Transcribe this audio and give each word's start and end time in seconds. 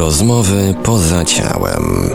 Rozmowy 0.00 0.74
poza 0.82 1.24
ciałem. 1.24 2.10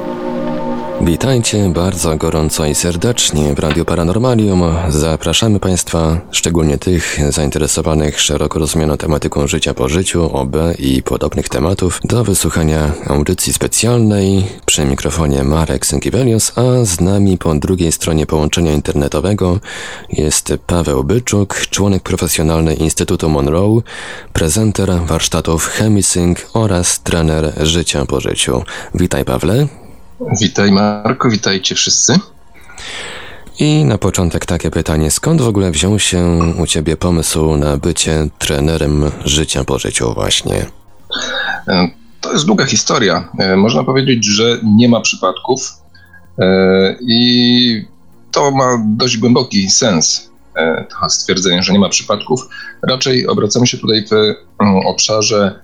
Witajcie 1.06 1.70
bardzo 1.70 2.18
gorąco 2.18 2.66
i 2.66 2.76
serdecznie 2.76 3.56
w 3.56 3.60
Radio 3.60 3.86
Paranormalium. 3.86 4.64
Zapraszamy 4.90 5.60
Państwa, 5.60 6.22
szczególnie 6.32 6.78
tych 6.78 7.20
zainteresowanych 7.30 8.22
szeroko 8.22 8.60
rozumianą 8.60 8.98
tematyką 8.98 9.48
życia 9.48 9.74
po 9.74 9.90
życiu, 9.90 10.30
OB 10.38 10.56
i 10.80 11.04
podobnych 11.04 11.50
tematów, 11.50 12.00
do 12.04 12.24
wysłuchania 12.24 12.92
audycji 13.08 13.54
specjalnej 13.54 14.44
przy 14.66 14.86
mikrofonie 14.86 15.44
Marek 15.44 15.86
Sękiewelius, 15.86 16.52
a 16.58 16.86
z 16.86 17.02
nami 17.02 17.38
po 17.38 17.56
drugiej 17.56 17.92
stronie 17.92 18.26
połączenia 18.26 18.74
internetowego 18.74 19.60
jest 20.10 20.54
Paweł 20.68 21.04
Byczuk, 21.04 21.56
członek 21.70 22.04
profesjonalny 22.04 22.74
Instytutu 22.74 23.30
Monroe, 23.30 23.82
prezenter 24.34 24.92
warsztatów 25.06 25.68
Chemisync 25.68 26.40
oraz 26.54 27.00
trener 27.00 27.54
życia 27.68 28.06
po 28.06 28.22
życiu. 28.22 28.64
Witaj 28.96 29.26
Pawle. 29.26 29.85
Witaj 30.42 30.72
Marko, 30.72 31.30
witajcie 31.30 31.76
wszyscy. 31.76 32.20
I 33.60 33.86
na 33.86 33.98
początek 33.98 34.46
takie 34.46 34.72
pytanie, 34.72 35.12
skąd 35.12 35.42
w 35.42 35.48
ogóle 35.48 35.72
wziął 35.72 36.00
się 36.00 36.40
u 36.60 36.68
Ciebie 36.68 36.98
pomysł 36.98 37.58
na 37.58 37.78
bycie 37.78 38.28
trenerem 38.40 39.12
życia 39.26 39.64
po 39.64 39.80
życiu 39.80 40.14
właśnie? 40.14 40.66
E, 41.68 41.90
to 42.22 42.34
jest 42.34 42.46
długa 42.46 42.66
historia. 42.66 43.30
E, 43.40 43.56
można 43.56 43.84
powiedzieć, 43.84 44.26
że 44.26 44.60
nie 44.64 44.90
ma 44.90 45.02
przypadków 45.02 45.74
e, 46.40 46.96
i 47.02 47.86
to 48.32 48.52
ma 48.52 48.84
dość 48.86 49.18
głęboki 49.18 49.70
sens, 49.70 50.32
to 50.90 51.10
stwierdzenie, 51.10 51.64
że 51.64 51.74
nie 51.74 51.80
ma 51.80 51.90
przypadków. 51.90 52.42
Raczej 52.90 53.28
obracamy 53.28 53.68
się 53.68 53.78
tutaj 53.78 54.06
w 54.10 54.36
obszarze 54.86 55.60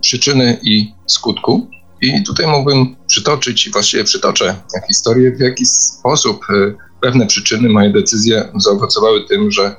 przyczyny 0.00 0.58
i 0.62 0.92
skutku. 1.06 1.66
I 2.04 2.22
tutaj 2.22 2.46
mógłbym 2.46 2.96
przytoczyć, 3.06 3.70
właściwie 3.72 4.04
przytoczę 4.04 4.56
historię, 4.88 5.32
w 5.32 5.40
jaki 5.40 5.66
sposób 5.66 6.44
e, 6.50 6.74
pewne 7.00 7.26
przyczyny 7.26 7.68
moje 7.68 7.92
decyzje 7.92 8.48
zaowocowały 8.56 9.24
tym, 9.28 9.50
że 9.50 9.76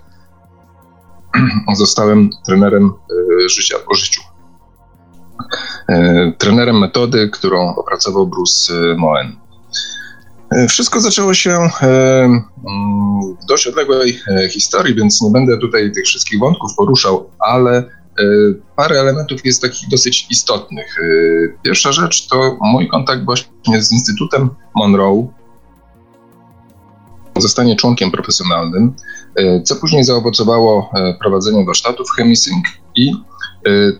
zostałem 1.76 2.30
trenerem 2.46 2.86
e, 2.86 3.50
życia 3.50 3.76
po 3.88 3.96
życiu. 3.96 4.22
E, 5.90 6.32
trenerem 6.38 6.80
metody, 6.80 7.30
którą 7.30 7.76
opracował 7.76 8.28
Bruce 8.28 8.74
Moen. 8.98 9.36
Wszystko 10.70 11.02
zaczęło 11.02 11.34
się 11.34 11.70
mm, 11.82 12.44
w 13.42 13.46
dość 13.48 13.68
odległej 13.68 14.20
historii, 14.50 14.96
więc 14.96 15.22
nie 15.22 15.30
będę 15.30 15.58
tutaj 15.58 15.92
tych 15.92 16.06
wszystkich 16.06 16.40
wątków 16.40 16.76
poruszał, 16.78 17.30
ale 17.40 17.84
parę 18.76 19.00
elementów 19.00 19.46
jest 19.46 19.62
takich 19.62 19.90
dosyć 19.90 20.28
istotnych. 20.30 21.00
E, 21.00 21.04
pierwsza 21.64 21.92
rzecz 21.92 22.28
to 22.28 22.58
mój 22.62 22.88
kontakt 22.88 23.26
właśnie 23.26 23.82
z 23.82 23.92
Instytutem 23.92 24.50
Monroe, 24.76 25.28
zostanie 27.38 27.76
członkiem 27.76 28.12
profesjonalnym, 28.12 28.94
e, 29.36 29.62
co 29.62 29.76
później 29.76 30.04
zaowocowało 30.04 30.92
prowadzeniem 31.22 31.66
warsztatów 31.66 32.08
Chemisync 32.18 32.66
i 32.96 33.12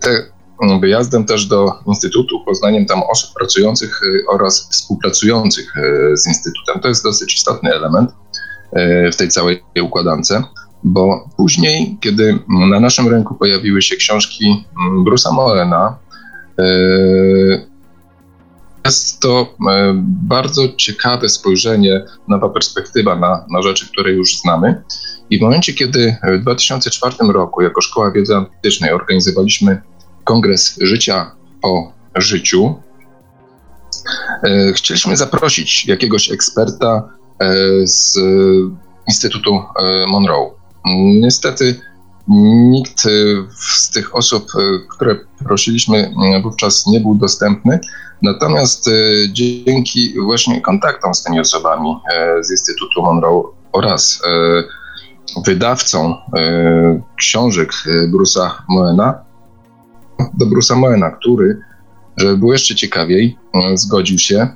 te, 0.00 0.36
wyjazdem 0.80 1.24
też 1.24 1.46
do 1.46 1.72
Instytutu, 1.86 2.44
poznaniem 2.44 2.86
tam 2.86 3.02
osób 3.02 3.34
pracujących 3.34 4.00
oraz 4.28 4.68
współpracujących 4.70 5.74
z 6.14 6.26
Instytutem. 6.26 6.80
To 6.80 6.88
jest 6.88 7.04
dosyć 7.04 7.34
istotny 7.34 7.74
element 7.74 8.10
w 9.12 9.16
tej 9.16 9.28
całej 9.28 9.62
układance 9.82 10.32
bo 10.84 11.28
później, 11.36 11.98
kiedy 12.00 12.38
na 12.48 12.80
naszym 12.80 13.08
rynku 13.08 13.34
pojawiły 13.34 13.82
się 13.82 13.96
książki 13.96 14.64
mm, 14.80 15.04
Bruce'a 15.04 15.32
Moena, 15.32 15.98
e, 16.58 16.64
jest 18.84 19.20
to 19.20 19.54
e, 19.70 19.92
bardzo 20.06 20.62
ciekawe 20.76 21.28
spojrzenie, 21.28 22.04
nowa 22.28 22.48
perspektywa 22.48 23.16
na, 23.16 23.44
na 23.50 23.62
rzeczy, 23.62 23.88
które 23.88 24.12
już 24.12 24.38
znamy. 24.38 24.82
I 25.30 25.38
w 25.38 25.42
momencie, 25.42 25.72
kiedy 25.72 26.16
w 26.38 26.42
2004 26.42 27.16
roku 27.32 27.62
jako 27.62 27.80
Szkoła 27.80 28.10
Wiedzy 28.10 28.36
Analitycznej 28.36 28.92
organizowaliśmy 28.92 29.82
Kongres 30.24 30.78
Życia 30.80 31.30
po 31.62 31.92
Życiu, 32.16 32.74
e, 34.42 34.72
chcieliśmy 34.72 35.16
zaprosić 35.16 35.86
jakiegoś 35.86 36.30
eksperta 36.30 37.08
z 37.84 38.18
Instytutu 39.08 39.62
Monroe. 40.08 40.55
Niestety 40.94 41.80
nikt 42.28 43.00
z 43.58 43.90
tych 43.90 44.16
osób, 44.16 44.46
które 44.90 45.16
prosiliśmy 45.44 46.14
wówczas 46.42 46.86
nie 46.86 47.00
był 47.00 47.14
dostępny. 47.14 47.80
Natomiast 48.22 48.88
e, 48.88 48.92
dzięki 49.32 50.14
właśnie 50.20 50.60
kontaktom 50.60 51.14
z 51.14 51.22
tymi 51.22 51.40
osobami 51.40 51.96
e, 52.12 52.44
z 52.44 52.50
Instytutu 52.50 53.02
Monroe 53.02 53.42
oraz 53.72 54.22
e, 54.26 54.62
wydawcą 55.46 56.14
książek 57.16 57.72
Bruce'a 58.12 58.50
Moena, 58.68 59.24
do 60.34 60.46
Bruce'a 60.46 60.76
Moena, 60.76 61.10
który, 61.10 61.60
żeby 62.16 62.36
było 62.36 62.52
jeszcze 62.52 62.74
ciekawiej, 62.74 63.38
zgodził 63.74 64.18
się 64.18 64.48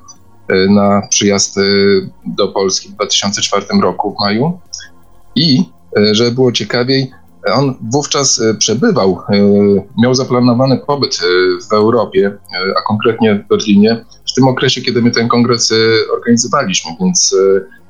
na 0.69 1.01
przyjazd 1.09 1.59
do 2.25 2.47
Polski 2.47 2.89
w 2.89 2.91
2004 2.91 3.65
roku 3.81 4.15
w 4.15 4.19
maju 4.19 4.59
i 5.35 5.63
E, 5.80 5.80
żeby 6.13 6.31
było 6.31 6.51
ciekawiej, 6.51 7.11
on 7.53 7.75
wówczas 7.91 8.41
e, 8.41 8.53
przebywał, 8.53 9.21
e, 9.29 9.37
miał 10.03 10.15
zaplanowany 10.15 10.77
pobyt 10.77 11.19
w 11.69 11.73
Europie, 11.73 12.37
a 12.77 12.81
konkretnie 12.87 13.35
w 13.35 13.47
Berlinie, 13.47 14.05
w 14.31 14.33
tym 14.33 14.47
okresie, 14.47 14.81
kiedy 14.81 15.01
my 15.01 15.11
ten 15.11 15.27
kongres 15.27 15.73
organizowaliśmy, 16.13 16.91
więc 16.99 17.35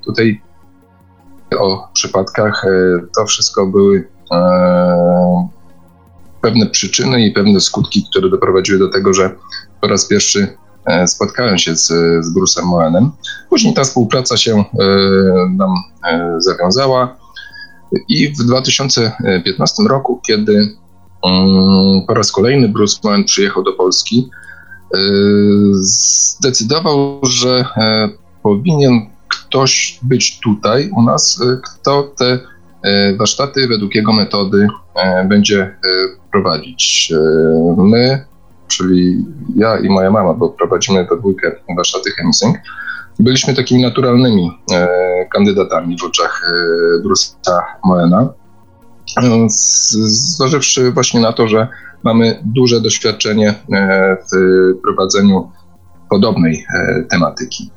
tutaj 0.06 0.41
o 1.59 1.88
przypadkach 1.94 2.66
to 3.16 3.25
wszystko 3.25 3.67
były 3.67 4.07
pewne 6.41 6.66
przyczyny 6.66 7.25
i 7.25 7.31
pewne 7.31 7.59
skutki, 7.59 8.06
które 8.09 8.29
doprowadziły 8.29 8.79
do 8.79 8.89
tego, 8.89 9.13
że 9.13 9.35
po 9.81 9.88
raz 9.88 10.06
pierwszy 10.07 10.57
spotkałem 11.06 11.57
się 11.57 11.75
z, 11.75 11.88
z 12.25 12.35
Bruce'em 12.35 12.66
Moenem. 12.66 13.12
Później 13.50 13.73
ta 13.73 13.83
współpraca 13.83 14.38
się 14.38 14.63
nam 15.57 15.73
zawiązała. 16.38 17.21
I 18.07 18.28
w 18.28 18.38
2015 18.38 19.84
roku, 19.84 20.22
kiedy 20.28 20.75
mm, 21.25 22.02
po 22.07 22.13
raz 22.13 22.31
kolejny 22.31 22.69
Bruce 22.69 22.97
Moen 23.03 23.24
przyjechał 23.24 23.63
do 23.63 23.74
Polski, 23.74 24.29
e, 24.94 24.97
zdecydował, 25.74 27.19
że 27.24 27.66
e, 27.78 28.09
powinien 28.44 29.01
ktoś 29.28 30.00
być 30.01 30.40
tutaj 30.40 30.90
u 30.90 31.01
nas, 31.01 31.41
e, 31.41 31.57
kto 31.63 32.03
te 32.03 32.40
warsztaty 33.18 33.68
według 33.68 33.96
jego 33.96 34.13
metody 34.13 34.68
będzie 35.30 35.75
prowadzić. 36.31 37.13
My, 37.78 38.25
czyli 38.68 39.25
ja 39.56 39.80
i 39.80 39.90
moja 39.90 40.12
mama, 40.12 40.34
bo 40.34 40.50
prowadzimy 40.50 41.06
we 41.06 41.18
dwójkę 41.18 41.51
warsztaty 41.78 42.12
Chemisync, 42.12 42.57
byliśmy 43.22 43.56
takimi 43.56 43.82
naturalnymi 43.82 44.52
e, 44.72 44.88
kandydatami 45.34 45.98
w 45.98 46.04
oczach 46.04 46.42
e, 46.44 47.08
Bruce'a 47.08 47.59
Moena. 47.86 48.30
Zważywszy 50.38 50.92
właśnie 50.92 51.20
na 51.20 51.34
to, 51.34 51.48
że 51.48 51.68
mamy 52.04 52.42
duże 52.46 52.81
doświadczenie 52.81 53.50
e, 53.50 54.18
w 54.31 54.81
prowadzeniu 54.81 55.52
podobnej 56.12 56.66
e, 56.74 57.04
tematyki. 57.04 57.72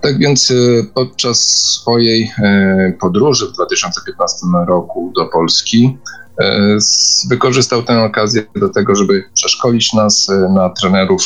Tak 0.00 0.18
więc 0.18 0.50
e, 0.50 0.54
podczas 0.94 1.38
swojej 1.40 2.32
e, 2.38 2.92
podróży 3.00 3.48
w 3.48 3.52
2015 3.52 4.46
roku 4.66 5.12
do 5.16 5.26
Polski 5.26 5.98
wykorzystał 7.28 7.82
tę 7.82 8.02
okazję 8.02 8.42
do 8.56 8.68
tego, 8.68 8.94
żeby 8.94 9.24
przeszkolić 9.34 9.92
nas 9.92 10.30
na 10.54 10.70
trenerów 10.70 11.22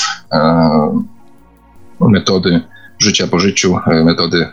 metody 2.01 2.61
życia 2.99 3.27
po 3.27 3.39
życiu, 3.39 3.79
e, 3.87 4.05
metody 4.05 4.39
e, 4.39 4.53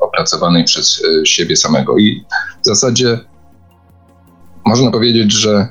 opracowanej 0.00 0.64
przez 0.64 1.02
e, 1.04 1.26
siebie 1.26 1.56
samego. 1.56 1.98
I 1.98 2.24
w 2.62 2.66
zasadzie 2.66 3.20
można 4.66 4.90
powiedzieć, 4.90 5.32
że 5.32 5.68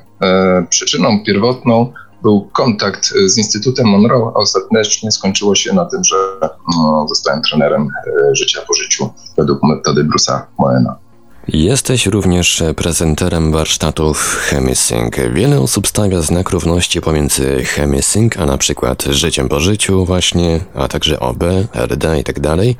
przyczyną 0.69 1.23
pierwotną 1.23 1.93
był 2.21 2.49
kontakt 2.53 3.13
z 3.25 3.37
Instytutem 3.37 3.87
Monroe, 3.87 4.31
a 4.35 4.39
ostatecznie 4.39 5.11
skończyło 5.11 5.55
się 5.55 5.73
na 5.73 5.85
tym, 5.85 6.03
że 6.03 6.15
no, 6.77 7.05
zostałem 7.07 7.41
trenerem 7.41 7.87
życia 8.33 8.61
po 8.67 8.73
życiu 8.73 9.09
według 9.37 9.63
metody 9.63 10.03
Bruce'a 10.03 10.41
Moena. 10.57 10.95
Jesteś 11.47 12.05
również 12.05 12.63
prezenterem 12.75 13.51
warsztatów 13.51 14.39
Chemisync. 14.49 15.15
Wiele 15.33 15.59
osób 15.59 15.87
stawia 15.87 16.21
znak 16.21 16.49
równości 16.49 17.01
pomiędzy 17.01 17.63
Chemisync, 17.65 18.37
a 18.37 18.45
na 18.45 18.57
przykład 18.57 19.03
życiem 19.03 19.49
po 19.49 19.59
życiu 19.59 20.05
właśnie, 20.05 20.59
a 20.75 20.87
także 20.87 21.19
OB, 21.19 21.43
RD 21.75 22.19
i 22.19 22.23
tak 22.23 22.39
dalej. 22.39 22.75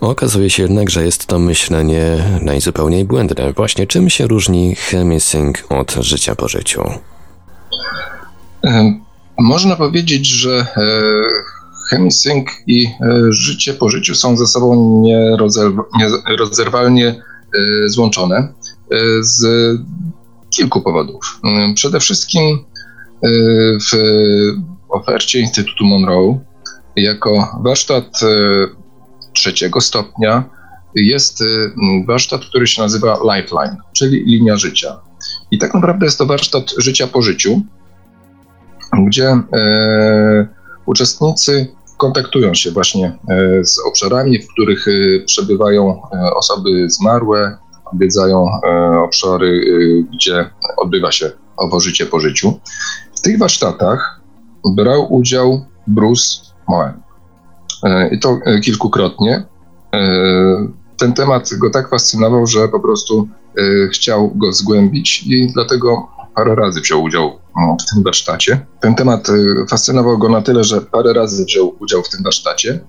Okazuje 0.00 0.50
się 0.50 0.62
jednak, 0.62 0.90
że 0.90 1.04
jest 1.04 1.26
to 1.26 1.38
myślenie 1.38 2.24
najzupełniej 2.42 3.04
błędne. 3.04 3.52
Właśnie 3.52 3.86
czym 3.86 4.10
się 4.10 4.26
różni 4.26 4.74
Chemisync 4.74 5.56
od 5.68 5.92
życia 6.00 6.34
po 6.34 6.48
życiu? 6.48 6.82
Można 9.38 9.76
powiedzieć, 9.76 10.26
że 10.26 10.66
chemisync 11.90 12.48
i 12.66 12.88
życie 13.30 13.74
po 13.74 13.88
życiu 13.88 14.14
są 14.14 14.36
ze 14.36 14.46
sobą 14.46 15.02
nierozerwalnie 16.28 17.22
złączone 17.86 18.52
z 19.20 19.46
kilku 20.50 20.82
powodów. 20.82 21.40
Przede 21.74 22.00
wszystkim 22.00 22.64
w 23.90 23.96
ofercie 24.88 25.40
Instytutu 25.40 25.84
Monroe 25.84 26.38
jako 26.96 27.60
warsztat 27.64 28.20
trzeciego 29.32 29.80
stopnia 29.80 30.44
jest 30.94 31.44
warsztat, 32.06 32.44
który 32.44 32.66
się 32.66 32.82
nazywa 32.82 33.18
Lifeline, 33.22 33.76
czyli 33.92 34.24
linia 34.24 34.56
życia. 34.56 35.00
I 35.50 35.58
tak 35.58 35.74
naprawdę 35.74 36.06
jest 36.06 36.18
to 36.18 36.26
warsztat 36.26 36.74
życia 36.78 37.06
po 37.06 37.22
życiu, 37.22 37.62
gdzie 39.06 39.28
e, 39.28 40.46
uczestnicy 40.86 41.68
kontaktują 41.98 42.54
się 42.54 42.70
właśnie 42.70 43.18
e, 43.28 43.64
z 43.64 43.78
obszarami, 43.86 44.38
w 44.42 44.48
których 44.48 44.88
e, 44.88 44.90
przebywają 45.24 46.02
e, 46.12 46.34
osoby 46.34 46.90
zmarłe, 46.90 47.56
odwiedzają 47.92 48.46
obszary, 49.04 49.62
gdzie 50.12 50.50
odbywa 50.76 51.12
się 51.12 51.30
owo 51.56 51.80
życie 51.80 52.06
po 52.06 52.20
życiu. 52.20 52.60
W 53.16 53.20
tych 53.20 53.38
warsztatach 53.38 54.20
brał 54.76 55.14
udział 55.14 55.64
Bruce 55.86 56.28
Moen. 56.68 56.92
I 58.10 58.18
to 58.18 58.38
kilkukrotnie. 58.62 59.44
Ten 60.96 61.12
temat 61.12 61.50
go 61.58 61.70
tak 61.70 61.88
fascynował, 61.88 62.46
że 62.46 62.68
po 62.68 62.80
prostu 62.80 63.28
chciał 63.92 64.30
go 64.34 64.52
zgłębić 64.52 65.22
i 65.26 65.52
dlatego 65.52 66.08
parę 66.38 66.54
razy 66.54 66.80
wziął 66.80 67.02
udział 67.02 67.38
no, 67.56 67.76
w 67.80 67.94
tym 67.94 68.02
warsztacie. 68.02 68.66
Ten 68.80 68.94
temat 68.94 69.28
y, 69.28 69.66
fascynował 69.70 70.18
go 70.18 70.28
na 70.28 70.42
tyle, 70.42 70.64
że 70.64 70.80
parę 70.80 71.12
razy 71.12 71.44
wziął 71.44 71.76
udział 71.80 72.02
w 72.02 72.08
tym 72.08 72.22
warsztacie. 72.24 72.80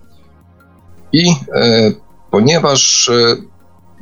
I 1.13 1.29
e, 1.55 1.91
ponieważ 2.31 3.09
e, 3.09 3.35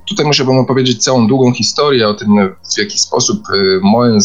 tutaj 0.10 0.26
musiałbym 0.26 0.58
opowiedzieć 0.58 1.04
całą 1.04 1.28
długą 1.28 1.54
historię 1.54 2.08
o 2.08 2.14
tym, 2.14 2.56
w 2.76 2.78
jaki 2.78 3.00
sposób 3.00 3.44
e, 3.54 3.58
Moen 3.82 4.20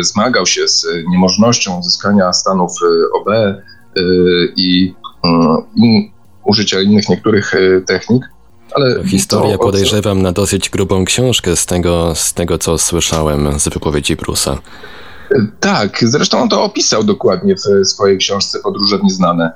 zmagał 0.00 0.46
się 0.46 0.68
z 0.68 0.86
niemożnością 1.10 1.78
uzyskania 1.78 2.32
stanów 2.32 2.72
OB 3.14 3.28
i 4.56 4.94
in, 5.76 6.10
użycia 6.44 6.80
innych 6.80 7.08
niektórych 7.08 7.52
technik. 7.86 8.22
Ale 8.72 9.04
Historia 9.08 9.58
to, 9.58 9.64
podejrzewam 9.64 10.22
na 10.22 10.32
dosyć 10.32 10.70
grubą 10.70 11.04
książkę 11.04 11.56
z 11.56 11.66
tego, 11.66 12.14
z 12.14 12.34
tego 12.34 12.58
co 12.58 12.78
słyszałem 12.78 13.60
z 13.60 13.68
wypowiedzi 13.68 14.16
Brusa. 14.16 14.58
Tak, 15.60 15.98
zresztą 16.02 16.42
on 16.42 16.48
to 16.48 16.64
opisał 16.64 17.04
dokładnie 17.04 17.54
w 17.56 17.88
swojej 17.88 18.18
książce 18.18 18.58
Podróże 18.62 18.98
Nieznane. 19.02 19.52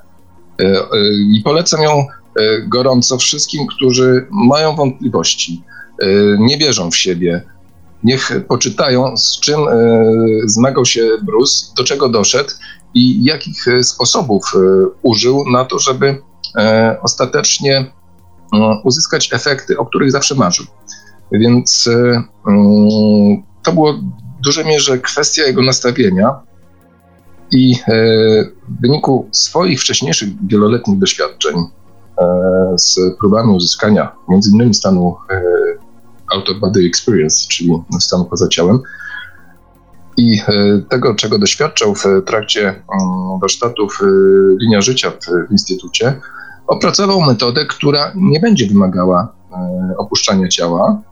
E, 0.61 0.65
e, 0.65 0.85
I 1.37 1.43
polecam 1.45 1.83
ją 1.83 1.91
e, 1.91 2.07
gorąco 2.69 3.19
wszystkim, 3.19 3.67
którzy 3.67 4.27
mają 4.31 4.77
wątpliwości, 4.77 5.63
nie 6.39 6.59
wierzą 6.59 6.91
w 6.91 6.97
siebie. 6.97 7.43
Niech 8.05 8.33
poczytają, 8.49 9.17
z 9.17 9.41
czym 9.41 9.61
zmagał 10.45 10.85
się 10.85 11.09
Bruce, 11.23 11.67
do 11.77 11.85
czego 11.85 12.09
doszedł 12.09 12.51
i 12.95 13.25
jakich 13.25 13.67
sposobów 13.83 14.53
użył 15.03 15.45
na 15.51 15.65
to, 15.65 15.79
żeby 15.79 16.23
ostatecznie 17.03 17.93
uzyskać 18.85 19.33
efekty, 19.33 19.79
o 19.79 19.87
których 19.87 20.11
zawsze 20.11 20.35
marzył. 20.35 20.67
Więc 21.33 21.89
mm, 22.47 23.43
to 23.63 23.73
było 23.73 23.95
dużej 24.45 24.65
mierze 24.65 24.99
kwestia 24.99 25.43
jego 25.43 25.63
nastawienia 25.63 26.41
i 27.51 27.75
e, 27.75 27.95
w 28.69 28.81
wyniku 28.81 29.29
swoich 29.33 29.81
wcześniejszych 29.81 30.29
wieloletnich 30.47 30.99
doświadczeń 30.99 31.57
e, 31.59 32.25
z 32.79 32.99
próbami 33.21 33.57
uzyskania 33.57 34.13
między 34.29 34.51
innymi 34.51 34.75
stanu 34.75 35.17
e, 35.31 35.43
out 36.35 36.49
of 36.49 36.61
body 36.61 36.81
experience, 36.87 37.49
czyli 37.49 37.71
stanu 38.01 38.25
poza 38.25 38.49
ciałem, 38.49 38.81
i 40.17 40.41
tego, 40.89 41.15
czego 41.15 41.39
doświadczał 41.39 41.95
w 41.95 42.05
trakcie 42.27 42.69
mm, 42.69 43.41
warsztatów 43.41 44.01
Linia 44.61 44.81
Życia 44.81 45.11
w 45.11 45.51
Instytucie, 45.51 46.21
opracował 46.67 47.21
metodę, 47.21 47.67
która 47.67 48.13
nie 48.15 48.41
będzie 48.41 48.67
wymagała 48.67 49.33
opuszczania 49.99 50.49
ciała, 50.49 51.03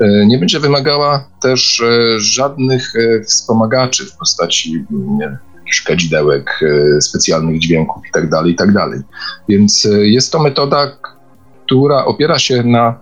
E, 0.00 0.26
nie 0.26 0.38
będzie 0.38 0.60
wymagała 0.60 1.28
też 1.42 1.80
e, 1.80 2.18
żadnych 2.18 2.92
e, 2.96 3.24
wspomagaczy 3.24 4.06
w 4.06 4.16
postaci 4.16 4.84
kadzidełek, 5.86 6.60
specjalnych 7.00 7.58
dźwięków 7.58 8.02
itd., 8.06 8.28
tak 8.30 8.46
itd. 8.46 8.72
Tak 8.72 8.90
Więc 9.48 9.88
jest 10.02 10.32
to 10.32 10.42
metoda, 10.42 10.96
która 11.66 12.04
opiera 12.04 12.38
się 12.38 12.62
na 12.62 13.00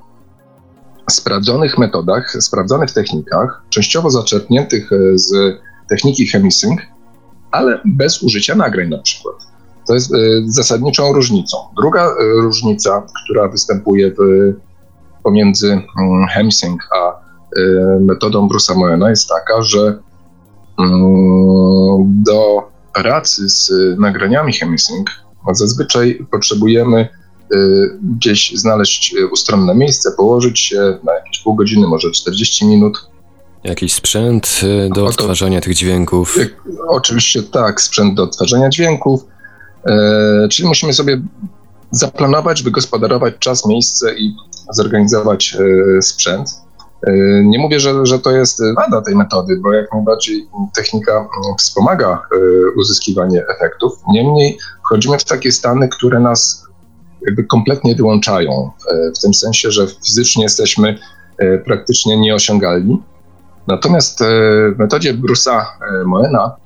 sprawdzonych 1.10 1.78
metodach, 1.78 2.36
sprawdzonych 2.40 2.90
technikach, 2.90 3.62
częściowo 3.70 4.10
zaczerpniętych 4.10 4.90
z 5.14 5.60
techniki 5.88 6.26
chemisync, 6.26 6.80
ale 7.50 7.80
bez 7.84 8.22
użycia 8.22 8.54
nagrań 8.54 8.88
na 8.88 8.98
przykład. 8.98 9.34
To 9.88 9.94
jest 9.94 10.12
zasadniczą 10.46 11.12
różnicą. 11.12 11.56
Druga 11.76 12.14
różnica, 12.40 13.06
która 13.24 13.48
występuje 13.48 14.10
w 14.10 14.18
pomiędzy 15.28 15.72
mm, 15.72 16.26
Hemsing 16.26 16.88
a 16.96 17.20
y, 17.58 18.00
metodą 18.00 18.48
Bruce'a 18.48 18.76
Moena 18.76 19.10
jest 19.10 19.28
taka, 19.28 19.62
że 19.62 19.98
mm, 20.78 22.22
do 22.26 22.68
pracy 22.94 23.48
z 23.48 23.70
nagraniami 23.98 24.52
Hemsing 24.52 25.10
zazwyczaj 25.52 26.26
potrzebujemy 26.30 27.08
y, 27.54 27.56
gdzieś 28.16 28.52
znaleźć 28.54 29.14
ustronne 29.32 29.74
miejsce, 29.74 30.10
położyć 30.16 30.60
się 30.60 30.98
na 31.04 31.14
jakieś 31.14 31.38
pół 31.38 31.54
godziny, 31.54 31.86
może 31.86 32.10
40 32.10 32.66
minut. 32.66 33.10
Jakiś 33.64 33.92
sprzęt 33.92 34.60
y, 34.62 34.90
do 34.94 35.06
odtwarzania 35.06 35.60
tych 35.60 35.74
dźwięków? 35.74 36.38
Oczywiście 36.88 37.42
tak, 37.42 37.80
sprzęt 37.80 38.14
do 38.14 38.22
odtwarzania 38.22 38.68
dźwięków. 38.68 39.24
Czyli 40.50 40.68
musimy 40.68 40.92
sobie 40.92 41.22
zaplanować, 41.90 42.62
wygospodarować 42.62 43.34
czas, 43.38 43.66
miejsce 43.66 44.14
i 44.14 44.36
zorganizować 44.70 45.56
e, 45.56 46.02
sprzęt. 46.02 46.48
E, 47.06 47.12
nie 47.44 47.58
mówię, 47.58 47.80
że, 47.80 48.06
że 48.06 48.18
to 48.18 48.30
jest 48.30 48.62
wada 48.76 49.00
tej 49.00 49.14
metody, 49.14 49.60
bo 49.62 49.72
jak 49.72 49.92
najbardziej 49.92 50.48
technika 50.76 51.28
wspomaga 51.58 52.12
e, 52.12 52.36
uzyskiwanie 52.76 53.44
efektów. 53.56 53.92
Niemniej 54.12 54.58
wchodzimy 54.84 55.18
w 55.18 55.24
takie 55.24 55.52
stany, 55.52 55.88
które 55.88 56.20
nas 56.20 56.64
jakby 57.26 57.44
kompletnie 57.44 57.94
wyłączają, 57.94 58.70
w 59.16 59.20
tym 59.22 59.34
sensie, 59.34 59.70
że 59.70 59.86
fizycznie 60.06 60.42
jesteśmy 60.42 60.98
praktycznie 61.64 62.18
nieosiągalni. 62.20 63.02
Natomiast 63.66 64.18
w 64.74 64.78
metodzie 64.78 65.14
Bruce'a 65.14 65.64
Moena 66.04 66.56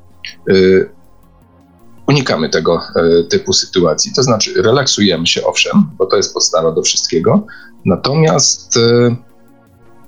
unikamy 2.08 2.48
tego 2.48 2.80
typu 3.30 3.52
sytuacji. 3.52 4.12
To 4.16 4.22
znaczy, 4.22 4.62
relaksujemy 4.62 5.26
się, 5.26 5.44
owszem, 5.44 5.90
bo 5.98 6.06
to 6.06 6.16
jest 6.16 6.34
podstawa 6.34 6.72
do 6.72 6.82
wszystkiego, 6.82 7.46
Natomiast 7.84 8.76
y, 8.76 9.16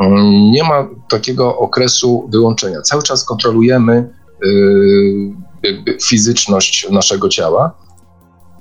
mm, 0.00 0.50
nie 0.50 0.64
ma 0.64 0.88
takiego 1.08 1.58
okresu 1.58 2.28
wyłączenia. 2.32 2.82
Cały 2.82 3.02
czas 3.02 3.24
kontrolujemy 3.24 4.10
y, 4.44 5.98
fizyczność 6.02 6.90
naszego 6.90 7.28
ciała 7.28 7.76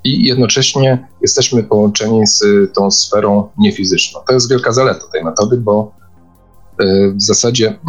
i 0.04 0.26
jednocześnie 0.26 1.08
jesteśmy 1.22 1.64
połączeni 1.64 2.28
z 2.28 2.44
tą 2.74 2.92
sferą 2.92 3.50
niefizyczną. 3.58 4.20
To 4.28 4.34
jest 4.34 4.50
wielka 4.50 4.72
zaleta 4.72 5.06
tej 5.12 5.24
metody, 5.24 5.58
bo 5.58 5.92
w 7.16 7.22
zasadzie, 7.22 7.80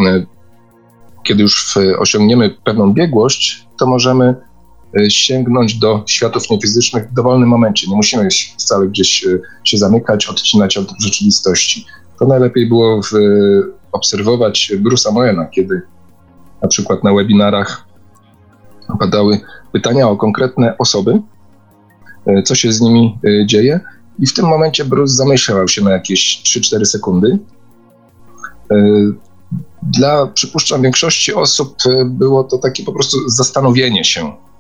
kiedy 1.23 1.43
już 1.43 1.79
osiągniemy 1.99 2.51
pewną 2.65 2.93
biegłość, 2.93 3.69
to 3.79 3.87
możemy 3.87 4.35
E, 4.35 4.54
sięgnąć 5.09 5.75
do 5.75 6.03
światów 6.07 6.51
niefizycznych 6.51 7.11
w 7.11 7.15
dowolnym 7.15 7.49
momencie. 7.49 7.91
Nie 7.91 7.97
musimy 7.97 8.29
wcale 8.59 8.87
gdzieś 8.87 9.27
e, 9.27 9.39
się 9.65 9.79
zamykać, 9.79 10.27
odcinać 10.27 10.77
od 10.77 10.89
rzeczywistości. 11.01 11.87
To 12.19 12.27
najlepiej 12.27 12.67
było 12.67 13.03
w, 13.03 13.11
obserwować 13.93 14.73
Bruce'a 14.83 15.13
Moena, 15.13 15.47
kiedy 15.47 15.83
na 16.63 16.69
przykład 16.69 17.05
na 17.05 17.15
webinarach 17.15 17.87
padały 18.99 19.41
pytania 19.73 20.09
o 20.09 20.17
konkretne 20.17 20.79
osoby, 20.79 21.21
e, 22.27 22.43
co 22.43 22.55
się 22.55 22.73
z 22.73 22.81
nimi 22.81 23.19
dzieje. 23.47 23.81
I 24.19 24.27
w 24.27 24.35
tym 24.35 24.47
momencie 24.47 24.85
Bruce 24.85 25.15
zamyślał 25.15 25.69
się 25.69 25.83
na 25.83 25.93
jakieś 25.93 26.43
3-4 26.45 26.85
sekundy. 26.85 27.39
Dla, 29.83 30.27
przypuszczam, 30.27 30.83
większości 30.83 31.35
osób 31.35 31.77
było 32.05 32.45
to 32.45 32.59
takie 32.59 32.85
po 32.85 32.93
prostu 32.93 33.29
zastanowienie 33.29 34.05
się 34.05 34.33
E, 34.33 34.54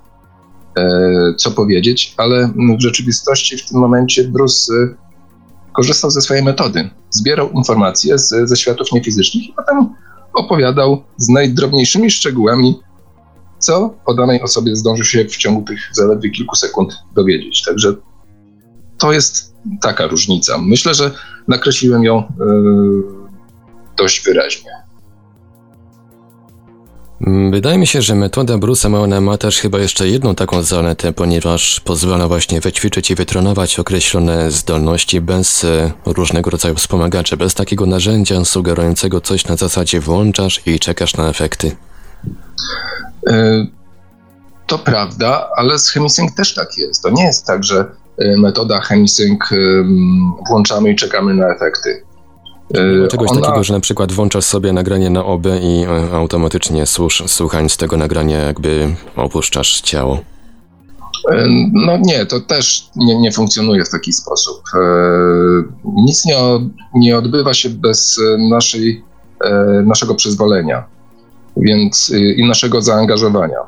co 1.36 1.50
powiedzieć, 1.50 2.14
ale 2.16 2.52
w 2.78 2.80
rzeczywistości 2.80 3.56
w 3.56 3.68
tym 3.68 3.80
momencie 3.80 4.24
Bruce 4.24 4.74
e, 4.74 4.94
korzystał 5.72 6.10
ze 6.10 6.20
swojej 6.20 6.42
metody. 6.42 6.90
Zbierał 7.10 7.50
informacje 7.50 8.18
z, 8.18 8.48
ze 8.48 8.56
światów 8.56 8.92
niefizycznych 8.92 9.48
i 9.48 9.52
potem 9.56 9.94
opowiadał 10.32 11.02
z 11.16 11.28
najdrobniejszymi 11.28 12.10
szczegółami, 12.10 12.80
co 13.58 13.94
o 14.06 14.14
danej 14.14 14.42
osobie 14.42 14.76
zdąży 14.76 15.04
się 15.04 15.24
w 15.24 15.36
ciągu 15.36 15.62
tych 15.62 15.80
zaledwie 15.92 16.30
kilku 16.30 16.56
sekund 16.56 16.94
dowiedzieć. 17.14 17.62
Także 17.62 17.94
to 18.98 19.12
jest 19.12 19.54
taka 19.82 20.06
różnica. 20.06 20.58
Myślę, 20.58 20.94
że 20.94 21.10
nakreśliłem 21.48 22.04
ją 22.04 22.16
yy, 22.16 23.02
dość 23.96 24.24
wyraźnie. 24.24 24.83
Wydaje 27.26 27.78
mi 27.78 27.86
się, 27.86 28.02
że 28.02 28.14
metoda 28.14 28.54
Bruce'a 28.54 28.90
Mauna 28.90 29.20
ma 29.20 29.38
też 29.38 29.58
chyba 29.58 29.78
jeszcze 29.78 30.08
jedną 30.08 30.34
taką 30.34 30.62
zaletę, 30.62 31.12
ponieważ 31.12 31.80
pozwala 31.80 32.28
właśnie 32.28 32.60
wyćwiczyć 32.60 33.10
i 33.10 33.14
wytrenować 33.14 33.78
określone 33.78 34.50
zdolności 34.50 35.20
bez 35.20 35.64
e, 35.64 35.92
różnego 36.06 36.50
rodzaju 36.50 36.74
wspomagaczy, 36.74 37.36
bez 37.36 37.54
takiego 37.54 37.86
narzędzia 37.86 38.44
sugerującego 38.44 39.20
coś 39.20 39.46
na 39.46 39.56
zasadzie 39.56 40.00
włączasz 40.00 40.60
i 40.66 40.78
czekasz 40.78 41.16
na 41.16 41.28
efekty. 41.28 41.76
E, 43.30 43.66
to 44.66 44.78
prawda, 44.78 45.48
ale 45.56 45.78
z 45.78 45.90
Chemisync 45.90 46.34
też 46.34 46.54
tak 46.54 46.78
jest. 46.78 47.02
To 47.02 47.10
nie 47.10 47.24
jest 47.24 47.46
tak, 47.46 47.64
że 47.64 47.84
e, 48.18 48.36
metoda 48.36 48.80
Chemisync 48.80 49.40
włączamy 50.48 50.90
i 50.90 50.96
czekamy 50.96 51.34
na 51.34 51.54
efekty. 51.54 52.02
E, 52.74 53.08
czegoś 53.08 53.30
Ona... 53.30 53.40
takiego, 53.40 53.64
że 53.64 53.74
na 53.74 53.80
przykład 53.80 54.12
włączasz 54.12 54.44
sobie 54.44 54.72
nagranie 54.72 55.10
na 55.10 55.24
OB 55.24 55.46
i 55.62 55.84
automatycznie 56.12 56.86
słuch, 56.86 57.12
słuchając 57.26 57.76
tego 57.76 57.96
nagrania 57.96 58.38
jakby 58.38 58.94
opuszczasz 59.16 59.80
ciało. 59.80 60.18
No 61.72 61.96
nie, 61.96 62.26
to 62.26 62.40
też 62.40 62.88
nie, 62.96 63.20
nie 63.20 63.32
funkcjonuje 63.32 63.84
w 63.84 63.90
taki 63.90 64.12
sposób. 64.12 64.62
Nic 65.84 66.24
nie, 66.24 66.36
nie 66.94 67.18
odbywa 67.18 67.54
się 67.54 67.70
bez 67.70 68.20
naszej, 68.38 69.04
naszego 69.84 70.14
przyzwolenia 70.14 70.84
więc 71.56 72.12
i 72.36 72.48
naszego 72.48 72.82
zaangażowania. 72.82 73.58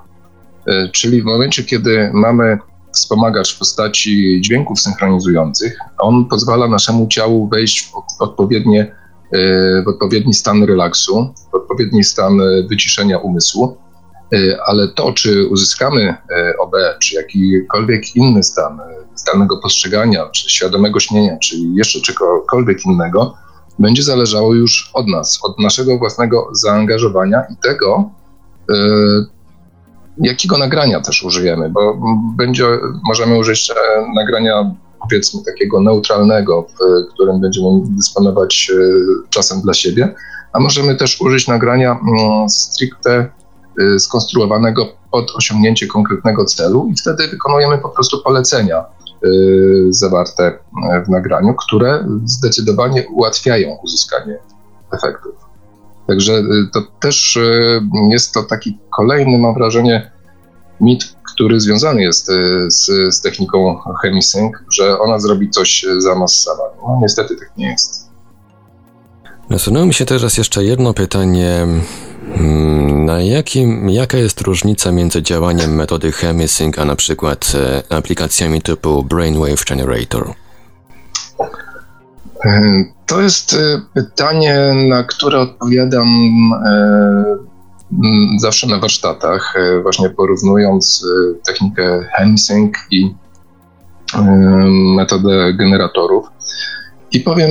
Czyli 0.93 1.23
w 1.23 1.25
momencie, 1.25 1.65
kiedy 1.65 2.11
mamy 2.15 2.59
wspomagacz 2.97 3.55
w 3.55 3.59
postaci 3.59 4.41
dźwięków 4.41 4.81
synchronizujących, 4.81 5.79
on 5.99 6.25
pozwala 6.25 6.69
naszemu 6.69 7.07
ciału 7.09 7.49
wejść 7.49 7.91
w 7.91 8.23
odpowiednie, 8.23 8.97
y, 9.35 9.83
w 9.85 9.89
odpowiedni 9.89 10.35
stan 10.35 10.63
relaksu, 10.63 11.35
w 11.53 11.55
odpowiedni 11.55 12.05
stan 12.05 12.41
wyciszenia 12.69 13.19
umysłu, 13.19 13.77
ale 14.67 14.89
to, 14.89 15.13
czy 15.13 15.49
uzyskamy 15.49 16.15
OB, 16.59 16.73
czy 17.01 17.15
jakikolwiek 17.15 18.17
inny 18.17 18.43
stan 18.43 18.81
zdalnego 19.15 19.59
postrzegania, 19.59 20.29
czy 20.29 20.51
świadomego 20.51 21.01
śnienia, 21.01 21.39
czy 21.39 21.57
jeszcze 21.75 22.01
czegokolwiek 22.01 22.87
innego, 22.87 23.35
będzie 23.79 24.03
zależało 24.03 24.55
już 24.55 24.91
od 24.95 25.09
nas, 25.09 25.39
od 25.43 25.59
naszego 25.59 25.99
własnego 25.99 26.49
zaangażowania 26.53 27.43
i 27.53 27.57
tego, 27.57 28.11
jakiego 30.19 30.59
nagrania 30.59 31.01
też 31.01 31.23
użyjemy, 31.23 31.71
bo 31.71 31.99
będzie, 32.37 32.65
możemy 33.05 33.39
użyć 33.39 33.71
e, 33.71 33.75
nagrania 34.15 34.75
powiedzmy 35.01 35.45
takiego 35.45 35.81
neutralnego, 35.81 36.63
w 36.63 37.13
którym 37.13 37.41
będziemy 37.41 37.69
dysponować 37.85 38.71
e, 38.75 38.79
czasem 39.31 39.61
dla 39.61 39.75
siebie, 39.75 40.15
a 40.53 40.61
możemy 40.61 40.97
też 40.97 41.21
użyć 41.21 41.49
nagrania 41.49 41.91
mm, 41.91 42.49
stricte 42.49 43.31
e, 43.81 43.99
skonstruowanego 43.99 44.87
pod 45.11 45.31
osiągnięcie 45.37 45.87
konkretnego 45.87 46.45
celu 46.45 46.89
i 46.93 46.97
wtedy 46.97 47.29
wykonujemy 47.29 47.79
po 47.79 47.89
prostu 47.89 48.23
polecenia 48.23 48.85
zawarte 49.91 50.59
w 51.07 51.09
nagraniu, 51.09 51.55
które 51.55 52.07
zdecydowanie 52.25 53.09
ułatwiają 53.09 53.79
uzyskanie 53.85 54.39
efektów. 54.93 55.36
Także 56.07 56.33
y, 56.33 56.69
to 56.73 56.83
też 57.01 57.37
y, 57.37 57.81
jest 58.11 58.33
to 58.33 58.43
taki 58.43 58.79
kolejny, 58.97 59.39
mam 59.39 59.55
wrażenie, 59.55 60.11
mit, 60.81 61.17
który 61.35 61.61
związany 61.61 62.03
jest 62.03 62.27
z, 62.69 63.15
z 63.15 63.21
techniką 63.21 63.79
chemisync, 64.03 64.53
że 64.73 64.99
ona 64.99 65.19
zrobi 65.19 65.51
coś 65.51 65.87
za 65.99 66.15
nas 66.15 66.43
sama. 66.43 66.63
No 66.83 66.99
niestety 67.03 67.37
tak 67.37 67.57
nie 67.57 67.71
jest. 67.71 68.07
Nasunęło 69.51 69.87
mi 69.87 69.95
się 69.95 70.05
teraz 70.05 70.39
jeszcze 70.39 70.65
jedno 70.65 70.95
pytanie 70.95 71.67
Hmm, 72.35 73.05
na 73.05 73.21
jakim, 73.21 73.91
jaka 73.91 74.19
jest 74.19 74.41
różnica 74.41 74.93
między 74.93 75.23
działaniem 75.23 75.75
metody 75.75 76.13
Chemisync 76.13 76.79
a 76.79 76.85
na 76.85 76.97
przykład 76.97 77.53
e, 77.55 77.83
aplikacjami 77.93 78.63
typu 78.63 79.05
Brainwave 79.05 79.65
Generator? 79.65 80.35
E, 82.47 82.85
to 83.07 83.21
jest 83.21 83.55
e, 83.55 83.81
pytanie, 83.95 84.73
na 84.89 85.05
które 85.05 85.39
odpowiadam 85.39 86.09
zawsze 88.39 88.67
na 88.67 88.79
warsztatach, 88.79 89.55
właśnie 89.83 90.11
porównując 90.11 91.07
technikę 91.47 92.09
Chemisync 92.17 92.73
i 92.91 93.15
metodę 94.97 95.55
generatorów. 95.55 96.27
I 97.13 97.21
powiem 97.21 97.51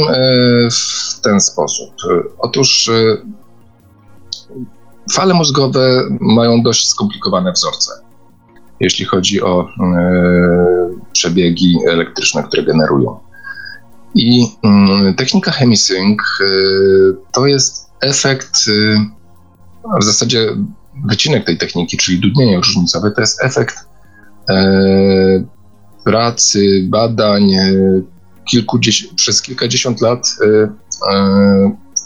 w 0.71 1.21
ten 1.21 1.39
sposób. 1.39 1.89
Otóż 2.39 2.91
Fale 5.11 5.33
mózgowe 5.33 6.03
mają 6.19 6.63
dość 6.63 6.87
skomplikowane 6.87 7.51
wzorce, 7.51 7.91
jeśli 8.79 9.05
chodzi 9.05 9.41
o 9.41 9.61
e, 9.61 9.67
przebiegi 11.13 11.77
elektryczne, 11.87 12.43
które 12.43 12.63
generują. 12.63 13.19
I 14.15 14.45
mm, 14.63 15.13
technika 15.15 15.51
Chemisync 15.51 16.19
e, 16.41 16.45
to 17.33 17.47
jest 17.47 17.89
efekt, 18.01 18.55
e, 18.67 19.99
w 19.99 20.03
zasadzie 20.03 20.47
wycinek 21.05 21.45
tej 21.45 21.57
techniki, 21.57 21.97
czyli 21.97 22.19
dudnienie 22.19 22.57
różnicowe, 22.57 23.11
to 23.11 23.21
jest 23.21 23.43
efekt 23.43 23.75
pracy, 26.03 26.85
badań 26.89 27.51
kilkudziesiąt, 28.49 29.13
przez 29.13 29.41
kilkadziesiąt 29.41 30.01
lat 30.01 30.27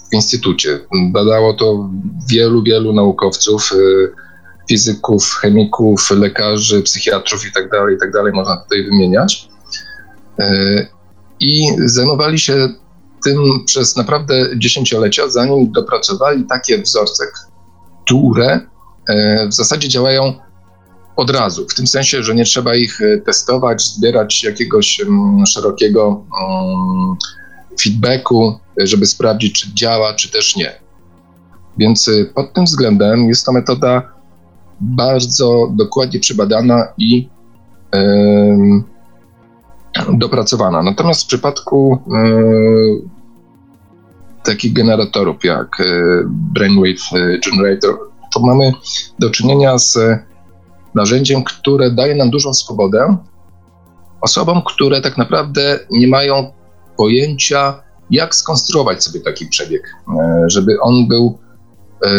w 0.10 0.14
instytucie. 0.14 0.80
Badało 1.12 1.54
to 1.54 1.90
wielu, 2.30 2.64
wielu 2.64 2.94
naukowców, 2.94 3.72
y, 3.72 4.12
fizyków, 4.70 5.34
chemików, 5.42 6.12
lekarzy, 6.12 6.82
psychiatrów 6.82 7.46
itd., 7.46 7.70
tak 7.70 7.92
itd., 7.92 8.24
tak 8.24 8.34
można 8.34 8.58
tutaj 8.58 8.84
wymieniać. 8.84 9.50
I 11.40 11.68
zajmowali 11.86 12.40
się 12.40 12.70
tym 13.24 13.66
przez 13.66 13.96
naprawdę 13.96 14.34
dziesięciolecia, 14.58 15.30
zanim 15.30 15.72
dopracowali 15.72 16.46
takie 16.46 16.82
wzorce, 16.82 17.24
które 18.06 18.60
y, 19.10 19.48
w 19.48 19.54
zasadzie 19.54 19.90
działają 19.90 20.34
od 21.16 21.30
razu, 21.30 21.68
w 21.68 21.76
tym 21.76 21.88
sensie, 21.88 22.24
że 22.24 22.36
nie 22.36 22.46
trzeba 22.46 22.76
ich 22.76 23.00
testować, 23.26 23.82
zbierać 23.82 24.44
jakiegoś 24.44 25.02
mm, 25.02 25.46
szerokiego 25.46 26.26
mm, 26.42 27.16
feedbacku, 27.84 28.60
żeby 28.78 29.06
sprawdzić, 29.06 29.62
czy 29.62 29.74
działa, 29.74 30.14
czy 30.14 30.32
też 30.32 30.56
nie. 30.56 30.80
Więc 31.78 32.08
y, 32.08 32.32
pod 32.36 32.54
tym 32.54 32.66
względem 32.66 33.28
jest 33.28 33.46
to 33.46 33.52
metoda 33.52 34.14
bardzo 34.82 35.72
dokładnie 35.76 36.20
przebadana 36.20 36.88
i 36.98 37.30
dopracowana. 40.14 40.84
Natomiast 40.84 41.24
w 41.24 41.28
przypadku 41.28 42.00
yy, 42.08 43.02
takich 44.44 44.74
generatorów 44.74 45.44
jak 45.44 45.68
yy, 45.80 46.24
Brainwave 46.28 47.40
Generator, 47.46 47.98
to 48.34 48.40
mamy 48.40 48.72
do 49.20 49.30
czynienia 49.30 49.78
z 49.78 49.98
narzędziem, 50.96 51.44
które 51.44 51.92
daje 51.92 52.16
nam 52.16 52.30
dużą 52.30 52.54
swobodę 52.54 53.18
osobom, 54.22 54.62
które 54.66 55.02
tak 55.02 55.18
naprawdę 55.18 55.80
nie 55.92 56.08
mają 56.08 56.52
pojęcia, 56.98 57.84
jak 58.12 58.36
skonstruować 58.36 59.04
sobie 59.04 59.20
taki 59.20 59.46
przebieg, 59.46 59.82
e, 60.08 60.44
żeby 60.48 60.82
on 60.82 61.08
był 61.08 61.38
e, 62.06 62.10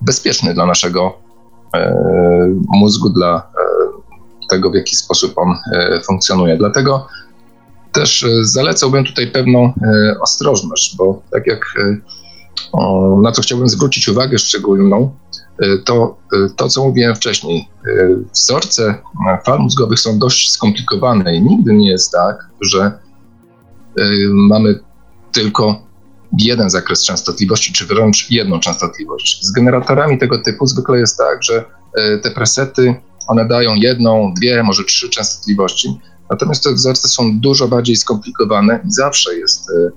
bezpieczny 0.00 0.54
dla 0.54 0.66
naszego 0.66 1.18
e, 1.74 1.94
mózgu, 2.68 3.10
dla 3.10 3.52
tego, 4.52 4.70
w 4.70 4.74
jaki 4.74 4.96
sposób 4.96 5.38
on 5.38 5.54
funkcjonuje. 6.06 6.56
Dlatego 6.56 7.06
też 7.92 8.26
zalecałbym 8.42 9.04
tutaj 9.04 9.26
pewną 9.26 9.72
ostrożność, 10.20 10.96
bo 10.96 11.22
tak 11.30 11.46
jak 11.46 11.74
na 13.22 13.32
co 13.32 13.42
chciałbym 13.42 13.68
zwrócić 13.68 14.08
uwagę 14.08 14.38
szczególną, 14.38 15.16
to 15.84 16.16
to, 16.56 16.68
co 16.68 16.84
mówiłem 16.84 17.16
wcześniej. 17.16 17.68
Wzorce 18.34 18.94
fal 19.46 19.58
mózgowych 19.58 20.00
są 20.00 20.18
dość 20.18 20.52
skomplikowane 20.52 21.34
i 21.34 21.42
nigdy 21.42 21.72
nie 21.74 21.90
jest 21.90 22.12
tak, 22.12 22.48
że 22.60 22.92
mamy 24.30 24.80
tylko 25.32 25.82
jeden 26.38 26.70
zakres 26.70 27.04
częstotliwości, 27.04 27.72
czy 27.72 27.86
wręcz 27.86 28.30
jedną 28.30 28.60
częstotliwość. 28.60 29.44
Z 29.44 29.52
generatorami 29.52 30.18
tego 30.18 30.42
typu 30.42 30.66
zwykle 30.66 30.98
jest 30.98 31.18
tak, 31.18 31.42
że 31.42 31.64
te 32.22 32.30
presety, 32.30 32.94
one 33.32 33.48
dają 33.48 33.74
jedną, 33.74 34.34
dwie, 34.34 34.62
może 34.62 34.84
trzy 34.84 35.10
częstotliwości, 35.10 35.98
natomiast 36.30 36.64
te 36.64 36.72
wzorce 36.72 37.08
są 37.08 37.40
dużo 37.40 37.68
bardziej 37.68 37.96
skomplikowane 37.96 38.80
i 38.88 38.92
zawsze 38.92 39.36
jest 39.36 39.70
y, 39.70 39.92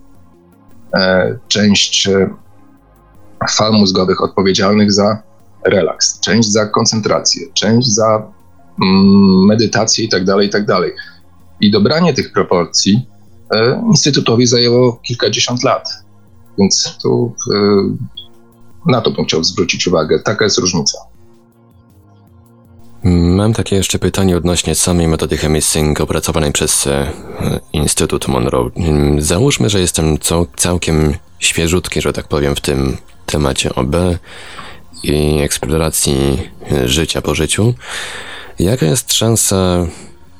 e, 0.98 1.38
część 1.48 2.10
fal 3.50 3.74
mózgowych 3.74 4.24
odpowiedzialnych 4.24 4.94
za 4.94 5.24
relaks, 5.66 6.20
część 6.20 6.52
za 6.52 6.66
koncentrację, 6.66 7.48
część 7.54 7.88
za 7.88 8.32
mm, 8.84 9.46
medytację 9.46 10.06
i 10.06 10.10
tak 10.10 10.26
dalej, 10.26 10.48
i 10.48 10.50
tak. 10.50 10.66
I 11.62 11.72
dobranie 11.72 12.14
tych 12.14 12.32
proporcji 12.32 13.08
e, 13.52 13.84
Instytutowi 13.88 14.48
zajęło 14.48 14.94
kilkadziesiąt 14.94 15.64
lat. 15.64 15.90
Więc 16.58 16.98
tu 17.04 17.36
e, 17.54 17.58
na 18.86 19.02
to 19.02 19.12
bym 19.12 19.26
chciał 19.26 19.44
zwrócić 19.44 19.88
uwagę. 19.88 20.20
Taka 20.20 20.44
jest 20.44 20.58
różnica. 20.58 20.98
Mam 23.08 23.54
takie 23.54 23.76
jeszcze 23.76 24.00
pytanie 24.00 24.38
odnośnie 24.38 24.76
samej 24.76 25.08
metody 25.08 25.38
Chemisync 25.38 26.02
opracowanej 26.02 26.52
przez 26.52 26.88
e, 26.88 27.12
Instytut 27.74 28.28
Monroe. 28.28 28.70
Załóżmy, 29.18 29.70
że 29.70 29.80
jestem 29.80 30.18
całkiem 30.56 31.14
świeżutki, 31.40 32.02
że 32.02 32.14
tak 32.14 32.28
powiem, 32.28 32.56
w 32.56 32.62
tym 32.62 32.98
temacie 33.26 33.76
OB 33.76 33.96
i 35.04 35.40
eksploracji 35.42 36.38
życia 36.86 37.22
po 37.22 37.36
życiu. 37.36 37.74
Jaka 38.60 38.86
jest 38.86 39.14
szansa, 39.14 39.88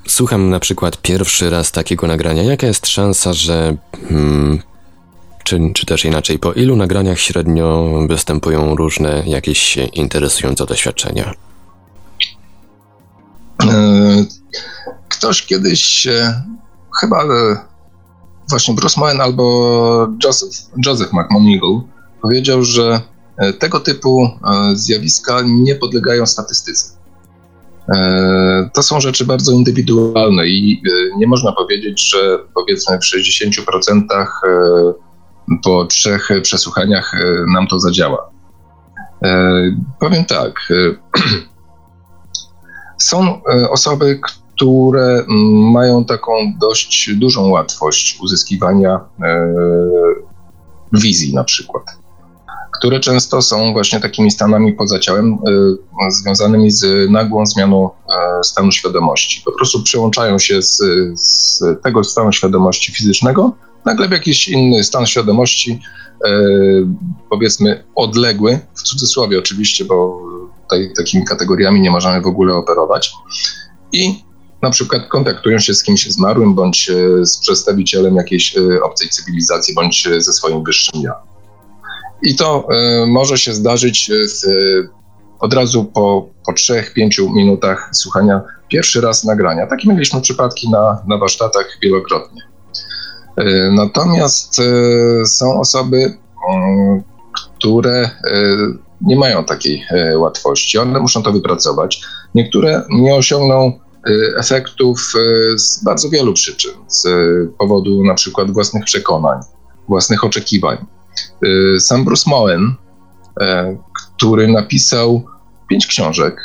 słucham 0.08 0.50
na 0.50 0.60
przykład 0.60 1.02
pierwszy 1.02 1.50
raz 1.50 1.72
takiego 1.72 2.08
nagrania, 2.08 2.44
jaka 2.44 2.68
jest 2.68 2.88
szansa, 2.88 3.34
że 3.34 3.76
hmm, 4.10 4.62
czy, 5.44 5.60
czy 5.74 5.86
też 5.86 6.06
inaczej, 6.06 6.40
po 6.40 6.54
ilu 6.54 6.76
nagraniach 6.76 7.20
średnio 7.20 7.92
występują 8.08 8.76
różne 8.76 9.24
jakieś 9.26 9.78
interesujące 9.78 10.66
doświadczenia? 10.66 11.34
E, 13.70 14.26
ktoś 15.10 15.46
kiedyś, 15.46 16.08
chyba 17.02 17.24
e, 17.24 17.58
właśnie 18.50 18.74
Bruce 18.74 19.00
Moen 19.00 19.22
albo 19.22 20.08
Joseph, 20.24 20.52
Joseph 20.86 21.14
McMonigal 21.14 21.82
powiedział, 22.22 22.64
że 22.64 23.02
e, 23.38 23.54
tego 23.54 23.80
typu 23.80 24.30
zjawiska 24.74 25.42
nie 25.46 25.76
podlegają 25.76 26.26
statystyce. 26.26 26.96
To 28.74 28.84
są 28.84 29.00
rzeczy 29.00 29.26
bardzo 29.26 29.52
indywidualne 29.52 30.48
i 30.48 30.82
nie 31.18 31.28
można 31.28 31.52
powiedzieć, 31.52 32.10
że 32.12 32.40
powiedzmy 32.54 32.98
w 32.98 33.02
60% 33.02 34.04
po 35.64 35.86
trzech 35.86 36.30
przesłuchaniach 36.42 37.12
nam 37.54 37.68
to 37.68 37.80
zadziała. 37.80 38.32
Powiem 40.00 40.26
tak. 40.26 40.68
Są 42.98 43.42
e, 43.44 43.70
osoby, 43.70 44.20
które 44.56 45.26
mm, 45.30 45.72
mają 45.72 46.06
taką 46.06 46.32
dość 46.60 47.10
dużą 47.16 47.48
łatwość 47.48 48.20
uzyskiwania 48.22 49.00
e, 49.22 49.56
wizji 50.94 51.34
na 51.34 51.44
przykład, 51.44 51.84
które 52.78 53.00
często 53.00 53.42
są 53.42 53.74
właśnie 53.74 54.00
takimi 54.00 54.32
stanami 54.32 54.74
poza 54.74 55.00
ciałem 55.00 55.34
e, 55.34 56.12
związanymi 56.12 56.72
z 56.72 57.12
nagłą 57.12 57.46
zmianą 57.46 57.90
stanu 58.44 58.72
świadomości. 58.72 59.42
Po 59.46 59.52
prostu 59.52 59.84
przełączają 59.84 60.40
się 60.40 60.62
z, 60.62 60.82
z 61.16 61.64
tego 61.84 62.04
stanu 62.04 62.32
świadomości 62.32 62.92
fizycznego 62.92 63.52
nagle 63.86 64.08
w 64.08 64.12
jakiś 64.12 64.48
inny 64.48 64.84
stan 64.84 65.06
świadomości, 65.06 65.80
powiedzmy 67.30 67.84
odległy, 67.96 68.60
w 68.76 68.82
cudzysłowie 68.82 69.40
oczywiście, 69.40 69.86
bo 69.86 70.22
tutaj 70.66 70.94
takimi 70.98 71.26
kategoriami 71.26 71.82
nie 71.82 71.92
możemy 71.92 72.22
w 72.22 72.28
ogóle 72.28 72.54
operować. 72.54 73.14
I 73.92 74.26
na 74.62 74.72
przykład 74.72 75.08
kontaktują 75.08 75.60
się 75.60 75.74
z 75.74 75.84
kimś 75.84 76.12
zmarłym, 76.12 76.56
bądź 76.56 76.90
e, 76.90 77.26
z 77.26 77.38
przedstawicielem 77.38 78.16
jakiejś 78.16 78.58
e, 78.58 78.82
obcej 78.84 79.10
cywilizacji, 79.10 79.76
bądź 79.76 80.08
e, 80.08 80.22
ze 80.22 80.34
swoim 80.34 80.64
wyższym 80.64 81.02
ja. 81.02 81.14
I 82.24 82.36
to 82.36 82.68
może 83.08 83.38
się 83.38 83.54
zdarzyć 83.54 84.12
od 85.40 85.54
razu 85.54 85.86
po, 85.86 86.30
po 86.46 86.52
3-5 86.52 87.34
minutach 87.34 87.90
słuchania 87.94 88.42
pierwszy 88.68 89.02
raz 89.02 89.24
nagrania. 89.24 89.68
Takie 89.68 89.90
mieliśmy 89.90 90.22
przypadki 90.22 90.70
na, 90.70 91.04
na 91.08 91.18
warsztatach 91.18 91.78
wielokrotnie. 91.84 92.42
Natomiast 93.72 94.62
są 95.26 95.60
osoby, 95.60 96.18
mm, 96.50 97.04
które 97.58 98.10
nie 99.02 99.16
mają 99.16 99.44
takiej 99.44 99.86
e, 99.90 100.18
łatwości. 100.18 100.78
One 100.78 101.00
muszą 101.00 101.24
to 101.24 101.32
wypracować. 101.32 102.02
Niektóre 102.36 102.84
nie 102.90 103.16
osiągną 103.16 103.66
e, 103.66 104.12
efektów 104.38 105.14
e, 105.16 105.58
z 105.60 105.84
bardzo 105.84 106.10
wielu 106.10 106.34
przyczyn, 106.34 106.72
z 106.88 107.08
powodu 107.58 108.04
na 108.04 108.14
przykład 108.14 108.52
własnych 108.52 108.86
przekonań, 108.86 109.40
własnych 109.88 110.24
oczekiwań. 110.24 110.78
Sam 111.80 112.06
Bruce 112.06 112.30
Moen, 112.30 112.76
który 114.18 114.48
napisał 114.48 115.24
pięć 115.70 115.88
książek 115.88 116.42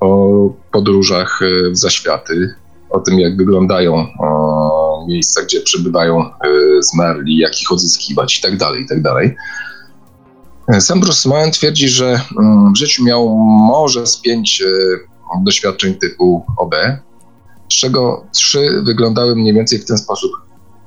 o 0.00 0.48
podróżach 0.72 1.40
w 1.70 1.76
zaświaty, 1.76 2.54
o 2.90 3.00
tym, 3.00 3.20
jak 3.20 3.36
wyglądają 3.36 4.06
miejsca, 5.08 5.42
gdzie 5.42 5.60
przebywają 5.60 6.30
zmarli, 6.80 7.38
jak 7.38 7.62
ich 7.62 7.72
odzyskiwać 7.72 8.36
itd., 8.36 8.58
tak 8.58 8.78
itd. 8.78 9.34
Sam 10.80 11.00
Bruce 11.00 11.28
Moen 11.28 11.50
twierdzi, 11.50 11.88
że 11.88 12.20
mm, 12.38 12.72
w 12.72 12.76
życiu 12.76 13.04
miał 13.04 13.38
może 13.68 14.06
z 14.06 14.16
pięć 14.16 14.62
e, 14.62 15.44
doświadczeń 15.44 15.94
typu 15.94 16.44
OB, 16.56 16.74
z 17.72 17.74
czego 17.74 18.26
trzy 18.32 18.82
wyglądały 18.82 19.36
mniej 19.36 19.54
więcej 19.54 19.78
w 19.78 19.84
ten 19.84 19.98
sposób. 19.98 20.30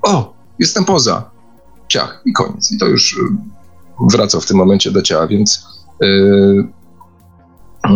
O, 0.01 0.33
jestem 0.59 0.85
poza. 0.85 1.31
Ciach 1.87 2.21
i 2.25 2.33
koniec. 2.33 2.71
I 2.71 2.77
to 2.77 2.85
już 2.85 3.17
e, 3.17 3.21
wraca 4.11 4.39
w 4.39 4.45
tym 4.45 4.57
momencie 4.57 4.91
do 4.91 5.01
ciała, 5.01 5.27
więc 5.27 5.63
yy, 6.01 6.67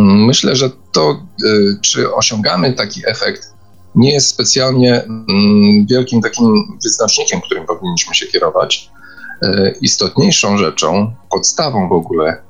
myślę, 0.03 0.55
że 0.55 0.69
to, 0.91 1.21
yy, 1.43 1.77
czy 1.81 2.13
osiągamy 2.13 2.73
taki 2.73 3.01
efekt, 3.07 3.53
nie 3.95 4.13
jest 4.13 4.27
specjalnie 4.27 4.89
yy, 4.89 5.85
wielkim 5.89 6.21
takim 6.21 6.77
wyznacznikiem, 6.83 7.41
którym 7.41 7.65
powinniśmy 7.65 8.15
się 8.15 8.27
kierować. 8.27 8.91
E, 9.43 9.73
istotniejszą 9.81 10.57
rzeczą, 10.57 11.13
podstawą 11.31 11.89
w 11.89 11.91
ogóle 11.91 12.29
e, 12.29 12.41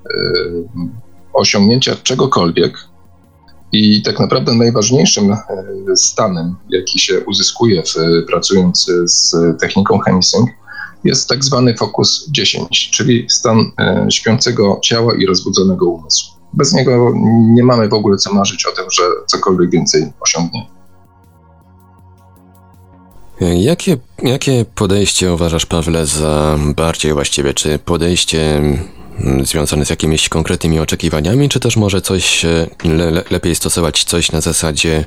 osiągnięcia 1.34 1.96
czegokolwiek 1.96 2.78
i 3.72 4.02
tak 4.02 4.20
naprawdę 4.20 4.54
najważniejszym 4.54 5.32
e, 5.32 5.38
stanem, 5.96 6.56
jaki 6.70 7.00
się 7.00 7.20
uzyskuje 7.26 7.84
w, 7.84 7.96
pracując 8.28 8.92
z 9.06 9.36
techniką 9.60 10.00
Hemisync, 10.00 10.50
jest 11.04 11.30
tak 11.30 11.44
zwany 11.44 11.78
fokus 11.78 12.28
10, 12.32 12.90
czyli 12.90 13.26
stan 13.30 13.72
śpiącego 14.10 14.80
ciała 14.84 15.16
i 15.16 15.26
rozbudzonego 15.26 15.90
umysłu. 15.90 16.34
Bez 16.54 16.74
niego 16.74 17.14
nie 17.54 17.64
mamy 17.64 17.90
w 17.90 17.94
ogóle 17.94 18.18
co 18.18 18.34
marzyć 18.34 18.66
o 18.66 18.72
tym, 18.72 18.86
że 18.92 19.04
cokolwiek 19.28 19.70
więcej 19.70 20.14
osiągniemy. 20.20 20.79
Jakie, 23.42 23.98
jakie 24.24 24.66
podejście 24.76 25.34
uważasz, 25.34 25.66
Pawle, 25.66 26.06
za 26.06 26.58
bardziej 26.76 27.14
właściwie? 27.14 27.54
Czy 27.54 27.80
podejście 27.80 28.58
mm, 28.58 29.46
związane 29.46 29.86
z 29.86 29.90
jakimiś 29.90 30.30
konkretnymi 30.30 30.80
oczekiwaniami, 30.80 31.50
czy 31.50 31.60
też 31.60 31.78
może 31.78 32.02
coś 32.02 32.46
e, 32.46 32.68
le, 32.84 33.24
lepiej 33.32 33.56
stosować 33.56 34.04
coś 34.04 34.32
na 34.32 34.42
zasadzie 34.42 35.06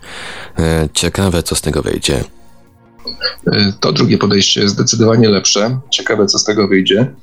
e, 0.59 0.89
ciekawe, 0.95 1.43
co 1.43 1.55
z 1.55 1.61
tego 1.61 1.83
wyjdzie? 1.83 2.25
E, 3.47 3.73
to 3.81 3.93
drugie 3.93 4.19
podejście 4.19 4.61
jest 4.61 4.75
zdecydowanie 4.75 5.29
lepsze. 5.29 5.79
Ciekawe, 5.91 6.27
co 6.27 6.39
z 6.39 6.45
tego 6.45 6.69
wyjdzie. 6.69 7.15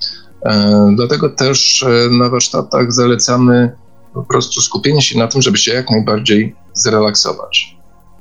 E, 0.46 0.92
dlatego 0.96 1.30
też 1.30 1.84
e, 1.84 2.10
na 2.10 2.30
warsztatach 2.30 2.92
zalecamy 2.94 3.72
po 4.14 4.24
prostu 4.24 4.62
skupienie 4.62 5.02
się 5.02 5.20
na 5.20 5.28
tym, 5.28 5.42
żeby 5.42 5.58
się 5.58 5.74
jak 5.74 5.90
najbardziej 5.92 6.56
zrelaksować. 6.74 7.78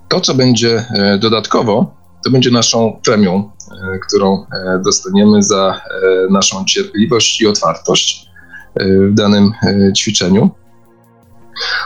To, 0.08 0.20
co 0.20 0.34
będzie 0.34 0.84
dodatkowo, 1.20 1.97
to 2.24 2.30
będzie 2.30 2.50
naszą 2.50 3.00
premią, 3.04 3.50
e, 3.70 3.98
którą 3.98 4.46
e, 4.52 4.80
dostaniemy 4.84 5.42
za 5.42 5.80
e, 5.80 6.32
naszą 6.32 6.64
cierpliwość 6.64 7.40
i 7.40 7.46
otwartość 7.46 8.28
w 8.80 9.14
danym 9.14 9.52
ćwiczeniu. 9.96 10.50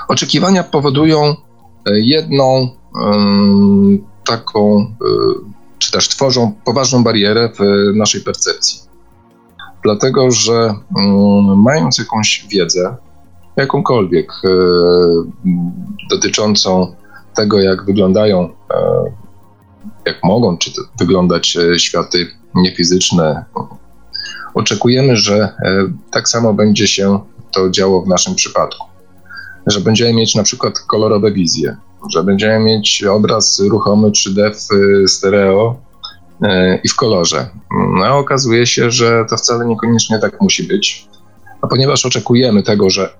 Oczekiwania 0.09 0.65
powodują 0.65 1.35
jedną 1.87 2.69
taką, 4.25 4.95
czy 5.79 5.93
też 5.93 6.09
tworzą 6.09 6.53
poważną 6.65 7.05
barierę 7.05 7.51
w 7.59 7.93
naszej 7.97 8.21
percepcji. 8.21 8.81
Dlatego, 9.83 10.31
że 10.31 10.75
mając 11.57 11.99
jakąś 11.99 12.47
wiedzę, 12.51 12.97
jakąkolwiek 13.57 14.33
dotyczącą 16.11 16.95
tego, 17.35 17.61
jak 17.61 17.85
wyglądają 17.85 18.49
jak 20.07 20.25
mogą 20.25 20.59
czy 20.59 20.71
wyglądać 20.99 21.57
e, 21.57 21.79
światy 21.79 22.27
niefizyczne. 22.55 23.45
Oczekujemy, 24.55 25.17
że 25.17 25.35
e, 25.35 25.93
tak 26.11 26.29
samo 26.29 26.55
będzie 26.55 26.87
się 26.87 27.21
to 27.55 27.71
działo 27.71 28.03
w 28.03 28.09
naszym 28.09 28.35
przypadku. 28.35 28.87
Że 29.67 29.81
będziemy 29.81 30.13
mieć 30.13 30.35
na 30.35 30.43
przykład 30.43 30.79
kolorowe 30.79 31.33
wizje, 31.33 31.77
że 32.11 32.23
będziemy 32.23 32.59
mieć 32.59 33.05
obraz 33.05 33.61
ruchomy 33.61 34.11
3D 34.11 34.55
w 34.55 34.73
e, 35.05 35.09
stereo 35.09 35.77
i 36.85 36.89
w 36.89 36.97
kolorze. 36.97 37.49
No, 37.99 38.05
a 38.05 38.15
okazuje 38.15 38.67
się, 38.67 38.91
że 38.91 39.25
to 39.31 39.37
wcale 39.37 39.67
niekoniecznie 39.67 40.19
tak 40.19 40.41
musi 40.41 40.63
być. 40.63 41.09
A 41.61 41.67
ponieważ 41.67 42.07
oczekujemy 42.07 42.63
tego, 42.63 42.91
że 42.91 43.15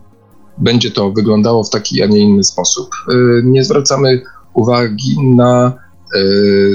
będzie 0.58 0.90
to 0.90 1.10
wyglądało 1.10 1.64
w 1.64 1.70
taki, 1.70 2.02
a 2.02 2.06
nie 2.06 2.18
inny 2.18 2.44
sposób. 2.44 2.90
Nie 3.42 3.64
zwracamy 3.64 4.22
uwagi 4.54 5.16
na 5.34 5.83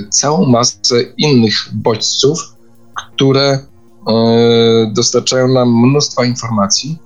całą 0.10 0.46
masę 0.46 1.02
innych 1.18 1.54
bodźców, 1.74 2.40
które 2.96 3.60
dostarczają 4.94 5.48
nam 5.48 5.90
mnóstwa 5.90 6.26
informacji 6.26 6.98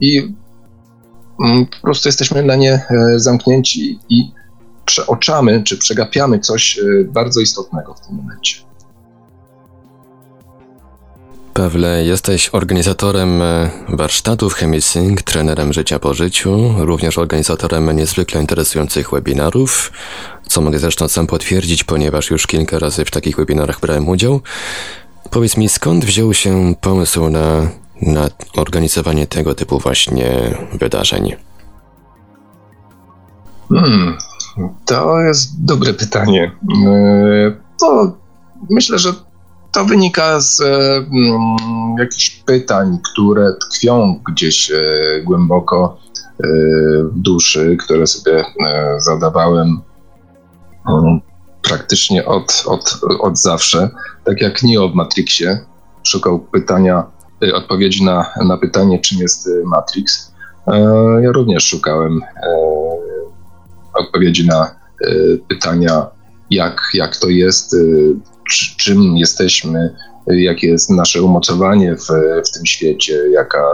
i 0.00 0.34
mm, 1.44 1.66
po 1.66 1.76
prostu 1.82 2.08
jesteśmy 2.08 2.42
na 2.42 2.56
nie 2.56 2.86
zamknięci 3.16 3.98
i 4.08 4.30
przeoczamy 4.84 5.62
czy 5.64 5.78
przegapiamy 5.78 6.38
coś 6.38 6.80
bardzo 7.06 7.40
istotnego 7.40 7.94
w 7.94 8.06
tym 8.06 8.16
momencie. 8.16 8.66
Pawle, 11.56 12.04
jesteś 12.04 12.50
organizatorem 12.52 13.42
e, 13.42 13.70
warsztatów 13.88 14.54
Chemisync, 14.54 15.22
trenerem 15.22 15.72
życia 15.72 15.98
po 15.98 16.14
życiu, 16.14 16.74
również 16.78 17.18
organizatorem 17.18 17.96
niezwykle 17.96 18.40
interesujących 18.40 19.10
webinarów, 19.10 19.92
co 20.48 20.60
mogę 20.60 20.78
zresztą 20.78 21.08
sam 21.08 21.26
potwierdzić, 21.26 21.84
ponieważ 21.84 22.30
już 22.30 22.46
kilka 22.46 22.78
razy 22.78 23.04
w 23.04 23.10
takich 23.10 23.36
webinarach 23.36 23.80
brałem 23.80 24.08
udział. 24.08 24.40
Powiedz 25.30 25.56
mi, 25.56 25.68
skąd 25.68 26.04
wziął 26.04 26.34
się 26.34 26.74
pomysł 26.80 27.28
na, 27.30 27.68
na 28.02 28.28
organizowanie 28.56 29.26
tego 29.26 29.54
typu 29.54 29.78
właśnie 29.78 30.58
wydarzeń? 30.78 31.36
Hmm, 33.68 34.16
to 34.84 35.20
jest 35.20 35.64
dobre 35.64 35.94
pytanie. 35.94 36.52
To 37.80 38.16
myślę, 38.70 38.98
że 38.98 39.25
to 39.76 39.84
wynika 39.84 40.40
z 40.40 40.60
mm, 40.60 41.56
jakichś 41.98 42.30
pytań, 42.30 42.98
które 43.12 43.52
tkwią 43.60 44.20
gdzieś 44.28 44.70
e, 44.70 44.82
głęboko 45.24 45.98
e, 46.24 46.46
w 47.04 47.18
duszy, 47.18 47.76
które 47.80 48.06
sobie 48.06 48.44
e, 48.66 49.00
zadawałem 49.00 49.80
mm, 50.88 51.20
praktycznie 51.62 52.26
od, 52.26 52.64
od, 52.66 53.00
od 53.20 53.38
zawsze. 53.38 53.90
Tak 54.24 54.40
jak 54.40 54.62
Neo 54.62 54.88
w 54.88 54.94
Matrixie 54.94 55.60
szukał 56.02 56.38
pytania, 56.38 57.04
odpowiedzi 57.54 58.04
na, 58.04 58.26
na 58.44 58.56
pytanie, 58.56 58.98
czym 58.98 59.18
jest 59.18 59.48
Matrix. 59.64 60.32
Ja 61.22 61.32
również 61.32 61.64
szukałem 61.64 62.20
odpowiedzi 63.94 64.46
na 64.46 64.74
pytania, 65.48 66.06
jak, 66.50 66.80
jak 66.94 67.16
to 67.16 67.28
jest, 67.28 67.76
czym 68.76 69.16
jesteśmy, 69.16 69.94
jakie 70.26 70.66
jest 70.66 70.90
nasze 70.90 71.22
umocowanie 71.22 71.96
w, 71.96 72.06
w 72.48 72.50
tym 72.50 72.66
świecie, 72.66 73.14
jaka 73.30 73.64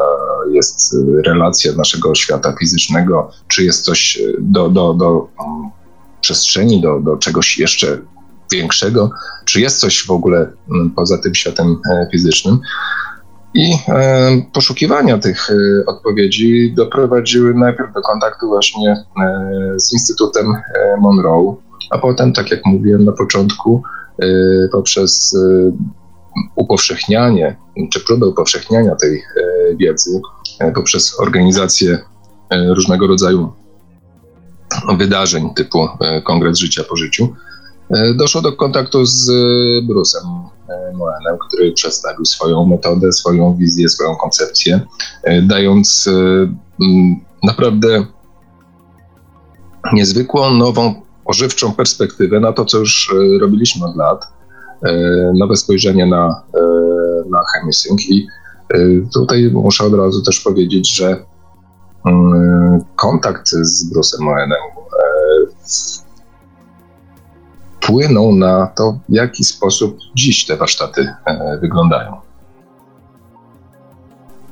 jest 0.53 0.97
relacja 1.27 1.73
naszego 1.73 2.15
świata 2.15 2.55
fizycznego, 2.61 3.31
czy 3.49 3.65
jest 3.65 3.85
coś 3.85 4.23
do, 4.39 4.69
do, 4.69 4.95
do 4.95 5.29
przestrzeni, 6.21 6.81
do, 6.81 7.01
do 7.01 7.17
czegoś 7.17 7.59
jeszcze 7.59 7.99
większego, 8.53 9.11
czy 9.45 9.61
jest 9.61 9.81
coś 9.81 10.07
w 10.07 10.11
ogóle 10.11 10.53
poza 10.97 11.19
tym 11.19 11.35
światem 11.35 11.77
e, 11.93 12.09
fizycznym. 12.13 12.59
I 13.55 13.75
e, 13.89 14.43
poszukiwania 14.53 15.19
tych 15.19 15.51
e, 15.51 15.87
odpowiedzi 15.87 16.75
doprowadziły 16.77 17.55
najpierw 17.55 17.93
do 17.95 18.01
kontaktu 18.03 18.49
właśnie 18.49 18.91
e, 18.91 19.75
z 19.77 19.93
Instytutem 19.93 20.47
e, 20.55 20.97
Monroe, 21.01 21.57
a 21.91 21.99
potem, 21.99 22.33
tak 22.33 22.51
jak 22.51 22.67
mówiłem 22.67 23.05
na 23.05 23.13
początku, 23.13 23.83
poprzez 24.73 25.35
y, 25.35 25.73
upowszechnianie, 26.57 27.57
czy 27.93 28.01
próbę 28.01 28.27
upowszechniania 28.27 28.97
tej 28.97 29.17
y, 29.17 29.77
wiedzy, 29.77 30.21
poprzez 30.75 31.21
organizację 31.21 31.99
różnego 32.75 33.07
rodzaju 33.07 33.53
wydarzeń 34.99 35.55
typu 35.55 35.89
Kongres 36.25 36.59
Życia 36.59 36.85
po 36.85 36.97
Życiu, 36.97 37.35
doszło 38.17 38.43
do 38.43 38.53
kontaktu 38.53 39.07
z 39.07 39.31
Brusem 39.87 40.23
Moenem, 40.95 41.39
który 41.49 41.73
przedstawił 41.73 42.25
swoją 42.25 42.67
metodę, 42.67 43.13
swoją 43.13 43.57
wizję, 43.57 43.89
swoją 43.89 44.17
koncepcję, 44.17 44.81
dając 45.43 46.09
naprawdę 47.43 48.07
niezwykłą, 49.93 50.55
nową 50.55 51.02
ożywczą 51.25 51.73
perspektywę 51.73 52.41
na 52.41 52.53
to, 52.53 52.65
co 52.65 52.79
już 52.79 53.15
e, 53.15 53.39
robiliśmy 53.39 53.87
od 53.87 53.97
lat, 53.97 54.29
e, 54.83 54.93
nowe 55.39 55.57
spojrzenie 55.57 56.07
na, 56.07 56.43
e, 56.55 56.61
na 57.31 57.41
chemisync 57.55 58.03
i 58.11 58.27
tutaj 59.15 59.51
muszę 59.53 59.85
od 59.85 59.95
razu 59.95 60.23
też 60.23 60.41
powiedzieć, 60.41 60.97
że 60.97 61.25
mm, 62.07 62.85
kontakt 62.97 63.49
z 63.49 63.93
Bruce'em 63.93 64.21
Moenem 64.21 64.59
wpłynął 67.81 68.35
na 68.35 68.67
to, 68.67 68.99
w 69.09 69.15
jaki 69.15 69.45
sposób 69.45 69.99
dziś 70.15 70.47
te 70.47 70.57
warsztaty 70.57 71.15
wyglądają. 71.61 72.32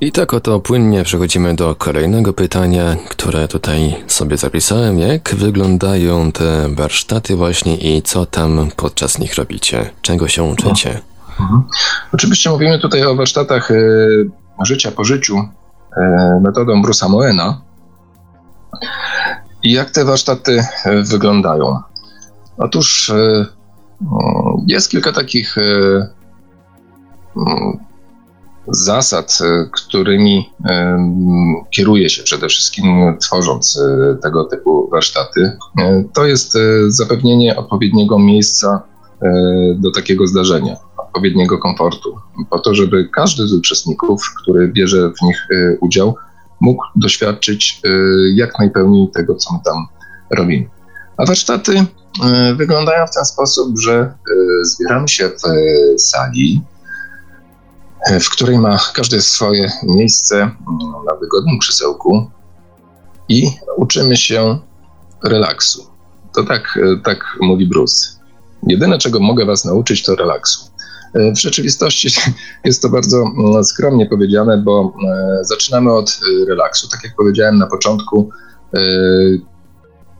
I 0.03 0.13
tak 0.13 0.35
oto 0.35 0.61
płynnie 0.61 1.05
przechodzimy 1.05 1.55
do 1.55 1.75
kolejnego 1.75 2.33
pytania, 2.33 2.97
które 3.09 3.49
tutaj 3.49 4.05
sobie 4.07 4.37
zapisałem. 4.37 4.99
Jak 4.99 5.35
wyglądają 5.35 6.33
te 6.33 6.69
warsztaty 6.75 7.37
właśnie 7.37 7.77
i 7.77 8.03
co 8.03 8.27
tam 8.27 8.69
podczas 8.77 9.19
nich 9.19 9.35
robicie? 9.35 9.91
Czego 10.03 10.29
się 10.29 10.43
uczycie? 10.43 11.01
Mhm. 11.41 11.63
Oczywiście 12.13 12.51
mówimy 12.51 12.79
tutaj 12.79 13.05
o 13.05 13.17
warsztatach 13.17 13.71
y, 13.71 14.31
życia 14.65 14.91
po 14.91 15.05
życiu 15.05 15.39
y, 15.39 16.01
metodą 16.41 16.83
Brusa 16.83 17.09
Moena. 17.09 17.61
I 19.63 19.73
jak 19.73 19.91
te 19.91 20.05
warsztaty 20.05 20.65
y, 20.87 21.03
wyglądają? 21.03 21.79
Otóż 22.59 23.09
y, 23.09 23.47
jest 24.67 24.91
kilka 24.91 25.13
takich 25.13 25.57
zasad, 28.69 29.39
e, 29.41 29.69
którymi 29.73 30.51
kieruje 31.71 32.11
się 32.11 32.23
przede 32.23 32.49
wszystkim 32.49 33.17
tworząc 33.21 33.79
e, 33.79 34.17
tego 34.23 34.45
typu 34.45 34.89
warsztaty, 34.91 35.59
to 36.13 36.27
jest 36.27 36.59
zapewnienie 36.89 37.57
odpowiedniego 37.57 38.19
miejsca 38.19 38.83
do 39.77 39.91
takiego 39.91 40.27
zdarzenia, 40.27 40.77
odpowiedniego 40.97 41.59
komfortu, 41.59 42.17
po 42.51 42.59
to, 42.59 42.75
żeby 42.75 43.09
każdy 43.09 43.49
z 43.49 43.53
uczestników, 43.53 44.23
który 44.43 44.69
bierze 44.69 45.13
w 45.19 45.23
nich 45.23 45.49
udział, 45.81 46.15
mógł 46.61 46.85
doświadczyć 46.97 47.81
jak 48.35 48.59
najpełniej 48.59 49.09
tego, 49.09 49.35
co 49.35 49.53
my 49.53 49.59
tam 49.65 49.87
robimy. 50.31 50.69
A 51.17 51.25
warsztaty 51.27 51.85
wyglądają 52.57 53.07
w 53.07 53.15
ten 53.15 53.25
sposób, 53.25 53.79
że 53.79 54.15
zbieramy 54.63 55.09
się 55.09 55.29
w 55.29 55.43
sali, 56.01 56.63
w 58.21 58.31
której 58.31 58.59
ma 58.59 58.79
każde 58.95 59.21
swoje 59.21 59.73
miejsce 59.83 60.37
mm, 60.37 60.55
na 61.07 61.15
wygodnym 61.21 61.59
krzesełku 61.59 62.31
i 63.29 63.51
uczymy 63.77 64.17
się 64.17 64.59
relaksu. 65.25 65.91
To 66.35 66.43
tak, 66.43 66.79
e, 66.83 67.01
tak 67.05 67.25
mówi 67.41 67.67
Bruce. 67.67 68.09
Jedyne, 68.67 68.99
czego 68.99 69.21
mogę 69.21 69.47
Was 69.47 69.65
nauczyć, 69.65 70.03
to 70.03 70.17
relaksu. 70.17 70.71
E, 71.15 71.33
w 71.33 71.41
rzeczywistości 71.41 72.09
jest 72.65 72.83
to 72.83 72.89
bardzo 72.89 73.17
mm, 73.17 73.65
skromnie 73.65 74.07
powiedziane, 74.07 74.59
bo 74.59 74.93
e, 75.09 75.45
zaczynamy 75.45 75.93
od 75.93 76.21
relaksu. 76.49 76.89
Tak 76.89 77.05
jak 77.05 77.17
powiedziałem 77.17 77.59
na 77.59 77.67
początku, 77.67 78.31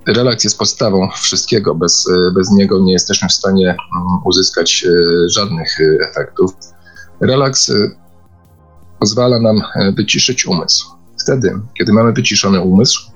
relaks 0.07 0.45
jest 0.45 0.59
podstawą 0.59 1.09
wszystkiego. 1.11 1.75
Bez, 1.75 2.09
bez 2.35 2.51
niego 2.51 2.79
nie 2.79 2.93
jesteśmy 2.93 3.29
w 3.29 3.33
stanie 3.33 3.69
mm, 3.69 4.07
uzyskać 4.25 4.87
żadnych 5.27 5.79
efektów. 6.11 6.51
Relaks 7.21 7.69
y, 7.69 7.97
pozwala 8.99 9.41
nam 9.41 9.63
e, 9.75 9.93
wyciszyć 9.93 10.47
umysł. 10.47 10.87
Wtedy, 11.23 11.61
kiedy 11.79 11.93
mamy 11.93 12.13
wyciszony 12.13 12.61
umysł, 12.61 13.11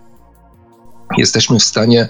jesteśmy 1.18 1.58
w 1.58 1.62
stanie 1.62 2.08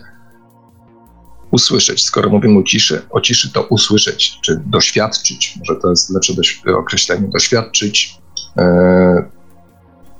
usłyszeć. 1.55 2.05
Skoro 2.05 2.31
mówimy 2.31 2.59
o 2.59 2.63
ciszy, 2.63 3.03
o 3.11 3.21
ciszy 3.21 3.53
to 3.53 3.63
usłyszeć, 3.63 4.39
czy 4.43 4.63
doświadczyć, 4.67 5.59
może 5.59 5.81
to 5.81 5.91
jest 5.91 6.11
lepsze 6.11 6.33
określenie, 6.79 7.29
doświadczyć 7.29 8.19
e, 8.59 9.25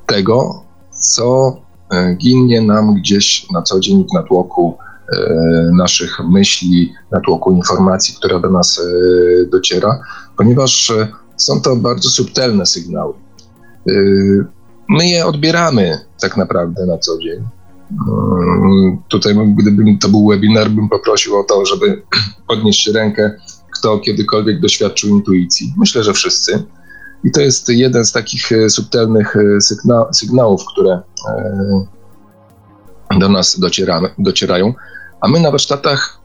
tego, 0.05 0.63
co 0.91 1.57
e, 1.91 2.15
ginie 2.15 2.61
nam 2.61 2.93
gdzieś 2.93 3.47
na 3.51 3.61
co 3.61 3.79
dzień 3.79 4.05
w 4.11 4.13
natłoku 4.13 4.77
e, 5.13 5.69
naszych 5.77 6.19
myśli, 6.29 6.93
natłoku 7.11 7.51
informacji, 7.51 8.15
która 8.15 8.39
do 8.39 8.49
nas 8.49 8.81
dociera, 9.51 9.99
ponieważ 10.37 10.93
są 11.37 11.61
to 11.61 11.75
bardzo 11.75 12.09
subtelne 12.09 12.65
sygnały. 12.65 13.13
Y, 13.89 14.45
my 14.89 15.07
je 15.09 15.25
odbieramy 15.25 15.99
tak 16.21 16.37
naprawdę 16.37 16.85
na 16.85 16.97
co 16.97 17.19
dzień. 17.19 17.43
Mm, 17.91 18.97
tutaj, 19.07 19.35
gdybym 19.55 19.97
to 19.97 20.09
był 20.09 20.27
webinar, 20.27 20.69
bym 20.69 20.89
poprosił 20.89 21.39
o 21.39 21.43
to, 21.43 21.65
żeby 21.65 22.01
podnieść 22.47 22.87
rękę, 22.87 23.31
kto 23.73 23.99
kiedykolwiek 23.99 24.59
doświadczył 24.59 25.09
intuicji. 25.09 25.73
Myślę, 25.77 26.03
że 26.03 26.13
wszyscy. 26.13 26.63
I 27.23 27.31
to 27.31 27.41
jest 27.41 27.69
jeden 27.69 28.05
z 28.05 28.11
takich 28.11 28.51
e, 28.51 28.69
subtelnych 28.69 29.35
e, 29.35 29.61
sygna 29.61 30.05
sygnałów, 30.13 30.65
które 30.65 31.01
e, 31.29 31.85
do 33.19 33.29
nas 33.29 33.59
dociera, 33.59 34.01
docierają, 34.19 34.73
a 35.21 35.27
my 35.27 35.39
na 35.39 35.51
warsztatach 35.51 36.19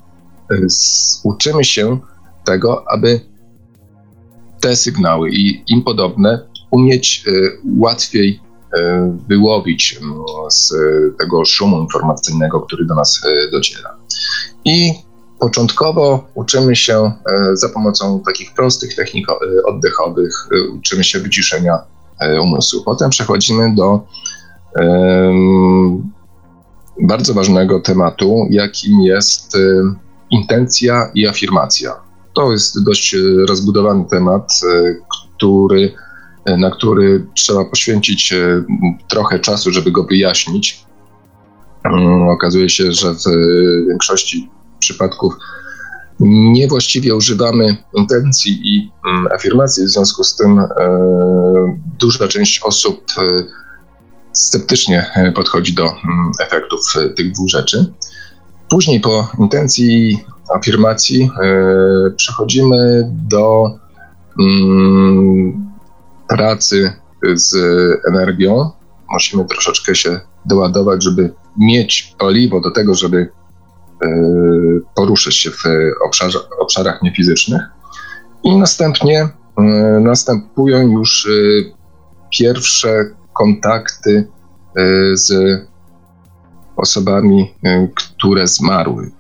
uczymy 1.24 1.64
się 1.64 1.98
tego, 2.44 2.84
aby 2.88 3.20
te 4.60 4.76
sygnały 4.76 5.30
i 5.30 5.62
im 5.68 5.82
podobne 5.82 6.46
umieć 6.70 7.24
łatwiej 7.78 8.40
wyłowić 9.28 9.98
mm, 10.02 10.14
z 10.50 10.74
tego 11.20 11.44
szumu 11.44 11.80
informacyjnego, 11.80 12.60
który 12.60 12.86
do 12.86 12.94
nas 12.94 13.20
dociera. 13.52 13.96
I 14.64 14.94
Początkowo 15.40 16.24
uczymy 16.34 16.76
się 16.76 16.94
e, 16.94 17.12
za 17.56 17.68
pomocą 17.68 18.22
takich 18.26 18.54
prostych 18.54 18.94
technik 18.94 19.26
e, 19.30 19.34
oddechowych, 19.66 20.48
e, 20.52 20.70
uczymy 20.70 21.04
się 21.04 21.18
wyciszenia 21.18 21.78
umysłu. 22.42 22.82
Potem 22.84 23.10
przechodzimy 23.10 23.74
do 23.74 24.00
bardzo 27.02 27.34
ważnego 27.34 27.80
tematu, 27.80 28.46
jakim 28.50 29.00
jest 29.00 29.56
intencja 30.30 31.10
i 31.14 31.26
afirmacja. 31.26 32.09
To 32.34 32.52
jest 32.52 32.84
dość 32.84 33.16
rozbudowany 33.48 34.04
temat, 34.10 34.60
który, 35.36 35.94
na 36.46 36.70
który 36.70 37.26
trzeba 37.34 37.64
poświęcić 37.64 38.34
trochę 39.08 39.38
czasu, 39.38 39.70
żeby 39.70 39.90
go 39.90 40.04
wyjaśnić. 40.04 40.84
Mm, 41.84 42.28
okazuje 42.28 42.68
się, 42.68 42.92
że 42.92 43.14
w 43.14 43.24
większości 43.88 44.50
przypadków 44.78 45.34
niewłaściwie 46.20 47.14
używamy 47.14 47.76
intencji 47.94 48.60
i 48.64 48.90
mm, 49.08 49.26
afirmacji, 49.34 49.84
w 49.84 49.88
związku 49.88 50.24
z 50.24 50.36
tym 50.36 50.58
e, 50.58 50.66
duża 51.98 52.28
część 52.28 52.60
osób 52.62 53.04
e, 53.18 53.44
sceptycznie 54.32 55.10
e, 55.14 55.32
podchodzi 55.32 55.74
do 55.74 55.84
mm, 55.84 56.32
efektów 56.40 56.80
tych 57.16 57.32
dwóch 57.32 57.48
rzeczy. 57.48 57.92
Później 58.68 59.00
po 59.00 59.28
intencji 59.38 60.24
afirmacji 60.54 61.30
przechodzimy 62.16 63.10
do 63.28 63.78
mm, 64.40 65.70
pracy 66.28 66.92
z 67.34 67.54
energią. 68.08 68.70
Musimy 69.12 69.44
troszeczkę 69.44 69.94
się 69.94 70.20
doładować, 70.46 71.04
żeby 71.04 71.32
mieć 71.58 72.14
paliwo 72.18 72.60
do 72.60 72.70
tego, 72.70 72.94
żeby 72.94 73.28
E, 74.02 74.08
poruszyć 74.94 75.36
się 75.36 75.50
w 75.50 75.62
obszarze, 76.06 76.38
obszarach 76.58 77.02
niefizycznych. 77.02 77.62
I 78.44 78.56
następnie 78.56 79.20
e, 79.20 79.62
następują 80.00 80.88
już 80.88 81.26
e, 81.26 81.30
pierwsze 82.38 83.04
kontakty 83.32 84.28
z 85.12 85.32
osobami, 86.76 87.54
które 87.94 88.46
zmarły. 88.46 89.10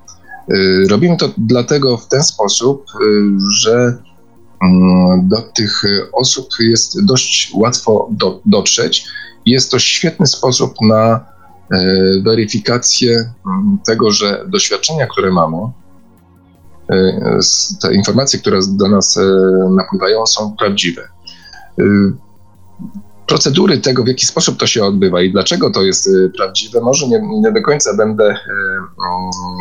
Robimy 0.90 1.16
to 1.16 1.30
dlatego 1.38 1.96
w 1.96 2.08
ten 2.08 2.22
sposób, 2.22 2.84
że 3.52 3.96
mm, 4.62 5.28
do 5.28 5.36
tych 5.42 5.82
osób 6.12 6.48
jest 6.60 7.04
dość 7.04 7.52
łatwo 7.54 8.08
do, 8.10 8.40
dotrzeć. 8.46 9.04
Jest 9.46 9.70
to 9.70 9.78
świetny 9.78 10.26
sposób 10.26 10.74
na 10.80 11.30
E, 11.70 11.78
weryfikację 12.24 13.32
mm, 13.46 13.78
tego, 13.86 14.10
że 14.10 14.44
doświadczenia, 14.48 15.06
które 15.06 15.30
mamy, 15.30 15.56
te 17.82 17.94
informacje, 17.94 18.38
które 18.38 18.58
do 18.68 18.88
nas 18.88 19.18
napływają, 19.70 20.26
są 20.26 20.56
prawdziwe. 20.58 21.08
Procedury 23.30 23.78
tego, 23.78 24.04
w 24.04 24.06
jaki 24.06 24.26
sposób 24.26 24.58
to 24.58 24.66
się 24.66 24.84
odbywa 24.84 25.22
i 25.22 25.32
dlaczego 25.32 25.70
to 25.70 25.82
jest 25.82 26.10
prawdziwe, 26.36 26.80
może 26.80 27.08
nie, 27.08 27.20
nie 27.40 27.52
do 27.52 27.62
końca 27.62 27.96
będę 27.96 28.24
mm, 28.24 28.38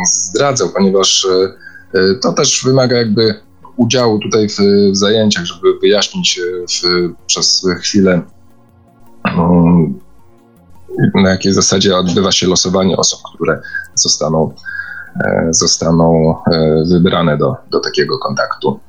zdradzał, 0.05 0.69
ponieważ 0.69 1.27
to 2.21 2.33
też 2.33 2.63
wymaga 2.65 2.97
jakby 2.97 3.35
udziału 3.75 4.19
tutaj 4.19 4.49
w, 4.49 4.57
w 4.91 4.97
zajęciach, 4.97 5.45
żeby 5.45 5.79
wyjaśnić 5.81 6.41
w, 6.69 7.09
przez 7.27 7.65
chwilę 7.79 8.21
mm, 9.23 9.99
na 11.15 11.29
jakiej 11.29 11.53
zasadzie 11.53 11.97
odbywa 11.97 12.31
się 12.31 12.47
losowanie 12.47 12.97
osób, 12.97 13.19
które 13.35 13.61
zostaną, 13.95 14.53
zostaną 15.49 16.35
wybrane 16.91 17.37
do, 17.37 17.55
do 17.71 17.79
takiego 17.79 18.17
kontaktu. 18.19 18.79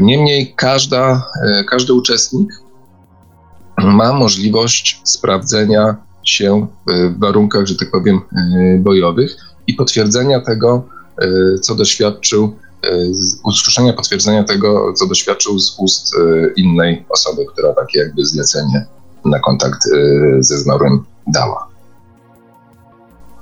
Niemniej 0.00 0.54
każda, 0.56 1.30
każdy 1.66 1.92
uczestnik 1.92 2.67
ma 3.84 4.12
możliwość 4.12 5.00
sprawdzenia 5.04 5.96
się 6.24 6.66
w 6.86 7.18
warunkach, 7.18 7.66
że 7.66 7.76
tak 7.76 7.90
powiem, 7.90 8.20
bojowych 8.78 9.36
i 9.66 9.74
potwierdzenia 9.74 10.40
tego, 10.40 10.84
co 11.60 11.74
doświadczył, 11.74 12.56
usłyszenia 13.44 13.92
potwierdzenia 13.92 14.44
tego, 14.44 14.92
co 14.92 15.06
doświadczył 15.06 15.58
z 15.58 15.78
ust 15.78 16.14
innej 16.56 17.04
osoby, 17.08 17.46
która 17.52 17.72
takie 17.72 17.98
jakby 17.98 18.26
zlecenie 18.26 18.86
na 19.24 19.40
kontakt 19.40 19.82
ze 20.40 20.58
zmarłym 20.58 21.04
dała. 21.26 21.68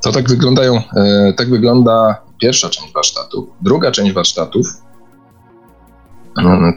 To 0.07 0.12
tak 0.12 0.29
wyglądają, 0.29 0.83
e, 0.96 1.33
tak 1.37 1.51
wygląda 1.51 2.22
pierwsza 2.40 2.68
część 2.68 2.92
warsztatu. 2.92 3.49
Druga 3.61 3.90
część 3.90 4.12
warsztatów 4.12 4.66
e, 4.66 4.86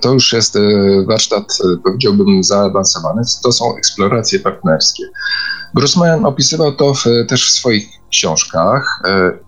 to 0.02 0.14
już 0.14 0.34
jest 0.34 0.56
e, 0.56 0.60
warsztat, 1.08 1.58
powiedziałbym, 1.84 2.44
zaawansowany. 2.44 3.22
To 3.44 3.52
są 3.52 3.78
eksploracje 3.78 4.40
partnerskie. 4.40 5.04
Grossman 5.76 6.26
opisywał 6.26 6.72
to 6.72 6.94
w, 6.94 7.04
też 7.28 7.48
w 7.48 7.52
swoich 7.52 7.88
książkach 8.12 9.02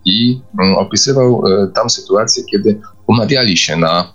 i 0.06 0.41
mm, 0.62 0.76
opisywał 0.76 1.43
tam 1.74 1.89
sytuację, 1.89 2.43
kiedy 2.43 2.82
umawiali 3.08 3.58
się 3.58 3.78
na, 3.78 4.13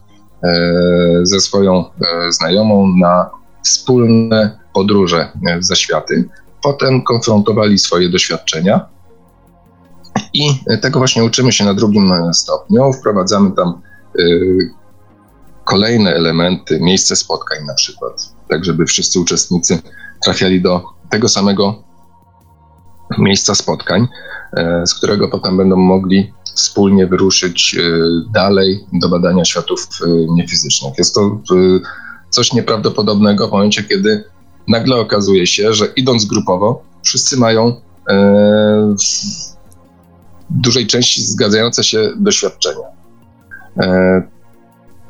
ze 1.23 1.41
swoją 1.41 1.85
znajomą 2.31 2.97
na 2.97 3.31
wspólne 3.65 4.59
podróże 4.73 5.33
w 5.61 5.65
zaświaty 5.65 6.29
potem 6.67 7.03
konfrontowali 7.03 7.79
swoje 7.79 8.09
doświadczenia. 8.09 8.89
I 10.35 10.51
tego 10.81 10.99
właśnie 10.99 11.25
uczymy 11.25 11.53
się 11.53 11.65
na 11.65 11.75
drugim 11.75 12.35
stopniu. 12.35 12.93
Wprowadzamy 12.93 13.51
tam 13.53 13.81
kolejne 15.67 16.15
elementy, 16.15 16.81
miejsce 16.81 17.17
spotkań 17.17 17.65
na 17.67 17.75
przykład, 17.75 18.33
tak 18.49 18.65
żeby 18.65 18.87
wszyscy 18.87 19.21
uczestnicy 19.21 19.79
trafiali 20.25 20.63
do 20.63 20.85
tego 21.11 21.29
samego 21.29 21.83
miejsca 23.19 23.55
spotkań, 23.55 24.03
y, 24.03 24.87
z 24.87 24.95
którego 24.95 25.29
potem 25.29 25.57
będą 25.57 25.77
mogli 25.77 26.33
wspólnie 26.55 27.07
wyruszyć 27.07 27.77
y, 27.79 28.01
dalej 28.33 28.87
do 28.93 29.09
badania 29.09 29.45
światów 29.45 29.89
y, 30.03 30.27
niefizycznych. 30.31 30.99
Jest 30.99 31.15
to 31.15 31.41
coś 32.31 32.53
nieprawdopodobnego 32.53 33.49
w 33.49 33.53
momencie, 33.53 33.83
kiedy 33.83 34.25
nagle 34.69 34.97
okazuje 34.97 35.47
się, 35.47 35.73
że 35.73 35.87
idąc 35.97 36.25
grupowo, 36.25 36.83
wszyscy 37.03 37.37
mają 37.37 37.81
e, 38.11 38.95
w 40.51 40.61
dużej 40.63 40.87
części 40.87 41.23
zgadzające 41.23 41.85
się 41.85 42.13
doświadczenia. 42.17 42.87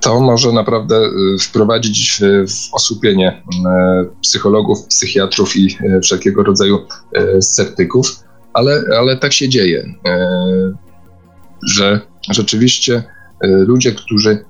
To 0.07 0.21
może 0.21 0.53
naprawdę 0.53 0.97
e, 0.97 1.11
wprowadzić 1.41 2.23
w, 2.49 2.75
osłupienie 2.75 3.43
e, 3.67 4.05
psychologów, 4.21 4.87
psychiatrów 4.87 5.57
i 5.57 5.77
e, 5.81 6.01
wszelkiego 6.01 6.43
rodzaju 6.43 6.79
sceptyków, 7.41 8.07
ale, 8.53 8.83
ale 8.99 9.17
tak 9.17 9.33
się 9.33 9.49
dzieje, 9.49 9.95
że 11.67 12.01
rzeczywiście 12.31 13.03
ludzie, 13.43 13.93
którzy 13.93 14.45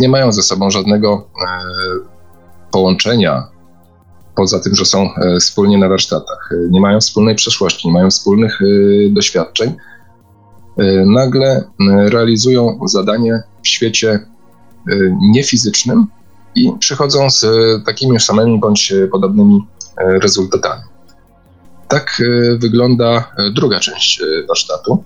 nie 0.00 0.08
mają 0.08 0.32
ze 0.32 0.42
sobą 0.42 0.70
żadnego 0.70 1.28
połączenia 2.72 3.48
poza 4.36 4.60
tym, 4.60 4.74
że 4.74 4.84
są 4.84 5.08
wspólnie 5.40 5.78
na 5.78 5.88
warsztatach, 5.88 6.50
nie 6.70 6.80
mają 6.80 7.00
wspólnej 7.00 7.34
przeszłości, 7.34 7.88
nie 7.88 7.94
mają 7.94 8.10
wspólnych 8.10 8.60
doświadczeń, 9.10 9.74
nagle 11.06 11.64
realizują 12.10 12.78
zadanie 12.86 13.42
w 13.62 13.68
świecie 13.68 14.26
niefizycznym 15.20 16.06
i 16.54 16.72
przychodzą 16.78 17.30
z 17.30 17.46
takimi 17.84 18.20
samymi 18.20 18.60
bądź 18.60 18.92
podobnymi 19.12 19.66
rezultatami. 19.98 20.82
Tak 21.88 22.22
wygląda 22.58 23.32
druga 23.54 23.80
część 23.80 24.22
warsztatu. 24.48 25.04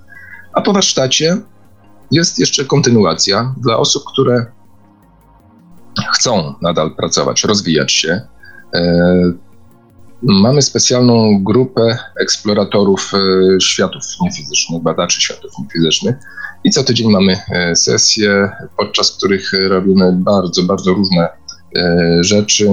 A 0.52 0.60
po 0.60 0.72
warsztacie 0.72 1.36
jest 2.10 2.38
jeszcze 2.38 2.64
kontynuacja 2.64 3.54
dla 3.56 3.76
osób, 3.76 4.02
które 4.12 4.46
chcą 6.14 6.54
nadal 6.62 6.94
pracować, 6.94 7.44
rozwijać 7.44 7.92
się, 7.92 8.20
mamy 10.22 10.62
specjalną 10.62 11.44
grupę 11.44 11.98
eksploratorów 12.20 13.12
e, 13.14 13.60
światów 13.60 14.02
niefizycznych, 14.22 14.82
badaczy 14.82 15.20
światów 15.20 15.50
niefizycznych 15.58 16.16
i 16.64 16.70
co 16.70 16.84
tydzień 16.84 17.10
mamy 17.10 17.36
e, 17.50 17.76
sesje, 17.76 18.50
podczas 18.76 19.16
których 19.16 19.52
robimy 19.68 20.12
bardzo, 20.12 20.62
bardzo 20.62 20.92
różne 20.92 21.28
rzeczy. 22.20 22.68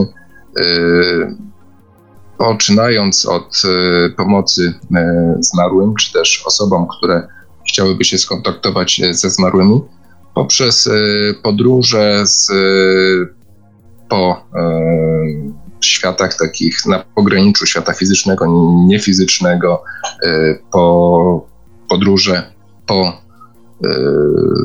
poczynając 2.37 3.25
od 3.25 3.61
pomocy 4.17 4.73
zmarłym, 5.39 5.95
czy 5.95 6.13
też 6.13 6.43
osobom, 6.45 6.87
które 6.97 7.27
chciałyby 7.69 8.03
się 8.03 8.17
skontaktować 8.17 9.01
ze 9.11 9.29
zmarłymi, 9.29 9.81
poprzez 10.33 10.89
podróże 11.43 12.27
z, 12.27 12.51
po 14.09 14.45
światach 15.81 16.37
takich 16.37 16.85
na 16.85 17.03
pograniczu 17.15 17.65
świata 17.65 17.93
fizycznego, 17.93 18.45
niefizycznego, 18.87 19.83
po 20.71 21.47
podróże 21.89 22.51
po 22.85 23.21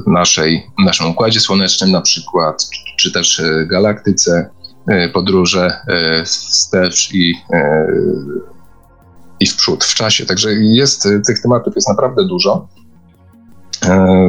naszej, 0.07 0.67
naszym 0.85 1.11
układzie 1.11 1.41
słonecznym 1.41 1.91
na 1.91 2.01
przykład, 2.01 2.69
czy 2.99 3.13
też 3.13 3.43
galaktyce, 3.67 4.51
E, 4.89 5.09
podróże 5.09 5.71
e, 5.89 6.25
wstecz 6.25 7.15
i, 7.15 7.35
e, 7.53 7.87
i 9.41 9.47
w 9.47 9.57
przód 9.57 9.85
w 9.85 9.95
czasie. 9.95 10.27
Także 10.27 10.53
jest, 10.53 11.09
tych 11.27 11.43
tematów 11.43 11.75
jest 11.75 11.89
naprawdę 11.89 12.25
dużo. 12.25 12.69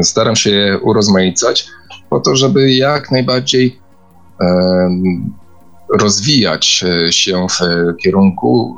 Staram 0.01 0.35
się 0.35 0.49
je 0.49 0.79
urozmaicać 0.79 1.67
po 2.09 2.19
to, 2.19 2.35
żeby 2.35 2.73
jak 2.73 3.11
najbardziej 3.11 3.79
rozwijać 5.99 6.83
się 7.09 7.47
w 7.49 7.57
kierunku 8.03 8.75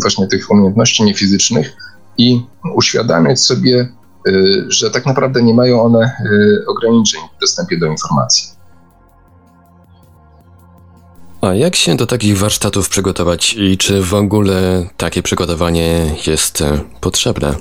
właśnie 0.00 0.26
tych 0.26 0.50
umiejętności 0.50 1.02
niefizycznych 1.02 1.76
i 2.18 2.42
uświadamiać 2.74 3.40
sobie, 3.40 3.88
że 4.68 4.90
tak 4.90 5.06
naprawdę 5.06 5.42
nie 5.42 5.54
mają 5.54 5.82
one 5.82 6.16
ograniczeń 6.66 7.20
w 7.36 7.40
dostępie 7.40 7.78
do 7.78 7.86
informacji. 7.86 8.58
A 11.40 11.54
jak 11.54 11.76
się 11.76 11.96
do 11.96 12.06
takich 12.06 12.38
warsztatów 12.38 12.88
przygotować 12.88 13.54
i 13.54 13.78
czy 13.78 14.02
w 14.02 14.14
ogóle 14.14 14.86
takie 14.96 15.22
przygotowanie 15.22 16.14
jest 16.26 16.60
e, 16.60 16.80
potrzebne? 17.00 17.54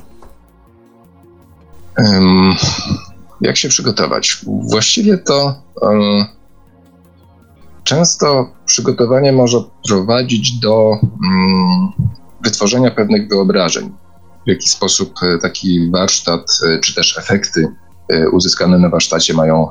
Um, 1.98 2.56
jak 3.42 3.58
się 3.58 3.70
przygotować? 3.70 4.38
Właściwie 4.48 5.18
to 5.18 5.62
um, 5.82 6.26
często 7.88 8.50
przygotowanie 8.66 9.32
może 9.32 9.58
prowadzić 9.88 10.60
do 10.60 10.90
um, 10.90 11.92
wytworzenia 12.44 12.92
pewnych 12.92 13.30
wyobrażeń, 13.30 13.94
w 14.46 14.50
jaki 14.50 14.70
sposób 14.70 15.14
e, 15.24 15.38
taki 15.38 15.92
warsztat, 15.92 16.60
e, 16.68 16.80
czy 16.80 16.96
też 16.96 17.18
efekty 17.18 17.68
uzyskane 18.32 18.80
na 18.80 18.90
warsztacie 18.90 19.34
mają 19.34 19.68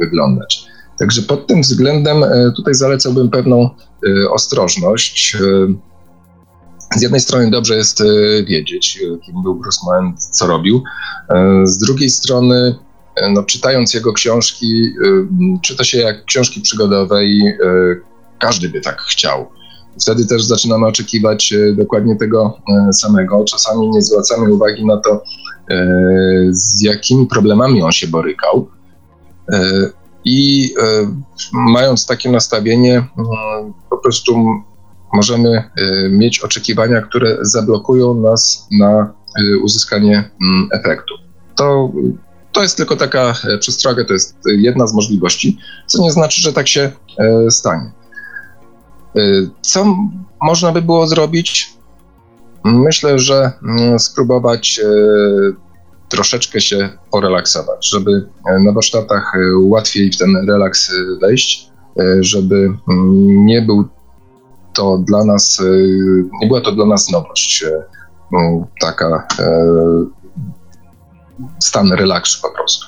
wyglądać. 0.00 0.68
Także 0.98 1.22
pod 1.22 1.46
tym 1.46 1.62
względem 1.62 2.24
e, 2.24 2.52
tutaj 2.56 2.74
zalecałbym 2.74 3.30
pewną 3.30 3.70
e, 4.06 4.30
ostrożność. 4.30 5.34
E, 5.34 5.38
z 6.98 7.02
jednej 7.02 7.20
strony 7.20 7.50
dobrze 7.50 7.76
jest 7.76 8.02
wiedzieć, 8.46 9.00
kim 9.26 9.42
był 9.42 9.54
Bruce 9.54 9.80
Moen, 9.86 10.16
co 10.16 10.46
robił. 10.46 10.82
Z 11.64 11.78
drugiej 11.78 12.10
strony, 12.10 12.74
no, 13.30 13.42
czytając 13.42 13.94
jego 13.94 14.12
książki, 14.12 14.92
czyta 15.62 15.84
się 15.84 15.98
jak 15.98 16.24
książki 16.24 16.60
przygodowe 16.60 17.24
i 17.24 17.42
każdy 18.40 18.68
by 18.68 18.80
tak 18.80 19.00
chciał. 19.00 19.46
Wtedy 20.02 20.26
też 20.26 20.44
zaczynamy 20.44 20.86
oczekiwać 20.86 21.54
dokładnie 21.74 22.16
tego 22.16 22.58
samego. 22.92 23.44
Czasami 23.44 23.90
nie 23.90 24.02
zwracamy 24.02 24.52
uwagi 24.52 24.86
na 24.86 24.96
to, 24.96 25.22
z 26.50 26.82
jakimi 26.82 27.26
problemami 27.26 27.82
on 27.82 27.92
się 27.92 28.08
borykał. 28.08 28.68
I 30.24 30.70
mając 31.52 32.06
takie 32.06 32.30
nastawienie, 32.30 33.04
po 33.90 33.98
prostu 33.98 34.44
możemy 35.12 35.70
mieć 36.10 36.40
oczekiwania, 36.40 37.00
które 37.00 37.36
zablokują 37.40 38.14
nas 38.14 38.66
na 38.78 39.14
uzyskanie 39.62 40.30
mm, 40.42 40.68
efektu. 40.72 41.14
To, 41.56 41.92
to 42.58 42.62
jest 42.62 42.76
tylko 42.76 42.96
taka 42.96 43.34
przestroga, 43.60 44.04
to 44.04 44.12
jest 44.12 44.36
jedna 44.46 44.86
z 44.86 44.94
możliwości, 44.94 45.58
co 45.86 46.02
nie 46.02 46.10
znaczy, 46.10 46.42
że 46.42 46.52
tak 46.52 46.68
się 46.68 46.92
stanie. 47.50 47.90
Co 49.60 49.96
można 50.42 50.72
by 50.72 50.82
było 50.82 51.06
zrobić? 51.06 51.72
Myślę, 52.64 53.18
że 53.18 53.52
mm, 53.62 53.98
spróbować 53.98 54.80
troszeczkę 56.08 56.60
się 56.60 56.88
porelaksować, 57.10 57.90
żeby 57.90 58.28
e, 58.46 58.58
na 58.58 58.72
warsztatach 58.72 59.34
e, 59.34 59.38
łatwiej 59.56 60.12
w 60.12 60.18
ten 60.18 60.48
relaks 60.48 60.90
e, 60.90 61.18
wejść, 61.20 61.70
żeby 62.20 62.56
mm, 62.88 63.46
nie 63.46 63.62
był 63.62 63.88
to 64.74 64.98
dla 64.98 65.24
nas, 65.24 65.62
nie 66.40 66.46
była 66.46 66.60
to 66.60 66.72
dla 66.72 66.86
nas 66.86 67.10
nowość, 67.10 67.64
taka 68.80 69.26
stan 71.62 71.92
relaksu 71.92 72.42
po 72.42 72.50
prostu. 72.50 72.86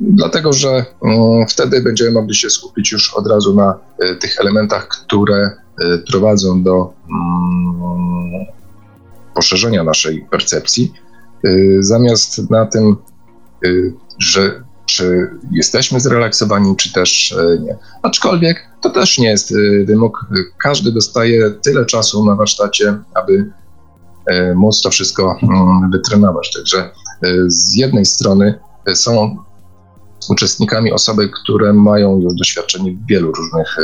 Dlatego, 0.00 0.52
że 0.52 0.84
mm, 1.04 1.46
wtedy 1.48 1.82
będziemy 1.82 2.10
mogli 2.10 2.34
się 2.34 2.50
skupić 2.50 2.92
już 2.92 3.14
od 3.14 3.26
razu 3.26 3.54
na 3.54 3.78
tych 4.20 4.40
elementach, 4.40 4.88
które 4.88 5.50
prowadzą 6.10 6.62
do 6.62 6.92
poszerzenia 9.34 9.84
naszej 9.84 10.26
percepcji, 10.30 10.92
zamiast 11.80 12.50
na 12.50 12.66
tym, 12.66 12.96
że 14.18 14.64
czy 14.86 15.30
jesteśmy 15.52 16.00
zrelaksowani, 16.00 16.76
czy 16.76 16.92
też 16.92 17.34
nie. 17.60 17.76
Aczkolwiek 18.02 18.68
to 18.82 18.90
też 18.90 19.18
nie 19.18 19.28
jest 19.28 19.54
wymóg. 19.84 20.26
Każdy 20.58 20.92
dostaje 20.92 21.50
tyle 21.50 21.86
czasu 21.86 22.26
na 22.26 22.34
warsztacie, 22.34 22.98
aby 23.14 23.50
móc 24.54 24.80
to 24.82 24.90
wszystko 24.90 25.38
mm, 25.42 25.90
wytrenować. 25.90 26.52
Także 26.52 26.90
z 27.46 27.76
jednej 27.76 28.04
strony 28.04 28.58
są 28.94 29.36
uczestnikami 30.28 30.92
osoby, 30.92 31.28
które 31.28 31.72
mają 31.72 32.20
już 32.20 32.34
doświadczenie 32.34 32.92
w 32.92 33.06
wielu 33.06 33.32
różnych, 33.32 33.76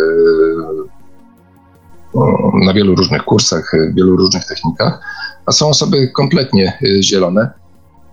na 2.65 2.75
wielu 2.75 2.95
różnych 2.95 3.25
kursach, 3.25 3.73
w 3.93 3.95
wielu 3.95 4.17
różnych 4.17 4.45
technikach, 4.45 5.01
a 5.47 5.53
są 5.53 5.69
osoby 5.69 6.09
kompletnie 6.09 6.79
zielone 7.03 7.51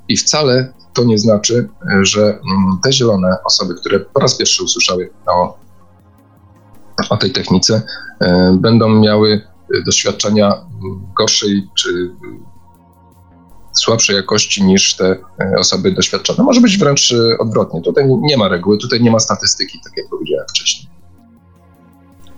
i 0.07 0.17
wcale 0.17 0.73
to 0.93 1.03
nie 1.03 1.17
znaczy, 1.17 1.69
że 2.01 2.21
mm, 2.21 2.79
te 2.83 2.93
zielone 2.93 3.37
osoby, 3.45 3.75
które 3.75 3.99
po 3.99 4.19
raz 4.19 4.37
pierwszy 4.37 4.63
usłyszały 4.63 5.09
o, 5.27 5.57
o 7.09 7.17
tej 7.17 7.31
technice, 7.31 7.81
będą 8.53 8.89
miały 8.89 9.41
doświadczenia 9.85 10.53
gorszej 11.17 11.67
czy 11.77 12.11
słabszej 13.73 14.15
jakości 14.15 14.63
niż 14.63 14.95
te 14.95 15.17
osoby 15.59 15.91
doświadczone. 15.91 16.43
Może 16.43 16.61
być 16.61 16.77
wręcz 16.77 17.13
odwrotnie. 17.39 17.81
Tutaj 17.81 18.05
nie 18.21 18.37
ma 18.37 18.47
reguły, 18.47 18.77
tutaj 18.77 19.01
nie 19.01 19.11
ma 19.11 19.19
statystyki, 19.19 19.79
tak 19.83 19.93
jak 19.97 20.09
powiedziałem 20.09 20.45
wcześniej. 20.49 20.87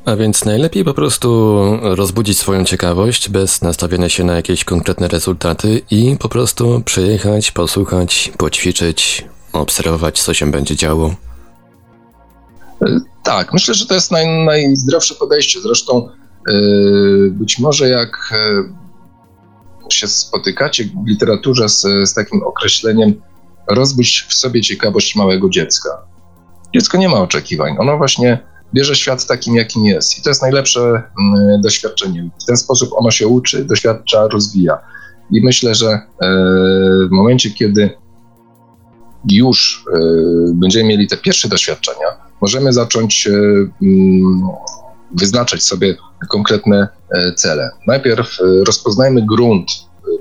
A 0.06 0.16
więc 0.16 0.46
najlepiej 0.46 0.84
po 0.84 0.94
prostu 0.94 1.60
rozbudzić 1.82 2.40
swoją 2.40 2.66
ciekawość 2.66 3.30
bez 3.30 3.62
nastawienia 3.62 4.10
się 4.10 4.24
na 4.24 4.36
jakieś 4.36 4.64
konkretne 4.64 5.08
rezultaty 5.08 5.82
i 5.92 6.18
po 6.20 6.30
prostu 6.30 6.82
przyjechać, 6.86 7.52
posłuchać, 7.52 8.32
poćwiczyć, 8.38 9.26
obserwować, 9.54 10.22
co 10.22 10.34
się 10.34 10.52
będzie 10.52 10.76
działo. 10.76 11.16
Tak, 13.24 13.54
myślę, 13.54 13.74
że 13.74 13.86
to 13.86 13.94
jest 13.94 14.12
naj, 14.12 14.46
najzdrowsze 14.46 15.16
podejście. 15.16 15.62
Zresztą 15.62 16.10
być 17.32 17.60
może 17.60 17.90
jak 17.90 18.18
yy, 18.32 19.92
się 19.92 20.08
spotykacie 20.08 20.84
w 20.84 21.08
literaturze 21.08 21.70
z, 21.70 21.82
z 21.82 22.14
takim 22.14 22.44
określeniem 22.44 23.14
rozbudź 23.68 24.26
w 24.30 24.34
sobie 24.34 24.62
ciekawość 24.62 25.16
małego 25.16 25.50
dziecka. 25.50 25.90
Dziecko 26.74 26.98
nie 26.98 27.10
ma 27.10 27.22
oczekiwań. 27.22 27.76
Ono 27.80 27.98
właśnie 27.98 28.40
bierze 28.74 28.96
świat 28.96 29.26
takim, 29.26 29.56
jakim 29.56 29.86
jest. 29.86 30.20
I 30.20 30.22
to 30.22 30.30
jest 30.30 30.42
najlepsze 30.42 30.80
mm, 30.80 31.62
doświadczenie. 31.62 32.30
W 32.42 32.46
ten 32.46 32.58
sposób 32.58 32.90
ono 32.94 33.12
się 33.12 33.28
uczy, 33.28 33.66
doświadcza, 33.66 34.28
rozwija. 34.28 34.80
I 35.32 35.42
myślę, 35.46 35.76
że 35.76 35.88
e, 35.88 36.02
w 37.08 37.12
momencie, 37.12 37.52
kiedy 37.52 37.90
już 39.32 39.86
e, 39.94 40.00
będziemy 40.54 40.90
mieli 40.90 41.08
te 41.08 41.18
pierwsze 41.18 41.50
doświadczenia, 41.50 42.08
możemy 42.42 42.74
zacząć 42.74 43.28
e, 43.28 43.32
mm, 43.82 44.50
wyznaczać 45.12 45.64
sobie 45.64 45.98
konkretne 46.30 46.88
cele. 47.36 47.70
Najpierw 47.88 48.38
rozpoznajmy 48.68 49.26
grunt, 49.26 49.72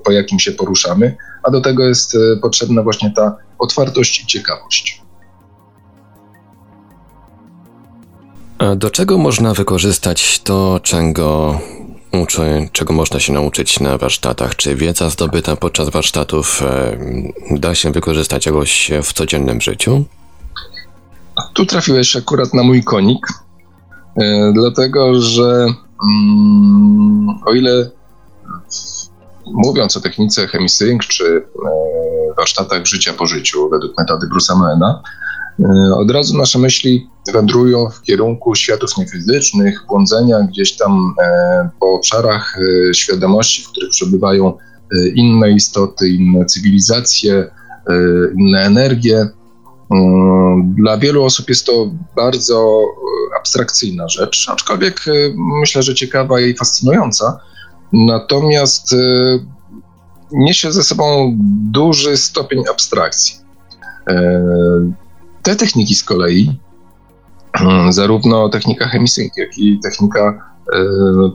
po 0.04 0.12
jakim 0.12 0.38
się 0.38 0.52
poruszamy, 0.52 1.16
a 1.42 1.50
do 1.50 1.60
tego 1.60 1.84
jest 1.84 2.16
potrzebna 2.42 2.82
właśnie 2.82 3.12
ta 3.16 3.36
otwartość 3.58 4.20
i 4.20 4.26
ciekawość. 4.26 5.02
A 8.58 8.76
do 8.76 8.90
czego 8.90 9.18
można 9.18 9.54
wykorzystać 9.54 10.40
to, 10.44 10.80
czego 10.82 11.60
uczy, 12.12 12.68
czego 12.72 12.94
można 12.94 13.20
się 13.20 13.32
nauczyć 13.32 13.80
na 13.80 13.98
warsztatach? 13.98 14.56
Czy 14.56 14.76
wiedza 14.76 15.10
zdobyta 15.10 15.56
podczas 15.56 15.88
warsztatów 15.90 16.62
e, 16.62 16.98
da 17.50 17.74
się 17.74 17.92
wykorzystać 17.92 18.46
jakoś 18.46 18.90
w 19.02 19.12
codziennym 19.12 19.60
życiu? 19.60 20.04
Tu 21.54 21.66
trafiłeś 21.66 22.16
akurat 22.16 22.54
na 22.54 22.62
mój 22.62 22.84
konik, 22.84 23.26
e, 23.28 23.47
dlatego 24.52 25.20
że 25.20 25.66
mm, 26.02 27.28
o 27.46 27.52
ile 27.52 27.90
mówiąc 29.54 29.96
o 29.96 30.00
technice 30.00 30.46
chemisync 30.46 31.02
czy 31.02 31.24
e, 31.66 32.34
warsztatach 32.36 32.86
życia 32.86 33.12
po 33.12 33.26
życiu 33.26 33.68
według 33.70 33.98
metody 33.98 34.26
Bruce'a 34.26 34.56
Moena, 34.56 35.02
e, 35.60 35.94
od 35.94 36.10
razu 36.10 36.38
nasze 36.38 36.58
myśli 36.58 37.08
wędrują 37.32 37.90
w 37.90 38.02
kierunku 38.02 38.54
światów 38.54 38.96
niefizycznych, 38.96 39.84
błądzenia 39.88 40.40
gdzieś 40.40 40.76
tam 40.76 41.14
e, 41.22 41.68
po 41.80 41.92
obszarach 41.92 42.58
świadomości, 42.92 43.62
w 43.62 43.68
których 43.68 43.90
przebywają 43.90 44.52
inne 45.14 45.50
istoty, 45.50 46.08
inne 46.08 46.46
cywilizacje, 46.46 47.50
inne 48.38 48.60
energie. 48.60 49.28
Dla 50.76 50.98
wielu 50.98 51.24
osób 51.24 51.48
jest 51.48 51.66
to 51.66 51.90
bardzo 52.16 52.82
abstrakcyjna 53.38 54.08
rzecz, 54.08 54.46
aczkolwiek 54.48 55.04
myślę, 55.60 55.82
że 55.82 55.94
ciekawa 55.94 56.40
i 56.40 56.54
fascynująca. 56.54 57.40
Natomiast 57.92 58.92
y, 58.92 59.40
niesie 60.32 60.72
ze 60.72 60.84
sobą 60.84 61.36
duży 61.70 62.16
stopień 62.16 62.64
abstrakcji. 62.70 63.36
E, 64.10 64.42
te 65.42 65.56
techniki 65.56 65.94
z 65.94 66.04
kolei, 66.04 66.58
mm, 67.60 67.92
zarówno 67.92 68.48
technika 68.48 68.88
chemisync, 68.88 69.36
jak 69.36 69.58
i 69.58 69.80
technika 69.82 70.52
e, 70.72 70.84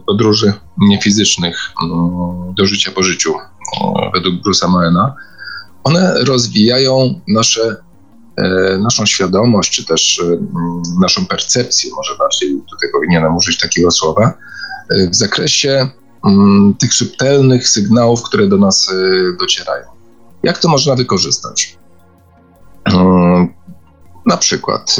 podróży 0.05 0.53
niefizycznych 0.77 1.57
mm, 1.83 2.53
do 2.53 2.65
życia 2.65 2.91
po 2.91 3.03
życiu 3.03 3.33
mm, 3.33 4.11
według 4.13 4.35
Bruce'a 4.35 4.69
Moena, 4.69 5.15
one 5.83 6.23
rozwijają 6.23 7.21
nasze, 7.27 7.61
e, 7.61 7.75
naszą 8.79 9.05
świadomość, 9.05 9.71
czy 9.71 9.85
też 9.85 10.21
naszą 11.01 11.25
percepcję, 11.25 11.91
może 11.95 12.15
bardziej 12.17 12.61
tutaj 12.69 12.89
powinienem 12.91 13.35
użyć 13.35 13.59
takiego 13.59 13.91
słowa, 13.91 14.33
w 15.11 15.15
zakresie 15.15 15.89
tych 16.79 16.93
subtelnych 16.93 17.69
sygnałów, 17.69 18.23
które 18.23 18.47
do 18.47 18.57
nas 18.57 18.93
docierają. 19.39 19.85
Jak 20.43 20.57
to 20.57 20.69
można 20.69 20.95
wykorzystać? 20.95 21.77
Na 24.25 24.37
przykład 24.37 24.97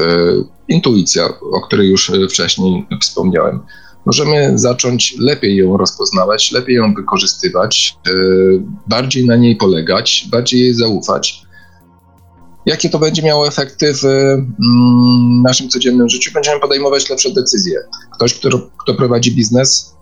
intuicja, 0.67 1.29
o 1.41 1.61
której 1.61 1.89
już 1.89 2.11
wcześniej 2.29 2.87
wspomniałem. 3.01 3.59
Możemy 4.05 4.51
zacząć 4.55 5.15
lepiej 5.19 5.57
ją 5.57 5.77
rozpoznawać, 5.77 6.51
lepiej 6.51 6.75
ją 6.75 6.93
wykorzystywać, 6.93 7.97
bardziej 8.87 9.25
na 9.25 9.35
niej 9.35 9.55
polegać, 9.55 10.27
bardziej 10.31 10.59
jej 10.59 10.73
zaufać. 10.73 11.43
Jakie 12.65 12.89
to 12.89 12.99
będzie 12.99 13.21
miało 13.21 13.47
efekty 13.47 13.93
w 13.93 14.05
mm, 14.05 15.41
naszym 15.41 15.69
codziennym 15.69 16.09
życiu? 16.09 16.31
Będziemy 16.33 16.59
podejmować 16.59 17.09
lepsze 17.09 17.31
decyzje. 17.31 17.79
Ktoś, 18.13 18.33
kto, 18.33 18.49
kto 18.77 18.93
prowadzi 18.93 19.35
biznes, 19.35 19.95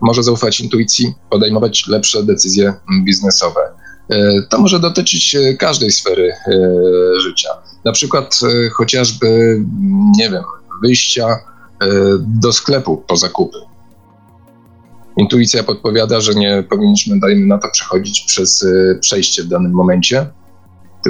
może 0.00 0.22
zaufać 0.22 0.60
intuicji, 0.60 1.14
podejmować 1.30 1.86
lepsze 1.88 2.22
decyzje 2.22 2.74
biznesowe. 3.04 3.60
E, 4.10 4.42
to 4.42 4.58
może 4.58 4.80
dotyczyć 4.80 5.34
e, 5.34 5.54
każdej 5.54 5.92
sfery 5.92 6.32
e, 6.32 7.20
życia. 7.20 7.48
Na 7.84 7.92
przykład 7.92 8.40
chociażby, 8.72 9.60
nie 10.16 10.30
wiem, 10.30 10.42
wyjścia 10.82 11.38
do 12.18 12.52
sklepu 12.52 13.04
po 13.08 13.16
zakupy. 13.16 13.58
Intuicja 15.16 15.62
podpowiada, 15.62 16.20
że 16.20 16.34
nie 16.34 16.64
powinniśmy, 16.70 17.20
dajmy 17.20 17.46
na 17.46 17.58
to, 17.58 17.68
przechodzić 17.72 18.20
przez 18.20 18.66
przejście 19.00 19.42
w 19.42 19.46
danym 19.46 19.72
momencie, 19.72 20.26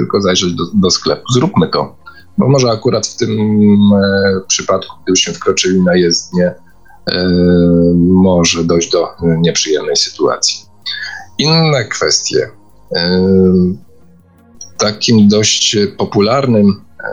tylko 0.01 0.21
zajrzeć 0.21 0.53
do, 0.53 0.63
do 0.73 0.89
sklepu. 0.89 1.23
Zróbmy 1.33 1.67
to, 1.67 1.95
bo 2.37 2.47
może 2.47 2.71
akurat 2.71 3.07
w 3.07 3.17
tym 3.17 3.37
przypadku, 4.47 4.95
gdybyśmy 5.03 5.33
wkroczyli 5.33 5.81
na 5.81 5.95
jezdnię, 5.95 6.55
E, 7.11 7.29
może 7.97 8.63
dojść 8.63 8.91
do 8.91 9.07
nieprzyjemnej 9.21 9.95
sytuacji. 9.95 10.65
Inne 11.37 11.85
kwestie. 11.85 12.49
E, 12.95 13.21
takim 14.77 15.27
dość 15.27 15.77
popularnym 15.97 16.81
e, 16.99 17.09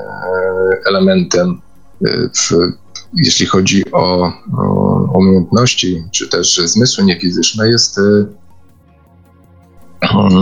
elementem, 0.88 1.60
w, 2.36 2.50
jeśli 3.14 3.46
chodzi 3.46 3.92
o, 3.92 4.32
o 4.58 5.18
umiejętności 5.18 6.04
czy 6.12 6.28
też 6.28 6.60
zmysły 6.64 7.04
niefizyczne, 7.04 7.68
jest 7.68 8.00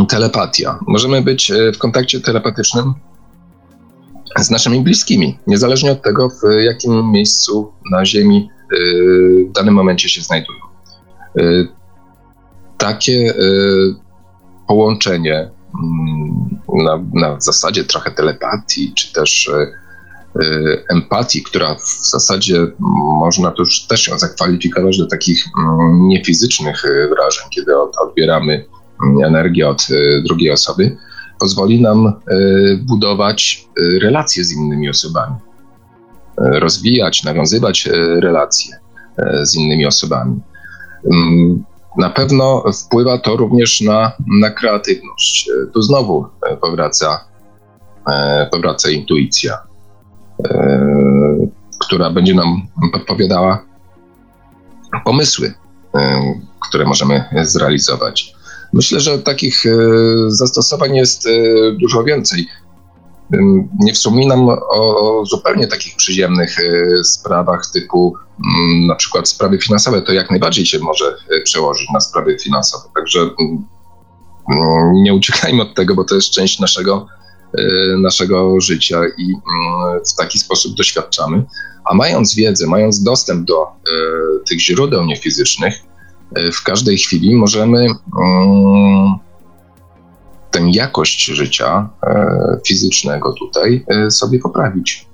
telepatia. 0.09 0.79
Możemy 0.87 1.23
być 1.23 1.53
w 1.75 1.79
kontakcie 1.79 2.21
telepatycznym 2.21 2.95
z 4.39 4.51
naszymi 4.51 4.81
bliskimi, 4.81 5.39
niezależnie 5.47 5.93
od 5.93 6.03
tego, 6.03 6.29
w 6.29 6.63
jakim 6.63 7.11
miejscu 7.11 7.73
na 7.91 8.07
Ziemi 8.07 8.49
Y, 8.73 9.47
w 9.49 9.53
danym 9.53 9.75
momencie 9.75 10.09
się 10.09 10.23
znajdują. 10.23 10.61
Y, 11.39 11.69
takie 12.79 13.35
połączenie 14.69 15.51
mm, 15.85 16.61
na, 16.85 17.05
na 17.15 17.41
zasadzie 17.41 17.85
trochę 17.85 18.11
telepatii, 18.11 18.93
czy 18.95 19.13
też 19.13 19.51
empatii, 20.91 21.43
która 21.43 21.75
w 21.75 22.09
zasadzie 22.11 22.67
można 23.21 23.53
też 23.89 24.09
ją 24.09 24.19
zakwalifikować 24.19 24.99
do 24.99 25.07
takich 25.07 25.45
mm, 25.59 26.09
niefizycznych 26.09 26.83
wrażeń, 27.11 27.45
kiedy 27.51 27.73
odbieramy 27.81 28.65
energię 29.27 29.69
od 29.69 29.87
drugiej 30.25 30.51
osoby, 30.51 30.97
pozwoli 31.41 31.81
nam 31.81 32.13
budować 32.83 33.69
relacje 34.03 34.45
z 34.45 34.53
innymi 34.53 34.89
osobami 34.89 35.35
rozwijać, 36.39 37.25
nawiązywać 37.25 37.89
relacje 38.21 38.77
z 39.43 39.55
innymi 39.55 39.87
osobami. 39.87 40.41
Mm, 41.13 41.65
na 41.99 42.11
pewno 42.11 42.65
wpływa 42.73 43.19
to 43.19 43.37
również 43.37 43.81
na, 43.81 44.13
na 44.41 44.51
kreatywność. 44.51 45.51
Tu 45.75 45.83
znowu 45.83 46.27
powraca, 46.61 47.25
powraca 48.51 48.91
intuicja, 48.91 49.59
która 51.81 52.11
będzie 52.11 52.35
nam 52.35 52.63
podpowiadała 52.93 53.65
pomysły, 55.05 55.55
które 56.69 56.85
możemy 56.85 57.25
zrealizować. 57.43 58.35
Myślę, 58.73 59.01
że 59.01 59.19
takich 59.19 59.65
zastosowań 60.29 60.97
jest 60.97 61.29
dużo 61.81 62.05
więcej. 62.05 62.49
Nie 63.81 63.95
wspominam 63.95 64.49
o, 64.49 65.23
zupełnie 65.27 65.67
takich 65.67 65.97
przyziemnych 65.97 66.57
e, 66.61 67.05
sprawach 67.05 67.71
typu 67.73 68.17
mm, 68.45 68.87
na 68.87 68.95
przykład 68.95 69.29
sprawy 69.29 69.59
finansowe. 69.59 70.03
To 70.03 70.13
jak 70.13 70.31
najbardziej 70.31 70.67
się 70.67 70.79
może 70.79 71.05
e, 71.07 71.41
przełożyć 71.41 71.89
na 71.95 72.01
sprawy 72.01 72.39
finansowe. 72.39 72.85
Także 72.95 73.21
mm, 73.21 73.65
mm, 74.57 75.03
nie 75.03 75.15
uciekajmy 75.15 75.63
od 75.63 75.75
tego, 75.75 75.95
bo 75.95 76.05
to 76.05 76.15
jest 76.15 76.31
część 76.31 76.61
naszego, 76.61 77.07
e, 77.59 77.63
naszego 77.97 78.61
życia 78.61 79.01
i 79.19 79.35
w 80.13 80.17
taki 80.17 80.39
sposób 80.39 80.77
doświadczamy. 80.77 81.45
A 81.85 81.95
mając 81.95 82.35
wiedzę, 82.35 82.67
mając 82.67 83.03
dostęp 83.03 83.47
do 83.47 83.67
tych 84.49 84.61
źródeł 84.61 85.05
niefizycznych, 85.05 85.75
w 86.53 86.63
każdej 86.63 86.99
chwili 86.99 87.35
możemy 87.35 87.87
tę 90.53 90.61
jakość 90.73 91.25
życia 91.25 91.89
e, 92.03 92.59
fizycznego 92.67 93.33
tutaj 93.33 93.85
e, 93.89 94.11
sobie 94.11 94.39
poprawić. 94.39 95.07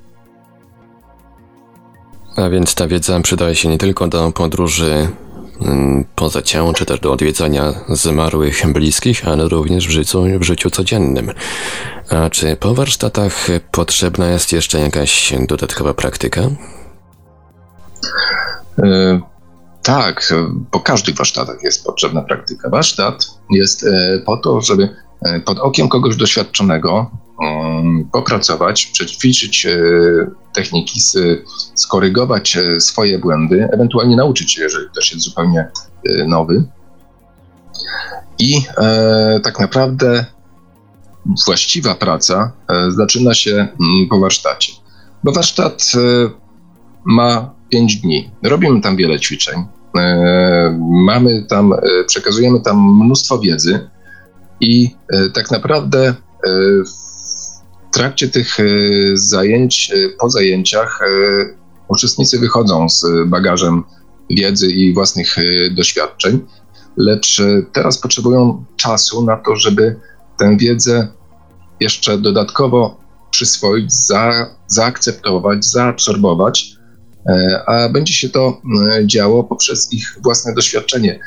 A 2.36 2.48
więc 2.48 2.74
ta 2.74 2.86
wiedza 2.86 3.20
przydaje 3.20 3.54
się 3.54 3.68
nie 3.68 3.78
tylko 3.78 4.08
do 4.08 4.32
podróży 4.32 5.08
mm, 5.60 6.04
poza 6.14 6.42
ciało, 6.42 6.72
czy 6.72 6.86
też 6.86 7.00
do 7.00 7.12
odwiedzania 7.12 7.72
zmarłych 7.88 8.72
bliskich, 8.72 9.28
ale 9.28 9.48
również 9.48 9.88
w 9.88 9.90
życiu, 9.90 10.24
w 10.38 10.42
życiu 10.42 10.70
codziennym. 10.70 11.30
A 12.10 12.30
czy 12.30 12.56
po 12.56 12.74
warsztatach 12.74 13.46
potrzebna 13.70 14.28
jest 14.28 14.52
jeszcze 14.52 14.80
jakaś 14.80 15.32
dodatkowa 15.48 15.94
praktyka? 15.94 16.42
E, 19.88 19.92
tak, 19.92 20.34
po 20.70 20.80
każdych 20.80 21.16
warsztatach 21.16 21.62
jest 21.62 21.84
potrzebna 21.84 22.22
praktyka. 22.22 22.70
Warsztat 22.70 23.26
jest 23.50 23.86
po 24.26 24.36
to, 24.36 24.60
żeby 24.60 24.88
E, 25.22 25.40
pod 25.40 25.58
okiem 25.58 25.88
kogoś 25.88 26.16
doświadczonego 26.16 27.10
um, 27.38 28.08
popracować, 28.12 28.86
przećwiczyć 28.86 29.66
e, 29.66 29.80
techniki, 30.54 31.00
skorygować 31.74 32.56
e, 32.56 32.80
swoje 32.80 33.18
błędy, 33.18 33.68
ewentualnie 33.72 34.16
nauczyć 34.16 34.52
się, 34.52 34.62
jeżeli 34.62 34.88
ktoś 34.88 35.12
jest 35.12 35.24
zupełnie 35.24 35.68
nowy. 36.26 36.64
I 38.38 38.62
tak 39.42 39.60
naprawdę 39.60 40.24
właściwa 41.46 41.94
praca 41.94 42.52
zaczyna 42.88 43.34
się 43.34 43.50
mm, 43.50 44.08
po 44.10 44.20
warsztacie. 44.20 44.72
Bo 45.24 45.32
warsztat 45.32 45.92
ma 47.04 47.54
5 47.68 47.96
dni. 47.96 48.30
Robimy 48.42 48.80
tam 48.80 48.96
wiele 48.96 49.20
ćwiczeń. 49.20 49.64
Mamy 51.06 51.46
tam, 51.48 51.74
przekazujemy 52.06 52.60
tam 52.60 52.96
mnóstwo 53.04 53.38
wiedzy 53.38 53.88
i 54.60 54.96
e, 55.12 55.30
tak 55.30 55.50
naprawdę 55.50 56.08
e, 56.08 56.14
w 56.84 57.94
trakcie 57.94 58.28
tych 58.28 58.60
e, 58.60 58.64
zajęć, 59.14 59.92
po 60.20 60.30
zajęciach, 60.30 61.00
uczestnicy 61.88 62.38
wychodzą 62.38 62.88
z 62.88 63.04
bagażem 63.26 63.84
wiedzy 64.30 64.70
i 64.70 64.94
własnych 64.94 65.36
doświadczeń, 65.76 66.40
lecz 66.96 67.42
teraz 67.72 67.98
potrzebują 67.98 68.64
czasu 68.76 69.24
na 69.24 69.36
to, 69.36 69.56
żeby 69.56 69.96
tę 70.38 70.56
wiedzę 70.56 71.08
jeszcze 71.80 72.18
dodatkowo 72.18 73.00
przyswoić, 73.30 73.92
za, 73.92 74.46
zaakceptować, 74.66 75.64
zaabsorbować, 75.64 76.77
a 77.66 77.88
będzie 77.88 78.12
się 78.12 78.28
to 78.28 78.60
działo 79.06 79.44
poprzez 79.44 79.92
ich 79.92 80.18
własne 80.22 80.54
doświadczenie. 80.54 81.20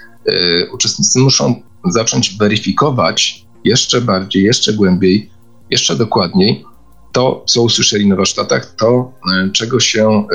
Uczestnicy 0.74 1.20
muszą 1.20 1.62
zacząć 1.89 2.38
weryfikować 2.38 3.45
jeszcze 3.64 4.02
bardziej, 4.02 4.43
jeszcze 4.43 4.74
głębiej, 4.74 5.32
jeszcze 5.70 5.95
dokładniej 5.95 6.66
to, 7.12 7.43
co 7.47 7.62
usłyszeli 7.62 8.08
na 8.08 8.16
warsztatach, 8.16 8.76
to, 8.76 9.14
e, 9.34 9.49
czego 9.49 9.80
się 9.80 10.28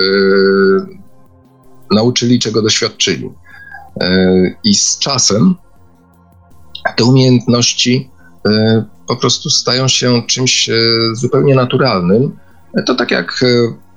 nauczyli, 1.90 2.38
czego 2.38 2.62
doświadczyli. 2.62 3.30
I 4.64 4.74
z 4.74 4.98
czasem 4.98 5.54
te 6.96 7.04
umiejętności 7.04 8.10
po 9.06 9.16
prostu 9.16 9.50
stają 9.50 9.88
się 9.88 10.22
czymś 10.26 10.70
zupełnie 11.12 11.54
naturalnym. 11.54 12.38
To 12.86 12.94
tak 12.94 13.10
jak 13.10 13.44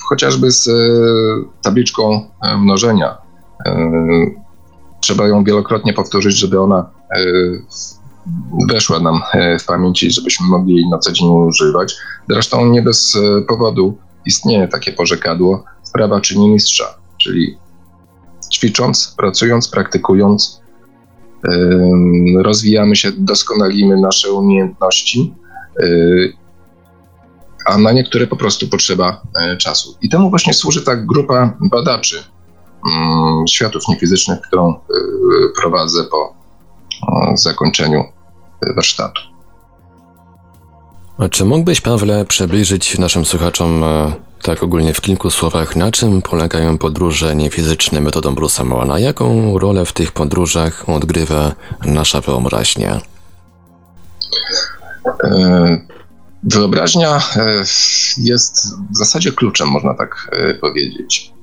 chociażby 0.10 0.51
z 0.51 0.70
tabliczką 1.62 2.30
mnożenia. 2.57 3.18
Trzeba 5.01 5.28
ją 5.28 5.43
wielokrotnie 5.43 5.93
powtórzyć, 5.93 6.38
żeby 6.38 6.62
ona 6.62 6.89
weszła 8.70 8.99
nam 8.99 9.22
e, 9.34 9.60
w 9.60 9.66
pamięci, 9.66 10.12
żebyśmy 10.12 10.47
mogli 10.47 10.76
jej 10.76 10.89
na 10.89 10.97
co 10.97 11.12
dzień 11.12 11.28
używać. 11.28 11.95
Zresztą 12.30 12.66
nie 12.66 12.82
bez 12.82 13.16
e, 13.16 13.41
powodu 13.41 13.97
istnieje 14.26 14.68
takie 14.68 14.91
porzekadło 14.91 15.64
sprawa 15.84 16.22
czyni 16.22 16.49
mistrza, 16.49 16.86
czyli 17.18 17.57
ćwicząc, 18.53 19.14
pracując, 19.18 19.70
praktykując, 19.70 20.62
rozwijamy 22.38 22.95
się, 22.95 23.12
doskonalimy 23.18 23.97
nasze 23.97 24.32
umiejętności, 24.32 25.34
e, 25.80 25.86
a 27.70 27.78
na 27.78 27.91
niektóre 27.91 28.28
po 28.28 28.36
prostu 28.36 28.67
potrzeba 28.67 29.22
czasu. 29.57 29.97
I 30.01 30.09
temu 30.09 30.30
właśnie 30.30 30.53
służy 30.53 30.82
ta 30.82 30.95
grupa 30.95 31.57
badaczy 31.59 32.24
mm, 32.91 33.47
światów 33.47 33.88
niefizycznych, 33.88 34.41
którą 34.41 34.80
prowadzę 35.61 36.03
po 36.03 36.34
zakończeniu 37.36 38.03
warsztatu. 38.76 39.22
A 41.17 41.30
czy 41.30 41.45
mógłbyś, 41.45 41.82
Pawle, 41.82 42.26
przybliżyć 42.26 42.97
naszym 42.97 43.26
słuchaczom 43.26 43.84
e, 43.84 44.13
tak 44.41 44.63
ogólnie 44.63 44.93
w 44.93 45.01
kilku 45.01 45.30
słowach, 45.30 45.76
na 45.76 45.91
czym 45.91 46.22
polegają 46.22 46.78
podróże 46.78 47.36
niefizyczne 47.36 48.01
metodą 48.01 48.36
Bruce'a 48.36 48.65
Moana? 48.65 48.99
Jaką 48.99 49.59
rolę 49.59 49.86
w 49.86 49.93
tych 49.93 50.11
podróżach 50.11 50.89
odgrywa 50.89 51.51
nasza 51.86 52.22
wyobraźnia? 52.22 53.01
E, 56.44 56.50
wyobraźnia 56.50 57.18
e, 57.36 57.64
jest 58.18 58.76
w 58.92 58.98
zasadzie 58.98 59.32
kluczem, 59.32 59.68
można 59.68 59.94
tak 59.94 60.32
powiedzieć. 60.62 61.34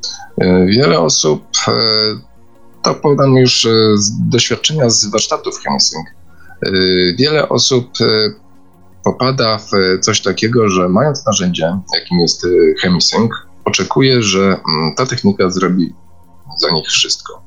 Wiele 0.67 1.01
osób, 1.01 1.45
to 2.85 2.95
podam 2.95 3.37
już 3.37 3.69
z 3.95 4.29
doświadczenia 4.29 4.91
z 4.91 5.07
warsztatów 5.07 5.61
Hemsing, 5.63 6.07
wiele 7.19 7.49
osób 7.49 7.91
popada 9.05 9.59
w 9.59 9.71
coś 10.01 10.21
takiego, 10.21 10.69
że 10.69 10.89
mając 10.89 11.27
narzędzie, 11.27 11.79
jakim 11.95 12.21
jest 12.21 12.47
Chemisync, 12.83 13.31
oczekuje, 13.65 14.23
że 14.23 14.41
mm, 14.41 14.95
ta 14.97 15.07
technika 15.07 15.51
zrobi 15.51 15.95
za 16.59 16.71
nich 16.71 16.89
wszystko. 16.89 17.43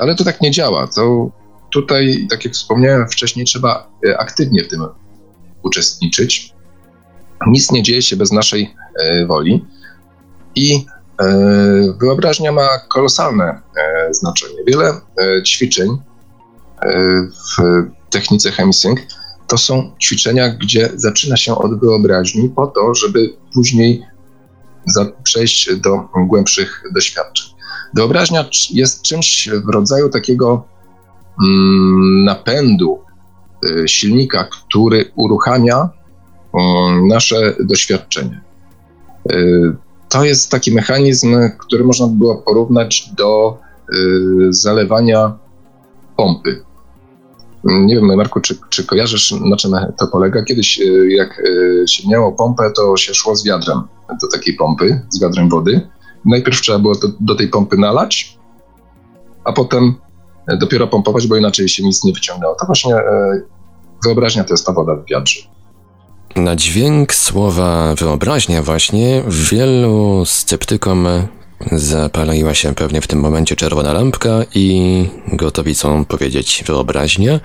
Ale 0.00 0.14
to 0.14 0.24
tak 0.24 0.40
nie 0.40 0.50
działa. 0.50 0.86
To 0.86 1.30
tutaj, 1.72 2.26
tak 2.30 2.44
jak 2.44 2.54
wspomniałem 2.54 3.08
wcześniej, 3.08 3.46
trzeba 3.46 3.90
aktywnie 4.18 4.64
w 4.64 4.68
tym 4.68 4.82
uczestniczyć. 5.66 6.54
Nic 7.46 7.72
nie 7.72 7.82
dzieje 7.82 8.02
się 8.02 8.16
bez 8.16 8.32
naszej 8.32 8.74
woli 9.26 9.64
i 10.54 10.86
wyobraźnia 12.00 12.52
ma 12.52 12.68
kolosalne 12.78 13.60
znaczenie. 14.10 14.56
Wiele 14.66 14.92
ćwiczeń 15.46 15.88
w 17.30 17.62
technice 18.10 18.52
chemisync, 18.52 19.00
to 19.46 19.58
są 19.58 19.92
ćwiczenia, 20.02 20.48
gdzie 20.48 20.90
zaczyna 20.94 21.36
się 21.36 21.54
od 21.58 21.80
wyobraźni 21.80 22.48
po 22.48 22.66
to, 22.66 22.94
żeby 22.94 23.36
później 23.54 24.02
przejść 25.22 25.74
do 25.76 26.08
głębszych 26.26 26.82
doświadczeń. 26.94 27.46
Wyobraźnia 27.94 28.44
jest 28.70 29.02
czymś 29.02 29.48
w 29.48 29.68
rodzaju 29.68 30.08
takiego 30.08 30.64
mm, 31.42 32.24
napędu 32.24 33.05
silnika, 33.86 34.44
który 34.44 35.10
uruchamia 35.16 35.90
nasze 37.08 37.56
doświadczenie. 37.60 38.40
Y, 39.32 39.76
to 40.08 40.24
jest 40.24 40.50
taki 40.50 40.74
mechanizm, 40.74 41.36
który 41.58 41.84
można 41.84 42.06
było 42.06 42.36
porównać 42.36 43.10
do 43.16 43.58
y, 43.94 43.96
zalewania 44.50 45.38
pompy. 46.16 46.62
Nie 47.64 47.96
wiem, 47.96 48.16
Marku, 48.16 48.40
czy, 48.40 48.58
czy 48.70 48.84
kojarzysz, 48.84 49.34
na 49.40 49.56
czym 49.56 49.72
to 49.98 50.06
polega? 50.06 50.42
Kiedyś, 50.42 50.80
e, 50.80 50.84
jak 51.08 51.42
e, 51.84 51.88
się 51.88 52.08
miało 52.08 52.32
pompę, 52.32 52.70
to 52.76 52.96
się 52.96 53.14
szło 53.14 53.36
z 53.36 53.44
wiadrem 53.44 53.82
do 54.22 54.28
takiej 54.28 54.54
pompy, 54.54 55.00
z 55.10 55.20
wiadrem 55.20 55.48
wody. 55.48 55.88
Najpierw 56.24 56.60
trzeba 56.60 56.78
było 56.78 56.96
to, 56.96 57.08
do 57.20 57.34
tej 57.34 57.48
pompy 57.48 57.76
nalać, 57.76 58.38
a 59.44 59.52
potem 59.52 59.94
e, 60.48 60.56
dopiero 60.56 60.86
pompować, 60.86 61.26
bo 61.26 61.36
inaczej 61.36 61.68
się 61.68 61.82
nic 61.82 62.04
nie 62.04 62.12
wyciągało. 62.12 62.56
To 62.60 62.66
właśnie 62.66 62.94
wyobraźnia 64.06 64.44
to 64.44 64.54
jest 64.54 64.66
ta 64.66 64.72
woda 64.72 64.94
w 64.94 65.10
wiadrze. 65.10 65.40
Na 66.36 66.56
dźwięk 66.56 67.14
słowa 67.14 67.94
wyobraźnia 67.94 68.62
właśnie 68.62 69.22
wielu 69.28 70.22
sceptykom 70.26 71.08
Zapaliła 71.72 72.54
się 72.54 72.74
pewnie 72.74 73.00
w 73.00 73.06
tym 73.06 73.20
momencie 73.20 73.56
czerwona 73.56 73.92
lampka 73.92 74.30
i 74.54 75.08
gotowi 75.32 75.74
są 75.74 76.04
powiedzieć 76.04 76.64
wyobraźnia. 76.66 77.40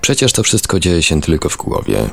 Przecież 0.00 0.32
to 0.32 0.42
wszystko 0.42 0.80
dzieje 0.80 1.02
się 1.02 1.20
tylko 1.20 1.48
w 1.48 1.56
głowie. 1.56 2.10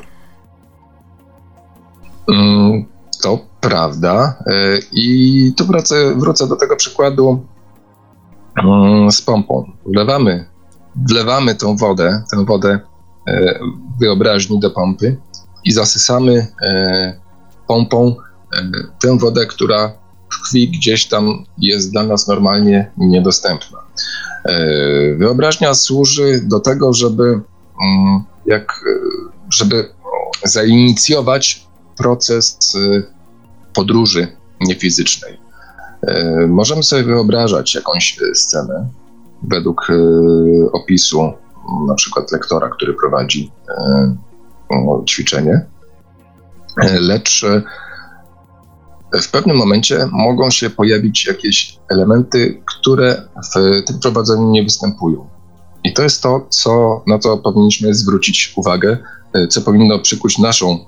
Mm, 2.32 2.84
to 3.22 3.38
prawda. 3.60 4.38
E, 4.46 4.78
I 4.92 5.52
tu 5.56 5.66
wrócę, 5.66 6.14
wrócę 6.14 6.48
do 6.48 6.56
tego 6.56 6.76
przykładu 6.76 7.44
mm, 8.64 9.10
z 9.10 9.22
pompą. 9.22 9.70
Wlewamy, 9.86 10.46
wlewamy 11.08 11.54
tą 11.54 11.76
wodę, 11.76 12.22
tę 12.30 12.44
wodę 12.44 12.80
wyobraźni 14.00 14.60
do 14.60 14.70
pompy 14.70 15.16
i 15.64 15.72
zasysamy 15.72 16.46
e, 16.62 17.20
pompą 17.66 18.16
tę 19.00 19.18
wodę, 19.18 19.46
która 19.46 19.92
tkwi 20.30 20.68
gdzieś 20.68 21.06
tam, 21.06 21.44
jest 21.58 21.92
dla 21.92 22.02
nas 22.02 22.28
normalnie 22.28 22.90
niedostępna. 22.96 23.78
E, 24.44 25.14
wyobraźnia 25.14 25.74
służy 25.74 26.40
do 26.44 26.60
tego, 26.60 26.94
żeby, 26.94 27.40
mm, 27.82 28.24
jak, 28.46 28.84
żeby 29.50 29.88
zainicjować 30.44 31.66
proces 31.96 32.58
e, 32.74 33.02
podróży 33.74 34.28
niefizycznej. 34.60 35.38
E, 36.02 36.46
możemy 36.46 36.82
sobie 36.82 37.02
wyobrażać 37.04 37.74
jakąś 37.74 38.18
scenę 38.34 38.88
według 39.42 39.86
opisu 40.72 41.32
na 41.88 41.94
przykład 41.94 42.32
lektora, 42.32 42.68
który 42.68 42.94
prowadzi 42.94 43.50
ćwiczenie, 45.06 45.66
lecz 47.00 47.44
w 49.22 49.30
pewnym 49.30 49.56
momencie 49.56 50.08
mogą 50.12 50.50
się 50.50 50.70
pojawić 50.70 51.26
jakieś 51.26 51.78
elementy, 51.88 52.62
które 52.66 53.22
w 53.54 53.82
tym 53.86 53.98
prowadzeniu 53.98 54.50
nie 54.50 54.62
występują. 54.62 55.28
I 55.84 55.92
to 55.92 56.02
jest 56.02 56.22
to, 56.22 56.46
co, 56.50 57.02
na 57.06 57.18
co 57.18 57.38
powinniśmy 57.38 57.94
zwrócić 57.94 58.52
uwagę, 58.56 58.98
e, 59.32 59.48
co 59.48 59.60
powinno 59.60 59.98
przykuć 59.98 60.38
naszą 60.38 60.78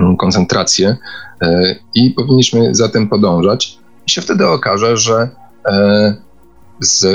mm, 0.00 0.16
koncentrację 0.16 0.96
e, 1.42 1.76
i 1.94 2.10
powinniśmy 2.10 2.74
za 2.74 2.88
tym 2.88 3.08
podążać. 3.08 3.78
I 4.06 4.10
się 4.10 4.20
wtedy 4.20 4.48
okaże, 4.48 4.96
że 4.96 5.28
e, 5.66 6.16
z 6.80 7.06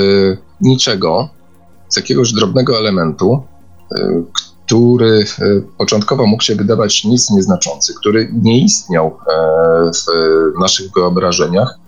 niczego, 0.60 1.28
z 1.88 1.96
jakiegoś 1.96 2.32
drobnego 2.32 2.78
elementu, 2.78 3.42
który 4.68 5.24
e, 5.38 5.60
początkowo 5.78 6.26
mógł 6.26 6.42
się 6.42 6.54
wydawać 6.54 7.04
nic 7.04 7.30
nieznaczący, 7.30 7.94
który 7.94 8.30
nie 8.42 8.58
istniał 8.58 9.06
e, 9.06 9.90
w 10.56 10.60
naszych 10.60 10.92
wyobrażeniach, 10.92 11.78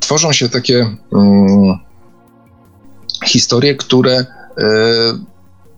tworzą 0.00 0.32
się 0.32 0.48
takie 0.48 0.96
um, 1.10 1.78
historie, 3.26 3.74
które, 3.74 4.16
e, 4.16 4.26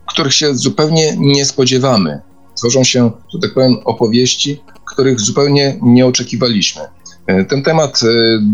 których 0.09 0.35
się 0.35 0.55
zupełnie 0.55 1.17
nie 1.19 1.45
spodziewamy. 1.45 2.21
Tworzą 2.57 2.85
się, 2.85 3.11
że 3.33 3.39
tak 3.39 3.55
powiem, 3.55 3.77
opowieści, 3.85 4.63
których 4.85 5.21
zupełnie 5.21 5.79
nie 5.83 6.07
oczekiwaliśmy. 6.07 6.83
Ten 7.49 7.63
temat 7.63 8.01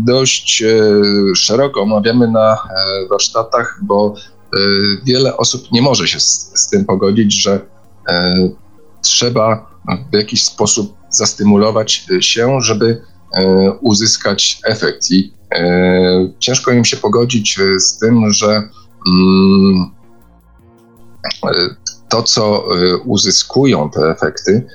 dość 0.05 0.63
szeroko 1.35 1.81
omawiamy 1.81 2.27
na 2.27 2.57
warsztatach, 3.09 3.79
bo 3.83 4.13
wiele 5.03 5.37
osób 5.37 5.71
nie 5.71 5.81
może 5.81 6.07
się 6.07 6.19
z, 6.19 6.51
z 6.55 6.67
tym 6.67 6.85
pogodzić, 6.85 7.41
że 7.41 7.65
trzeba 9.01 9.69
w 10.11 10.15
jakiś 10.15 10.43
sposób 10.43 10.97
zastymulować 11.09 12.05
się, 12.19 12.61
żeby 12.61 13.01
uzyskać 13.81 14.61
efekt. 14.65 15.11
I 15.11 15.33
ciężko 16.39 16.71
im 16.71 16.85
się 16.85 16.97
pogodzić 16.97 17.59
z 17.79 17.97
tym, 17.97 18.33
że 18.33 18.69
mm, 19.07 19.91
to, 22.09 22.23
co 22.23 22.63
y, 22.77 22.97
uzyskują 22.97 23.89
te 23.89 24.09
efekty, 24.09 24.67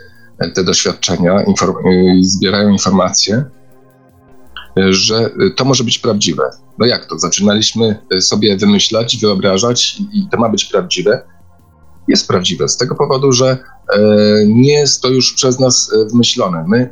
te 0.55 0.65
doświadczenia, 0.65 1.43
inform 1.43 1.87
y, 1.87 2.25
zbierają 2.25 2.69
informacje, 2.69 3.45
że 4.77 5.31
to 5.57 5.65
może 5.65 5.85
być 5.85 5.99
prawdziwe. 5.99 6.43
No 6.79 6.87
jak 6.87 7.07
to? 7.07 7.19
Zaczynaliśmy 7.19 7.99
sobie 8.21 8.57
wymyślać, 8.57 9.17
wyobrażać 9.17 9.99
i 10.13 10.29
to 10.31 10.39
ma 10.39 10.49
być 10.49 10.65
prawdziwe. 10.65 11.23
Jest 12.09 12.29
prawdziwe 12.29 12.69
z 12.69 12.77
tego 12.77 12.95
powodu, 12.95 13.33
że 13.33 13.59
e, 13.93 13.99
nie 14.47 14.73
jest 14.73 15.03
to 15.03 15.09
już 15.09 15.35
przez 15.35 15.61
nas 15.61 15.93
e, 15.93 16.05
wymyślone. 16.05 16.65
My 16.69 16.79
e, 16.79 16.91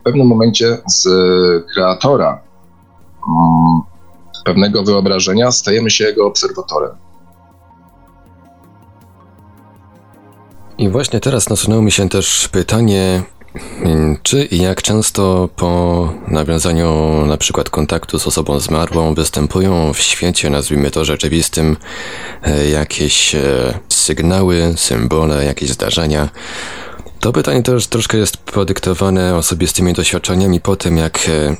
w 0.00 0.02
pewnym 0.04 0.26
momencie 0.26 0.78
z 0.86 1.08
kreatora 1.74 2.28
mm, 3.28 3.80
pewnego 4.44 4.82
wyobrażenia 4.82 5.52
stajemy 5.52 5.90
się 5.90 6.04
jego 6.04 6.26
obserwatorem. 6.26 6.90
I 10.78 10.88
właśnie 10.88 11.20
teraz 11.20 11.48
nasunęło 11.48 11.82
mi 11.82 11.92
się 11.92 12.08
też 12.08 12.48
pytanie, 12.48 13.22
czy 14.22 14.44
i 14.44 14.62
jak 14.62 14.82
często 14.82 15.48
po 15.56 16.12
nawiązaniu 16.28 17.22
na 17.26 17.36
przykład 17.36 17.70
kontaktu 17.70 18.18
z 18.18 18.26
osobą 18.26 18.60
zmarłą 18.60 19.14
występują 19.14 19.92
w 19.92 20.00
świecie, 20.00 20.50
nazwijmy 20.50 20.90
to 20.90 21.04
rzeczywistym, 21.04 21.76
e, 22.42 22.68
jakieś 22.68 23.34
e, 23.34 23.40
sygnały, 23.88 24.74
symbole, 24.76 25.44
jakieś 25.44 25.70
zdarzenia? 25.70 26.28
To 27.20 27.32
pytanie 27.32 27.62
też 27.62 27.86
troszkę 27.86 28.18
jest 28.18 28.36
podyktowane 28.36 29.36
osobistymi 29.36 29.92
doświadczeniami 29.92 30.60
po 30.60 30.76
tym, 30.76 30.96
jak 30.96 31.28
e, 31.28 31.56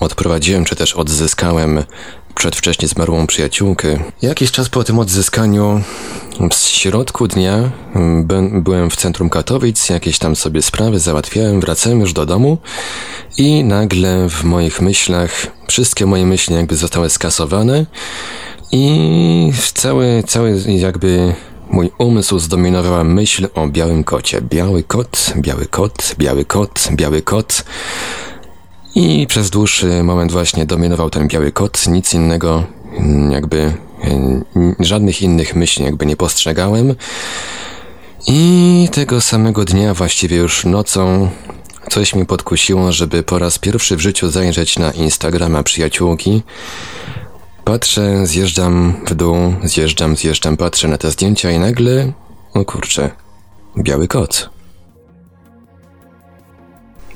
odprowadziłem, 0.00 0.64
czy 0.64 0.76
też 0.76 0.94
odzyskałem 0.94 1.84
przedwcześnie 2.34 2.88
zmarłą 2.88 3.26
przyjaciółkę. 3.26 3.98
Jakiś 4.22 4.52
czas 4.52 4.68
po 4.68 4.84
tym 4.84 4.98
odzyskaniu, 4.98 5.80
w 6.50 6.54
środku 6.54 7.28
dnia, 7.28 7.70
byłem 8.52 8.90
w 8.90 8.96
centrum 8.96 9.30
Katowic, 9.30 9.88
jakieś 9.88 10.18
tam 10.18 10.36
sobie 10.36 10.62
sprawy 10.62 10.98
załatwiałem, 10.98 11.60
wracałem 11.60 12.00
już 12.00 12.12
do 12.12 12.26
domu 12.26 12.58
i 13.36 13.64
nagle 13.64 14.28
w 14.28 14.44
moich 14.44 14.80
myślach, 14.80 15.46
wszystkie 15.68 16.06
moje 16.06 16.26
myśli 16.26 16.54
jakby 16.54 16.76
zostały 16.76 17.10
skasowane 17.10 17.86
i 18.72 19.52
cały, 19.74 20.22
cały 20.26 20.62
jakby 20.66 21.34
Mój 21.70 21.90
umysł 21.98 22.38
zdominowała 22.38 23.04
myśl 23.04 23.48
o 23.54 23.68
białym 23.68 24.04
kocie. 24.04 24.40
Biały 24.40 24.82
kot, 24.82 25.34
biały 25.36 25.66
kot, 25.66 26.14
biały 26.18 26.44
kot, 26.44 26.88
biały 26.92 27.22
kot. 27.22 27.64
I 28.94 29.26
przez 29.26 29.50
dłuższy 29.50 30.02
moment 30.02 30.32
właśnie 30.32 30.66
dominował 30.66 31.10
ten 31.10 31.28
biały 31.28 31.52
kot, 31.52 31.86
nic 31.86 32.14
innego, 32.14 32.64
mm, 32.98 33.30
jakby 33.32 33.58
e, 33.60 34.74
żadnych 34.80 35.22
innych 35.22 35.54
myśli 35.54 35.84
jakby 35.84 36.06
nie 36.06 36.16
postrzegałem. 36.16 36.94
I 38.26 38.88
tego 38.92 39.20
samego 39.20 39.64
dnia, 39.64 39.94
właściwie 39.94 40.36
już 40.36 40.64
nocą, 40.64 41.30
coś 41.90 42.14
mi 42.14 42.26
podkusiło, 42.26 42.92
żeby 42.92 43.22
po 43.22 43.38
raz 43.38 43.58
pierwszy 43.58 43.96
w 43.96 44.00
życiu 44.00 44.30
zajrzeć 44.30 44.78
na 44.78 44.90
Instagrama 44.90 45.62
przyjaciółki. 45.62 46.42
Patrzę, 47.64 48.26
zjeżdżam 48.26 48.94
w 49.06 49.14
dół, 49.14 49.36
zjeżdżam, 49.64 50.16
zjeżdżam, 50.16 50.56
patrzę 50.56 50.88
na 50.88 50.98
te 50.98 51.10
zdjęcia 51.10 51.50
i 51.50 51.58
nagle, 51.58 52.12
o 52.54 52.64
kurczę, 52.64 53.10
biały 53.78 54.08
kot. 54.08 54.53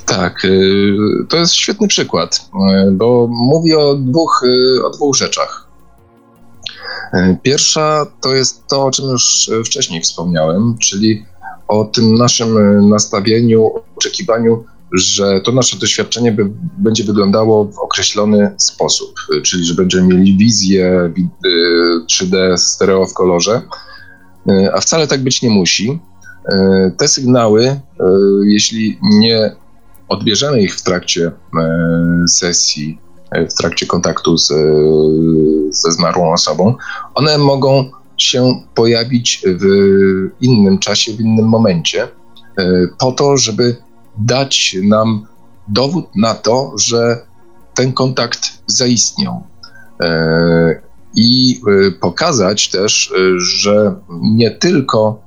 Tak, 0.08 0.44
y, 0.44 0.96
to 1.28 1.36
jest 1.36 1.54
świetny 1.54 1.88
przykład, 1.88 2.50
y, 2.88 2.90
bo 2.92 3.26
mówi 3.30 3.74
o 3.74 3.94
dwóch, 3.94 4.42
y, 4.46 4.84
o 4.84 4.90
dwóch 4.90 5.16
rzeczach. 5.16 5.68
Pierwsza 7.42 8.06
to 8.20 8.34
jest 8.34 8.66
to, 8.66 8.84
o 8.84 8.90
czym 8.90 9.04
już 9.04 9.50
wcześniej 9.64 10.02
wspomniałem, 10.02 10.78
czyli 10.78 11.26
o 11.68 11.84
tym 11.84 12.14
naszym 12.14 12.88
nastawieniu, 12.88 13.70
oczekiwaniu, 13.96 14.64
że 14.92 15.40
to 15.40 15.52
nasze 15.52 15.78
doświadczenie 15.78 16.32
by, 16.32 16.44
będzie 16.78 17.04
wyglądało 17.04 17.64
w 17.64 17.78
określony 17.78 18.54
sposób, 18.58 19.14
czyli 19.44 19.64
że 19.64 19.74
będziemy 19.74 20.14
mieli 20.14 20.36
wizję 20.36 21.12
3D 22.10 22.56
stereo 22.56 23.06
w 23.06 23.14
kolorze, 23.14 23.62
a 24.74 24.80
wcale 24.80 25.06
tak 25.06 25.22
być 25.22 25.42
nie 25.42 25.50
musi. 25.50 26.00
Te 26.98 27.08
sygnały, 27.08 27.80
jeśli 28.44 28.98
nie 29.02 29.56
odbierzemy 30.08 30.62
ich 30.62 30.76
w 30.76 30.82
trakcie 30.82 31.26
e, 31.26 31.32
sesji, 32.28 32.98
e, 33.30 33.46
w 33.46 33.54
trakcie 33.54 33.86
kontaktu 33.86 34.38
z, 34.38 34.50
e, 34.50 34.54
ze 35.70 35.92
zmarłą 35.92 36.32
osobą, 36.32 36.74
one 37.14 37.38
mogą 37.38 37.90
się 38.16 38.60
pojawić 38.74 39.42
w 39.46 39.64
innym 40.40 40.78
czasie, 40.78 41.12
w 41.12 41.20
innym 41.20 41.48
momencie, 41.48 42.08
po 42.98 43.12
to, 43.12 43.36
żeby 43.36 43.76
dać 44.16 44.76
nam 44.82 45.26
dowód 45.68 46.16
na 46.16 46.34
to, 46.34 46.72
że 46.78 47.26
ten 47.74 47.92
kontakt 47.92 48.40
zaistniał. 48.66 49.42
I 51.14 51.60
pokazać 52.00 52.70
też, 52.70 53.12
że 53.36 53.94
nie 54.22 54.50
tylko 54.50 55.22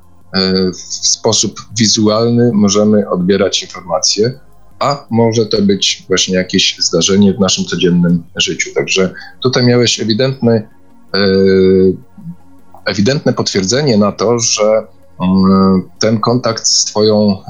w 0.73 1.07
sposób 1.07 1.61
wizualny 1.77 2.51
możemy 2.53 3.09
odbierać 3.09 3.61
informacje, 3.61 4.39
a 4.81 5.05
może 5.09 5.45
to 5.45 5.61
być 5.61 6.05
właśnie 6.07 6.35
jakieś 6.35 6.77
zdarzenie 6.79 7.33
w 7.33 7.39
naszym 7.39 7.65
codziennym 7.65 8.23
życiu. 8.35 8.69
Także 8.75 9.13
tutaj 9.41 9.65
miałeś 9.65 9.99
ewidentny, 9.99 10.67
e, 11.15 11.19
ewidentne 12.85 13.33
potwierdzenie 13.33 13.97
na 13.97 14.11
to, 14.11 14.39
że 14.39 14.87
mm, 15.21 15.89
ten 15.99 16.19
kontakt 16.19 16.67
z 16.67 16.85
Twoją 16.85 17.31
e, 17.31 17.41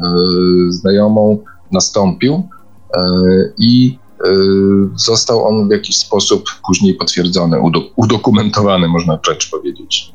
znajomą 0.70 1.44
nastąpił 1.72 2.44
e, 2.96 3.02
i 3.58 4.02
został 4.96 5.46
on 5.48 5.68
w 5.68 5.72
jakiś 5.72 5.98
sposób 5.98 6.44
później 6.68 6.94
potwierdzony, 6.94 7.58
udokumentowany, 7.96 8.88
można 8.88 9.20
wręcz 9.26 9.50
powiedzieć. 9.50 10.14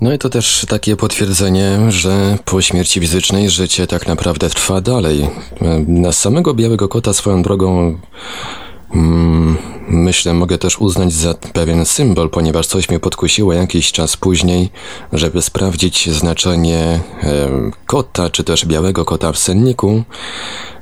No 0.00 0.12
i 0.12 0.18
to 0.18 0.28
też 0.28 0.66
takie 0.68 0.96
potwierdzenie, 0.96 1.78
że 1.88 2.38
po 2.44 2.62
śmierci 2.62 3.00
fizycznej 3.00 3.50
życie 3.50 3.86
tak 3.86 4.06
naprawdę 4.06 4.50
trwa 4.50 4.80
dalej. 4.80 5.28
Na 5.86 6.12
samego 6.12 6.54
białego 6.54 6.88
kota 6.88 7.12
swoją 7.12 7.42
drogą 7.42 7.98
mm, 8.94 9.56
myślę 9.88 10.34
mogę 10.34 10.58
też 10.58 10.78
uznać 10.78 11.12
za 11.12 11.34
pewien 11.34 11.84
symbol, 11.86 12.30
ponieważ 12.30 12.66
coś 12.66 12.88
mnie 12.88 13.00
podkusiło 13.00 13.52
jakiś 13.52 13.92
czas 13.92 14.16
później, 14.16 14.70
żeby 15.12 15.42
sprawdzić 15.42 16.10
znaczenie 16.10 17.00
e, 17.22 17.48
kota, 17.86 18.30
czy 18.30 18.44
też 18.44 18.66
białego 18.66 19.04
kota 19.04 19.32
w 19.32 19.38
senniku. 19.38 20.02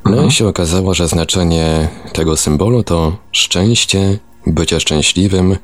No 0.04 0.10
mhm. 0.10 0.28
i 0.28 0.32
się 0.32 0.48
okazało, 0.48 0.94
że 0.94 1.08
znaczenie 1.08 1.88
tego 2.12 2.36
symbolu 2.36 2.82
to 2.82 3.16
szczęście, 3.32 4.18
bycie 4.46 4.80
szczęśliwym, 4.80 5.56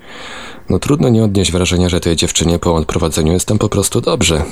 no 0.72 0.78
trudno 0.78 1.08
nie 1.08 1.24
odnieść 1.24 1.52
wrażenia, 1.52 1.88
że 1.88 2.00
tej 2.00 2.16
dziewczynie 2.16 2.58
po 2.58 2.74
odprowadzeniu 2.74 3.32
jest 3.32 3.48
tam 3.48 3.58
po 3.58 3.68
prostu 3.68 4.00
dobrze. 4.00 4.44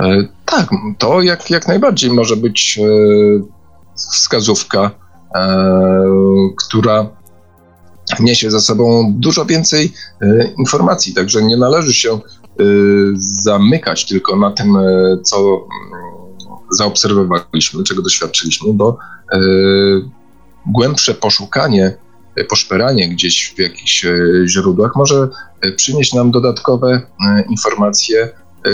E, 0.00 0.28
tak, 0.46 0.68
to 0.98 1.22
jak, 1.22 1.50
jak 1.50 1.68
najbardziej 1.68 2.10
może 2.10 2.36
być 2.36 2.78
e, 2.78 2.86
wskazówka, 3.94 4.90
e, 5.34 5.70
która 6.56 7.06
niesie 8.20 8.50
za 8.50 8.60
sobą 8.60 9.12
dużo 9.16 9.44
więcej 9.44 9.92
informacji, 10.58 11.14
także 11.14 11.42
nie 11.42 11.56
należy 11.56 11.94
się 11.94 12.18
zamykać 13.14 14.06
tylko 14.06 14.36
na 14.36 14.50
tym, 14.50 14.78
co 15.22 15.38
mm, 15.38 15.66
zaobserwowaliśmy, 16.70 17.84
czego 17.84 18.02
doświadczyliśmy, 18.02 18.72
bo 18.72 18.98
głębsze 20.66 21.14
poszukanie 21.14 21.96
poszperanie 22.48 23.08
gdzieś 23.08 23.54
w 23.56 23.58
jakichś 23.58 24.04
e, 24.04 24.18
źródłach 24.46 24.96
może 24.96 25.28
e, 25.60 25.72
przynieść 25.72 26.14
nam 26.14 26.30
dodatkowe 26.30 27.02
e, 27.26 27.44
informacje, 27.50 28.28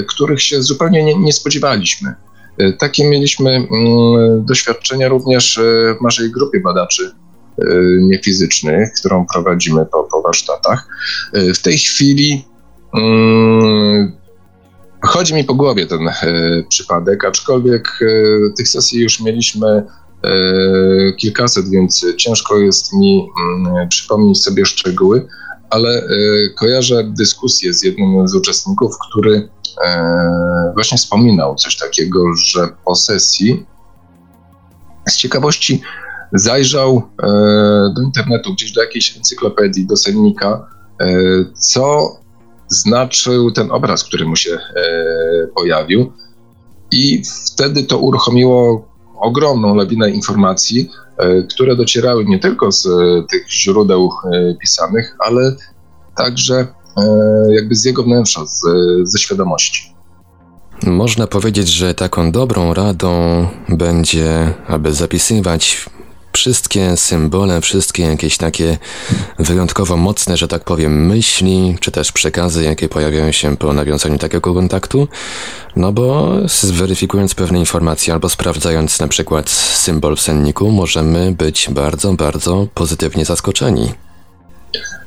których 0.08 0.42
się 0.42 0.62
zupełnie 0.62 1.04
nie, 1.04 1.14
nie 1.14 1.32
spodziewaliśmy. 1.32 2.14
Takie 2.78 3.08
mieliśmy 3.08 3.50
mm, 3.50 4.44
doświadczenia 4.44 5.08
również 5.08 5.60
w 5.98 6.02
naszej 6.02 6.30
grupie 6.30 6.60
badaczy 6.60 7.12
niefizycznych, 8.00 8.92
którą 8.92 9.26
prowadzimy 9.32 9.86
po, 9.86 10.04
po 10.04 10.22
warsztatach. 10.22 10.88
W 11.32 11.62
tej 11.62 11.78
chwili 11.78 12.44
mm, 12.94 14.12
chodzi 15.02 15.34
mi 15.34 15.44
po 15.44 15.54
głowie 15.54 15.86
ten 15.86 16.10
przypadek, 16.68 17.24
aczkolwiek 17.24 17.98
tych 18.56 18.68
sesji 18.68 19.00
już 19.00 19.20
mieliśmy 19.20 19.84
kilkaset, 21.16 21.68
więc 21.68 22.06
ciężko 22.16 22.58
jest 22.58 22.92
mi 22.92 23.28
mm, 23.40 23.88
przypomnieć 23.88 24.42
sobie 24.42 24.66
szczegóły, 24.66 25.26
ale 25.70 26.02
kojarzę 26.56 27.04
dyskusję 27.04 27.74
z 27.74 27.82
jednym 27.82 28.28
z 28.28 28.34
uczestników, 28.34 28.94
który 29.08 29.48
właśnie 30.74 30.98
wspominał 30.98 31.54
coś 31.54 31.76
takiego, 31.76 32.24
że 32.36 32.68
po 32.84 32.94
sesji 32.94 33.66
z 35.08 35.16
ciekawości 35.16 35.82
zajrzał 36.32 37.02
do 37.94 38.02
internetu, 38.02 38.52
gdzieś 38.52 38.72
do 38.72 38.80
jakiejś 38.80 39.16
encyklopedii, 39.16 39.86
do 39.86 39.96
sennika, 39.96 40.66
co 41.58 42.16
znaczył 42.68 43.52
ten 43.52 43.70
obraz, 43.70 44.04
który 44.04 44.24
mu 44.26 44.36
się 44.36 44.52
e, 44.54 44.60
pojawił. 45.54 46.12
I 46.90 47.22
wtedy 47.46 47.82
to 47.82 47.98
uruchomiło 47.98 48.88
ogromną 49.20 49.74
lawinę 49.74 50.10
informacji, 50.10 50.90
e, 51.18 51.42
które 51.42 51.76
docierały 51.76 52.24
nie 52.24 52.38
tylko 52.38 52.72
z 52.72 52.86
e, 52.86 52.90
tych 53.30 53.50
źródeł 53.50 54.10
pisanych, 54.60 55.16
ale 55.18 55.56
także 56.16 56.66
jakby 57.50 57.74
z 57.74 57.84
jego 57.84 58.02
wnętrza, 58.02 58.46
z, 58.46 58.60
ze 59.02 59.18
świadomości. 59.18 59.94
Można 60.86 61.26
powiedzieć, 61.26 61.68
że 61.68 61.94
taką 61.94 62.32
dobrą 62.32 62.74
radą 62.74 63.46
będzie, 63.68 64.54
aby 64.68 64.92
zapisywać 64.92 65.86
wszystkie 66.36 66.96
symbole, 66.96 67.60
wszystkie 67.60 68.02
jakieś 68.02 68.36
takie 68.36 68.78
wyjątkowo 69.38 69.96
mocne, 69.96 70.36
że 70.36 70.48
tak 70.48 70.64
powiem, 70.64 71.06
myśli, 71.06 71.76
czy 71.80 71.90
też 71.90 72.12
przekazy, 72.12 72.64
jakie 72.64 72.88
pojawiają 72.88 73.32
się 73.32 73.56
po 73.56 73.72
nawiązaniu 73.72 74.18
takiego 74.18 74.54
kontaktu, 74.54 75.08
no 75.76 75.92
bo 75.92 76.32
zweryfikując 76.44 77.34
pewne 77.34 77.58
informacje 77.58 78.14
albo 78.14 78.28
sprawdzając 78.28 79.00
na 79.00 79.08
przykład 79.08 79.50
symbol 79.50 80.16
w 80.16 80.20
senniku, 80.20 80.70
możemy 80.70 81.32
być 81.32 81.68
bardzo, 81.70 82.12
bardzo 82.12 82.66
pozytywnie 82.74 83.24
zaskoczeni. 83.24 83.92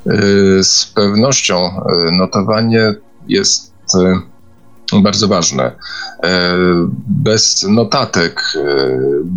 Y, 0.07 0.63
z 0.63 0.85
pewnością 0.95 1.67
y, 1.67 2.11
notowanie 2.11 2.93
jest 3.27 3.73
y, 3.95 4.28
bardzo 4.97 5.27
ważne. 5.27 5.71
E, 6.23 6.57
bez 7.07 7.63
notatek 7.69 8.41
e, 8.55 8.61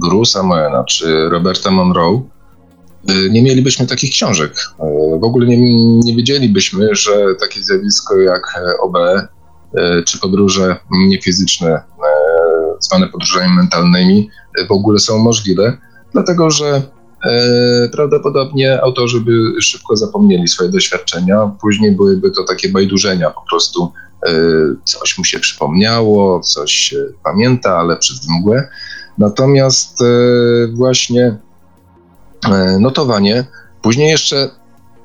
Bruce'a 0.03 0.45
Moena 0.45 0.85
czy 0.85 1.29
Roberta 1.29 1.71
Monroe 1.71 2.23
e, 3.09 3.31
nie 3.31 3.43
mielibyśmy 3.43 3.87
takich 3.87 4.11
książek. 4.11 4.55
W 5.21 5.25
ogóle 5.25 5.47
nie, 5.47 5.75
nie 6.01 6.17
wiedzielibyśmy, 6.17 6.95
że 6.95 7.35
takie 7.41 7.63
zjawisko 7.63 8.21
jak 8.21 8.43
OB 8.83 8.97
czy 10.07 10.19
podróże 10.21 10.77
niefizyczne, 10.91 11.83
zwane 12.81 13.09
podróżami 13.09 13.57
mentalnymi, 13.57 14.31
w 14.69 14.73
ogóle 14.73 14.99
są 14.99 15.19
możliwe, 15.19 15.77
dlatego 16.13 16.51
że 16.51 16.83
prawdopodobnie 17.93 18.83
autorzy 18.83 19.21
by 19.21 19.63
szybko 19.63 19.97
zapomnieli 19.97 20.49
swoje 20.49 20.71
doświadczenia, 20.71 21.51
później 21.61 21.93
byłyby 21.93 22.31
to 22.31 22.45
takie 22.45 22.69
bajdurzenia 22.69 23.31
po 23.31 23.43
prostu 23.51 23.93
coś 24.85 25.19
mu 25.19 25.25
się 25.25 25.41
przypomniało, 25.41 26.41
coś 26.41 26.95
pamięta, 27.25 27.79
ale 27.79 27.97
przez 27.97 28.29
mgłę. 28.29 28.69
Natomiast 29.19 30.03
e, 30.03 30.07
właśnie 30.73 31.37
e, 32.51 32.79
notowanie, 32.81 33.45
później 33.83 34.11
jeszcze 34.11 34.51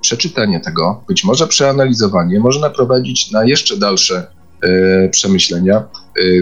przeczytanie 0.02 0.60
tego, 0.60 1.04
być 1.08 1.24
może 1.24 1.48
przeanalizowanie, 1.48 2.40
może 2.40 2.60
naprowadzić 2.60 3.32
na 3.32 3.46
jeszcze 3.46 3.78
dalsze 3.78 4.38
przemyślenia, 5.12 5.84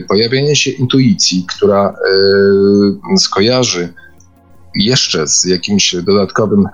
pojawienie 0.07 0.55
się 0.55 0.71
intuicji, 0.71 1.45
która 1.49 1.93
skojarzy 3.17 3.93
jeszcze 4.75 5.27
z 5.27 5.45
jakimś 5.45 5.95
dodatkowym 5.95 6.65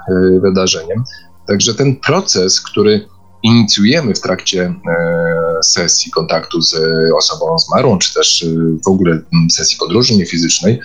wydarzeniem. 0.42 1.04
Także 1.48 1.74
ten 1.74 1.96
proces, 1.96 2.62
który 2.62 3.08
inicjujemy 3.44 4.16
w 4.16 4.22
trakcie 4.22 4.62
e, 4.64 5.64
sesji 5.64 6.12
kontaktu 6.12 6.62
z 6.62 6.76
osobą 7.18 7.58
zmarłą, 7.60 7.98
czy 7.98 8.14
też 8.14 8.44
e, 8.44 8.48
w 8.86 8.88
ogóle 8.88 9.22
sesji 9.52 9.78
podróży 9.80 10.16
niefizycznej, 10.16 10.80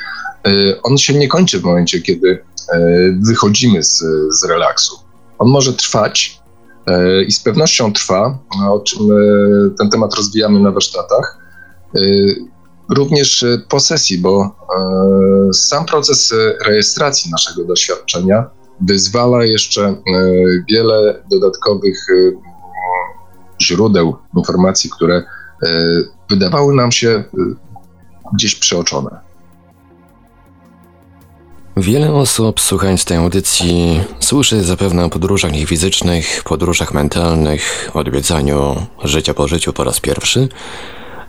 e, 0.46 0.82
on 0.82 0.98
się 0.98 1.14
nie 1.14 1.28
kończy 1.28 1.60
w 1.60 1.64
momencie, 1.64 2.00
kiedy 2.00 2.44
wychodzimy 3.26 3.82
z, 3.82 4.04
z 4.30 4.44
relaksu. 4.44 4.98
On 5.38 5.48
może 5.48 5.72
trwać 5.72 6.40
i 7.26 7.32
z 7.32 7.40
pewnością 7.40 7.92
trwa, 7.92 8.38
o 8.68 8.80
czym 8.80 9.00
ten 9.78 9.90
temat 9.90 10.14
rozwijamy 10.14 10.60
na 10.60 10.70
warsztatach, 10.70 11.38
również 12.96 13.44
po 13.68 13.80
sesji, 13.80 14.18
bo 14.18 14.56
sam 15.52 15.86
proces 15.86 16.34
rejestracji 16.66 17.30
naszego 17.30 17.64
doświadczenia 17.64 18.50
wyzwala 18.80 19.44
jeszcze 19.44 20.02
wiele 20.70 21.22
dodatkowych 21.30 22.06
źródeł 23.62 24.16
informacji, 24.36 24.90
które 24.90 25.16
e, 25.16 25.24
wydawały 26.30 26.74
nam 26.74 26.92
się 26.92 27.24
gdzieś 28.34 28.54
przeoczone. 28.54 29.26
Wiele 31.76 32.12
osób 32.12 32.60
słuchając 32.60 33.04
tej 33.04 33.16
audycji 33.16 34.00
słyszy 34.20 34.64
zapewne 34.64 35.04
o 35.04 35.10
podróżach 35.10 35.52
niefizycznych, 35.52 36.42
podróżach 36.44 36.94
mentalnych, 36.94 37.90
odwiedzaniu 37.94 38.86
życia 39.04 39.34
po 39.34 39.48
życiu 39.48 39.72
po 39.72 39.84
raz 39.84 40.00
pierwszy. 40.00 40.48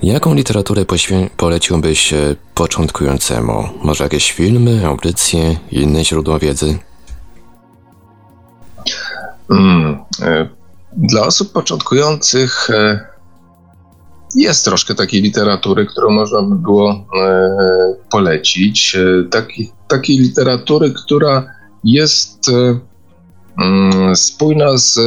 Jaką 0.04 0.34
literaturę 0.34 0.86
poleciłbyś 1.38 2.14
początkującemu? 2.54 3.70
Może 3.84 4.04
jakieś 4.04 4.32
filmy, 4.32 4.88
audycje, 4.88 5.58
inne 5.72 6.06
źródła 6.06 6.40
wiedzy? 6.40 6.78
Mm, 9.50 9.98
e, 10.22 10.50
dla 10.94 11.26
osób 11.26 11.52
początkujących 11.52 12.70
e, 12.70 13.00
jest 14.36 14.66
troszkę 14.66 14.96
takiej 14.96 15.22
literatury, 15.22 15.86
którą 15.86 16.10
można 16.10 16.42
by 16.42 16.56
było 16.56 16.92
e, 16.92 17.06
polecić. 18.12 18.98
Taki, 19.32 19.72
takiej 19.88 20.18
literatury, 20.18 20.94
która 21.06 21.46
jest 21.84 22.40
mm, 22.50 24.16
spójna 24.16 24.78
z 24.78 25.00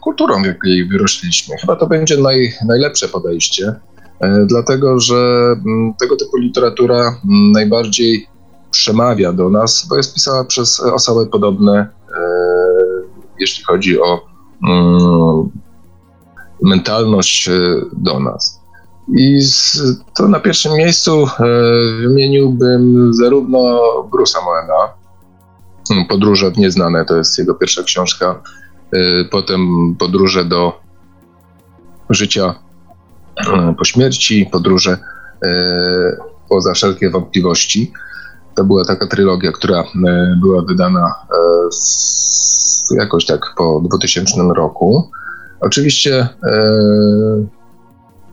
kulturą, 0.00 0.42
w 0.42 0.46
jakiej 0.46 0.88
wyrośliśmy. 0.88 1.56
Chyba 1.60 1.76
to 1.76 1.86
będzie 1.86 2.16
naj, 2.16 2.52
najlepsze 2.66 3.08
podejście, 3.08 3.74
dlatego 4.46 5.00
że 5.00 5.14
mm, 5.66 5.94
tego 6.00 6.16
typu 6.16 6.36
literatura 6.36 7.20
najbardziej 7.52 8.26
przemawia 8.70 9.32
do 9.32 9.50
nas, 9.50 9.86
bo 9.88 9.96
jest 9.96 10.14
pisana 10.14 10.44
przez 10.44 10.80
osoby 10.80 11.26
podobne 11.26 11.88
jeśli 13.38 13.64
chodzi 13.64 14.00
o 14.00 14.04
mm, 14.04 14.33
mentalność 16.64 17.48
e, 17.48 17.52
do 17.92 18.20
nas. 18.20 18.60
I 19.16 19.40
to 20.16 20.28
na 20.28 20.40
pierwszym 20.40 20.72
miejscu 20.72 21.24
e, 21.24 21.44
wymieniłbym 22.00 23.14
zarówno 23.14 23.58
Bruce'a 24.12 24.44
Moena, 24.44 24.94
Podróże 26.08 26.50
w 26.50 26.58
nieznane, 26.58 27.04
to 27.04 27.16
jest 27.16 27.38
jego 27.38 27.54
pierwsza 27.54 27.82
książka, 27.82 28.42
e, 28.92 29.24
potem 29.30 29.94
Podróże 29.98 30.44
do 30.44 30.80
życia 32.10 32.54
po 33.78 33.84
śmierci, 33.84 34.48
Podróże 34.52 34.98
poza 36.48 36.74
wszelkie 36.74 37.10
wątpliwości. 37.10 37.92
To 38.54 38.64
była 38.64 38.84
taka 38.84 39.06
trylogia, 39.06 39.52
która 39.52 39.84
była 40.40 40.62
wydana 40.62 41.14
jakoś 42.90 43.26
tak 43.26 43.54
po 43.56 43.80
2000 43.84 44.42
roku. 44.56 45.10
Oczywiście 45.60 46.28
e, 46.42 46.60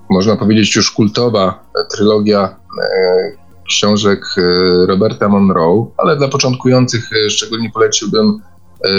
można 0.10 0.36
powiedzieć 0.36 0.76
już 0.76 0.92
kultowa 0.92 1.64
trylogia 1.92 2.56
e, 2.84 3.42
książek 3.72 4.26
e, 4.38 4.42
Roberta 4.86 5.30
Monroe, 5.30 5.92
ale 5.98 6.18
dla 6.18 6.28
początkujących 6.28 7.10
e, 7.14 7.30
szczególnie 7.30 7.72
poleciłbym 7.72 8.42
e, 8.86 8.90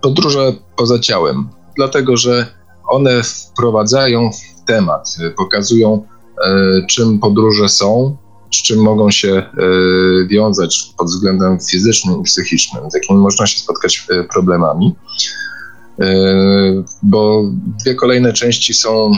Podróże 0.00 0.52
poza 0.76 0.98
ciałem, 0.98 1.48
dlatego 1.76 2.16
że 2.16 2.46
one 2.88 3.22
wprowadzają 3.22 4.30
w 4.32 4.64
temat, 4.66 5.16
pokazują 5.36 6.06
czym 6.88 7.18
podróże 7.18 7.68
są, 7.68 8.16
z 8.54 8.62
czym 8.62 8.78
mogą 8.78 9.10
się 9.10 9.28
e, 9.32 9.46
wiązać 10.26 10.94
pod 10.98 11.06
względem 11.06 11.58
fizycznym 11.70 12.20
i 12.20 12.22
psychicznym, 12.22 12.90
z 12.90 12.94
jakimi 12.94 13.18
można 13.18 13.46
się 13.46 13.58
spotkać 13.58 14.06
e, 14.10 14.24
problemami. 14.24 14.94
E, 16.00 16.04
bo 17.02 17.50
dwie 17.80 17.94
kolejne 17.94 18.32
części 18.32 18.74
są 18.74 19.12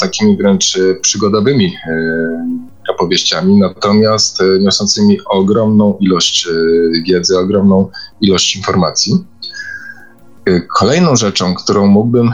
takimi 0.00 0.36
wręcz 0.36 0.78
przygodowymi 1.02 1.76
opowieściami, 2.88 3.58
natomiast 3.58 4.42
niosącymi 4.60 5.18
ogromną 5.26 5.96
ilość 6.00 6.48
wiedzy, 7.08 7.38
ogromną 7.38 7.88
ilość 8.20 8.56
informacji. 8.56 9.24
Kolejną 10.78 11.16
rzeczą, 11.16 11.54
którą 11.54 11.86
mógłbym 11.86 12.32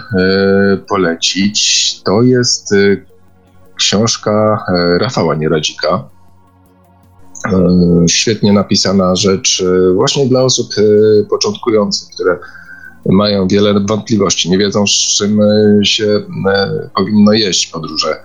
polecić, 0.89 2.01
to 2.05 2.23
jest 2.23 2.75
książka 3.79 4.65
e, 4.69 4.99
Rafała 4.99 5.35
Nieradzika. 5.35 6.09
świetnie 8.09 8.53
napisana 8.53 9.17
rzecz 9.17 9.65
właśnie 9.95 10.29
dla 10.29 10.43
osób 10.43 10.69
początkujących, 11.31 12.09
które 12.15 12.39
mają 13.07 13.49
wiele 13.49 13.75
wątpliwości, 13.89 14.51
nie 14.51 14.59
wiedzą 14.59 14.87
z 14.87 14.91
czym 14.91 15.41
się 15.85 16.23
powinno 16.97 17.33
jeść 17.33 17.67
podróże 17.67 18.17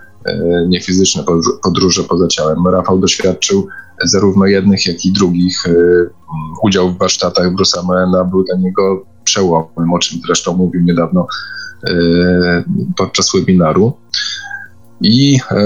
niefizyczne, 0.67 1.23
podróże 1.63 2.03
poza 2.03 2.27
ciałem. 2.27 2.67
Rafał 2.67 2.99
doświadczył 2.99 3.67
zarówno 4.03 4.45
jednych, 4.45 4.85
jak 4.85 5.05
i 5.05 5.11
drugich. 5.11 5.63
Udział 6.63 6.91
w 6.91 6.97
warsztatach 6.97 7.47
Bruce'a 7.53 7.83
Moena 7.83 8.25
był 8.25 8.43
dla 8.43 8.57
niego 8.57 9.05
przełomem, 9.23 9.93
o 9.93 9.99
czym 9.99 10.19
zresztą 10.25 10.53
mówił 10.53 10.81
niedawno 10.81 11.27
podczas 12.97 13.31
webinaru. 13.35 13.93
I 15.03 15.39
e, 15.51 15.63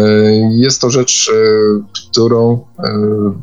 jest 0.51 0.81
to 0.81 0.89
rzecz, 0.89 1.31
e, 1.33 1.38
którą 1.93 2.53
e, 2.53 2.83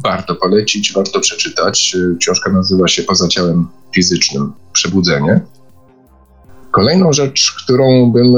warto 0.04 0.34
polecić, 0.34 0.92
warto 0.92 1.20
przeczytać. 1.20 1.96
Książka 2.20 2.52
nazywa 2.52 2.88
się 2.88 3.02
Poza 3.02 3.28
ciałem 3.28 3.68
fizycznym 3.94 4.52
Przebudzenie. 4.72 5.40
Kolejną 6.70 7.12
rzecz, 7.12 7.54
którą 7.64 8.12
bym 8.12 8.34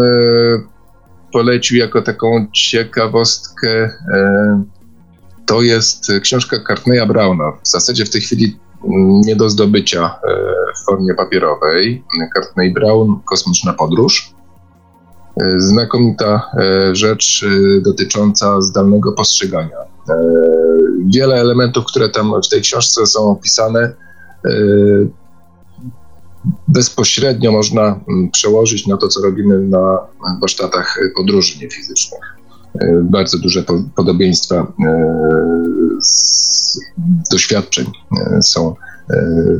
polecił 1.32 1.76
jako 1.76 2.02
taką 2.02 2.46
ciekawostkę, 2.54 3.90
to 5.46 5.62
jest 5.62 6.12
książka 6.22 6.56
Cartneya 6.68 7.06
Browna. 7.06 7.52
W 7.62 7.68
zasadzie 7.68 8.04
w 8.04 8.10
tej 8.10 8.20
chwili 8.20 8.56
nie 9.24 9.36
do 9.36 9.50
zdobycia 9.50 10.18
w 10.80 10.84
formie 10.84 11.14
papierowej. 11.14 12.04
Cartney 12.34 12.72
Brown, 12.72 13.20
Kosmiczna 13.24 13.72
Podróż. 13.72 14.34
Znakomita 15.56 16.50
e, 16.58 16.94
rzecz 16.94 17.44
e, 17.44 17.80
dotycząca 17.80 18.62
zdalnego 18.62 19.12
postrzegania. 19.12 19.76
E, 20.08 20.14
wiele 21.14 21.34
elementów, 21.34 21.84
które 21.84 22.08
tam 22.08 22.32
w 22.44 22.48
tej 22.48 22.60
książce 22.60 23.06
są 23.06 23.30
opisane, 23.30 23.92
bezpośrednio 26.68 27.52
można 27.52 28.00
przełożyć 28.32 28.86
na 28.86 28.96
to, 28.96 29.08
co 29.08 29.20
robimy 29.20 29.58
na 29.58 29.98
warsztatach 30.40 30.98
podróży 31.16 31.58
niefizycznych. 31.58 32.20
Bardzo 33.02 33.38
duże 33.38 33.64
podobieństwa 33.96 34.72
z 36.02 36.80
doświadczeń 37.30 37.86
są 38.42 38.74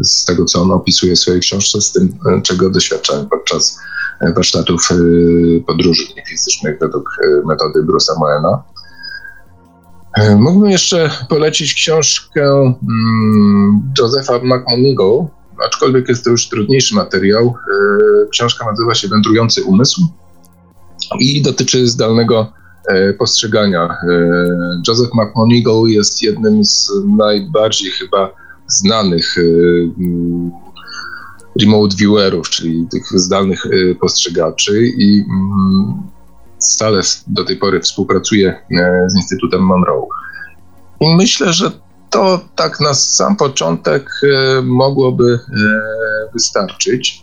z 0.03 0.24
tego, 0.24 0.45
co 0.45 0.62
on 0.62 0.70
opisuje 0.70 1.16
w 1.16 1.18
swojej 1.18 1.41
książce, 1.41 1.81
z 1.81 1.93
tym, 1.93 2.18
czego 2.43 2.70
doświadczamy 2.70 3.27
podczas 3.31 3.79
warsztatów 4.21 4.91
y, 4.91 5.64
podróży 5.67 6.03
fizycznych 6.29 6.79
według 6.81 7.09
y, 7.25 7.43
metody 7.47 7.83
Bruce'a 7.83 8.19
Moena. 8.19 8.62
Mógłbym 10.37 10.71
jeszcze 10.71 11.11
polecić 11.29 11.75
książkę 11.75 12.75
mm, 12.89 13.93
Josepha 13.99 14.41
McMonigo, 14.43 15.29
aczkolwiek 15.67 16.09
jest 16.09 16.25
to 16.25 16.31
już 16.31 16.49
trudniejszy 16.49 16.95
materiał. 16.95 17.55
Książka 18.31 18.67
nazywa 18.71 18.95
się 18.95 19.09
Wędrujący 19.09 19.64
Umysł 19.64 20.01
i 21.21 21.43
dotyczy 21.43 21.89
zdalnego 21.89 22.53
postrzegania. 23.19 23.97
Joseph 24.89 25.11
McMonigal 25.14 25.83
jest 25.87 26.23
jednym 26.23 26.64
z 26.64 26.93
najbardziej 27.17 27.91
chyba 27.91 28.31
znanych 28.67 29.37
remote 31.61 31.97
viewerów, 31.97 32.51
czyli 32.51 32.87
tych 32.91 33.07
zdalnych 33.21 33.67
y, 33.67 33.97
postrzegaczy 34.01 34.87
i 34.87 35.25
mm, 35.29 36.03
stale 36.59 37.01
do 37.27 37.45
tej 37.45 37.57
pory 37.57 37.81
współpracuję 37.81 38.49
e, 38.71 39.05
z 39.07 39.17
Instytutem 39.17 39.61
Monroe. 39.61 40.07
I 41.01 41.17
myślę, 41.17 41.53
że 41.53 41.71
to 42.11 42.41
tak 42.57 42.81
na 42.81 42.95
sam 42.95 43.37
początek 43.37 44.11
e, 44.23 44.63
mogłoby 44.63 45.33
e, 45.33 45.59
wystarczyć. 46.33 47.23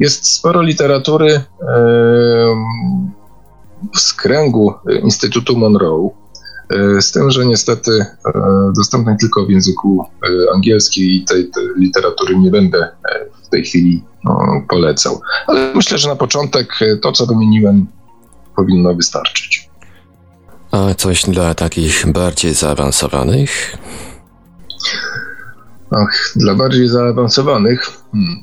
Jest 0.00 0.26
sporo 0.26 0.62
literatury 0.62 1.40
z 3.96 4.12
kręgu 4.12 4.74
Instytutu 5.02 5.56
Monroe, 5.56 6.10
z 7.00 7.12
tym, 7.12 7.30
że 7.30 7.46
niestety 7.46 8.06
dostępny 8.76 9.16
tylko 9.20 9.46
w 9.46 9.50
języku 9.50 10.04
angielskim 10.54 11.04
i 11.04 11.24
tej, 11.24 11.50
tej 11.50 11.64
literatury 11.76 12.38
nie 12.38 12.50
będę 12.50 12.88
tej 13.54 13.64
chwili 13.64 14.04
no, 14.24 14.62
polecał. 14.68 15.20
Ale 15.46 15.74
myślę, 15.74 15.98
że 15.98 16.08
na 16.08 16.16
początek 16.16 16.68
e, 16.82 16.96
to, 16.96 17.12
co 17.12 17.26
wymieniłem, 17.26 17.86
powinno 18.56 18.94
wystarczyć. 18.94 19.70
A 20.70 20.94
coś 20.94 21.22
dla 21.22 21.54
takich 21.54 22.12
bardziej 22.12 22.54
zaawansowanych? 22.54 23.76
Ach, 25.90 26.32
dla 26.36 26.54
bardziej 26.54 26.88
zaawansowanych 26.88 27.90
hmm. 28.12 28.42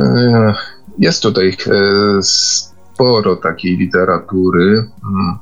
E, 0.00 0.54
jest 0.98 1.22
tutaj 1.22 1.48
e, 1.48 2.22
sporo 2.22 3.36
takiej 3.36 3.76
literatury. 3.76 4.90
Hmm. 5.02 5.38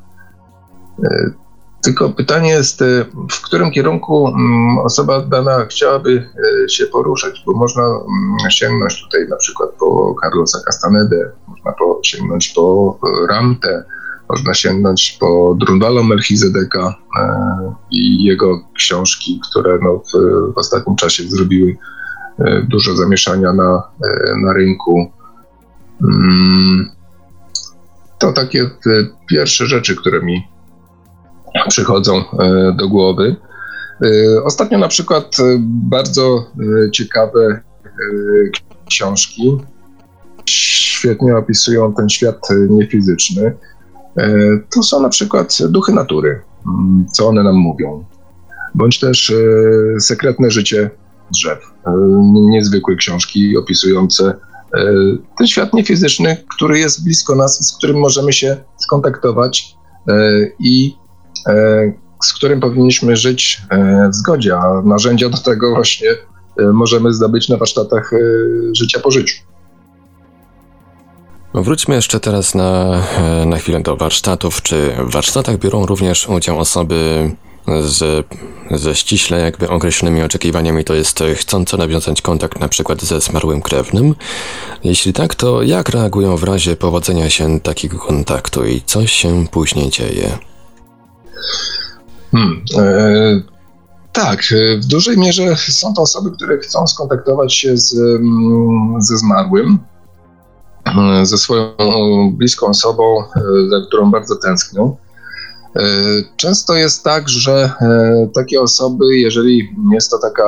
Tylko 1.82 2.10
pytanie 2.10 2.50
jest, 2.50 2.82
e, 2.82 3.04
w 3.30 3.42
którym 3.42 3.70
kierunku 3.70 4.28
mm, 4.28 4.78
osoba 4.78 5.20
dana 5.20 5.66
chciałaby 5.66 6.30
e, 6.64 6.68
się 6.68 6.86
poruszać, 6.86 7.42
bo 7.46 7.52
można 7.52 7.82
mm, 7.82 8.50
sięgnąć 8.50 9.02
tutaj 9.02 9.28
na 9.28 9.36
przykład 9.36 9.70
po 9.78 10.14
Carlosa 10.22 10.58
Castanedę, 10.66 11.30
można 11.48 11.74
sięgnąć 12.02 12.48
po 12.48 12.98
Ramtę, 13.28 13.84
można 14.28 14.54
sięgnąć 14.54 15.16
po 15.20 15.56
Drundalo 15.60 16.02
Melchizedeka 16.02 16.94
e, 17.20 17.74
i 17.90 18.24
jego 18.24 18.60
książki, 18.74 19.40
które 19.50 19.78
no 19.82 19.98
w, 19.98 20.12
w 20.54 20.58
ostatnim 20.58 20.96
czasie 20.96 21.22
zrobiły 21.22 21.76
dużo 22.68 22.96
zamieszania 22.96 23.52
na, 23.52 23.82
na 24.42 24.52
rynku. 24.52 25.10
Mm, 26.02 26.90
to 28.18 28.32
takie 28.32 28.70
pierwsze 29.26 29.66
rzeczy, 29.66 29.96
które 29.96 30.22
mi 30.22 30.48
przychodzą 31.68 32.16
e, 32.16 32.72
do 32.78 32.88
głowy. 32.88 33.36
E, 34.04 34.42
ostatnio 34.42 34.78
na 34.78 34.88
przykład 34.88 35.36
e, 35.40 35.56
bardzo 35.62 36.46
ciekawe 36.92 37.60
książki 38.88 39.58
świetnie 40.48 41.36
opisują 41.36 41.94
ten 41.94 42.08
świat 42.08 42.48
niefizyczny. 42.70 43.56
To 44.74 44.82
są 44.82 45.02
na 45.02 45.08
przykład 45.08 45.58
duchy 45.68 45.92
natury, 45.92 46.42
mm, 46.66 47.06
co 47.12 47.28
one 47.28 47.42
nam 47.42 47.54
mówią, 47.54 48.04
bądź 48.74 49.00
też 49.00 49.32
sekretne 50.00 50.50
życie 50.50 50.90
drzew. 51.32 51.58
Niezwykłe 52.32 52.96
książki 52.96 53.56
opisujące 53.56 54.34
ten 55.38 55.46
świat 55.46 55.74
niefizyczny, 55.74 56.36
który 56.56 56.78
jest 56.78 57.04
blisko 57.04 57.34
nas 57.34 57.60
i 57.60 57.64
z 57.64 57.72
którym 57.72 57.98
możemy 57.98 58.32
się 58.32 58.56
skontaktować 58.76 59.74
i 60.58 60.94
z 62.22 62.32
którym 62.32 62.60
powinniśmy 62.60 63.16
żyć 63.16 63.62
e, 63.70 64.08
w 64.08 64.14
zgodzie, 64.14 64.56
a 64.56 64.82
narzędzia 64.84 65.28
do 65.28 65.38
tego 65.38 65.74
właśnie 65.74 66.08
e, 66.10 66.62
możemy 66.72 67.12
zdobyć 67.12 67.48
na 67.48 67.56
warsztatach 67.56 68.10
życia 68.72 69.00
po 69.00 69.10
życiu. 69.10 69.36
No 71.54 71.62
wróćmy 71.62 71.94
jeszcze 71.94 72.20
teraz 72.20 72.54
na, 72.54 73.02
na 73.46 73.56
chwilę 73.56 73.80
do 73.80 73.96
warsztatów. 73.96 74.62
Czy 74.62 74.92
w 75.06 75.12
warsztatach 75.12 75.58
biorą 75.58 75.86
również 75.86 76.28
udział 76.28 76.58
osoby 76.58 77.30
z, 77.80 78.26
ze 78.70 78.94
ściśle 78.94 79.40
jakby 79.40 79.68
określonymi 79.68 80.22
oczekiwaniami, 80.22 80.84
to 80.84 80.94
jest 80.94 81.22
chcące 81.36 81.76
nawiązać 81.76 82.22
kontakt 82.22 82.60
na 82.60 82.68
przykład 82.68 83.02
ze 83.02 83.20
zmarłym 83.20 83.62
krewnym? 83.62 84.14
Jeśli 84.84 85.12
tak, 85.12 85.34
to 85.34 85.62
jak 85.62 85.88
reagują 85.88 86.36
w 86.36 86.42
razie 86.42 86.76
powodzenia 86.76 87.30
się 87.30 87.60
takiego 87.60 87.98
kontaktu 87.98 88.66
i 88.66 88.82
co 88.86 89.06
się 89.06 89.46
później 89.50 89.90
dzieje? 89.90 90.38
Hmm, 92.32 92.62
e, 92.78 93.40
tak, 94.12 94.40
e, 94.52 94.76
w 94.78 94.86
dużej 94.86 95.18
mierze 95.18 95.56
są 95.56 95.94
to 95.94 96.02
osoby, 96.02 96.30
które 96.30 96.58
chcą 96.58 96.86
skontaktować 96.86 97.54
się 97.54 97.76
z, 97.76 97.98
mm, 97.98 99.02
ze 99.02 99.18
zmarłym, 99.18 99.78
e, 100.86 101.26
ze 101.26 101.38
swoją 101.38 101.72
bliską 102.32 102.66
osobą, 102.66 103.04
e, 103.20 103.40
za 103.70 103.86
którą 103.86 104.10
bardzo 104.10 104.36
tęsknią. 104.36 104.96
Często 106.36 106.74
jest 106.74 107.04
tak, 107.04 107.28
że 107.28 107.72
takie 108.34 108.60
osoby, 108.60 109.16
jeżeli 109.16 109.76
jest 109.92 110.10
to 110.10 110.18
taka 110.18 110.44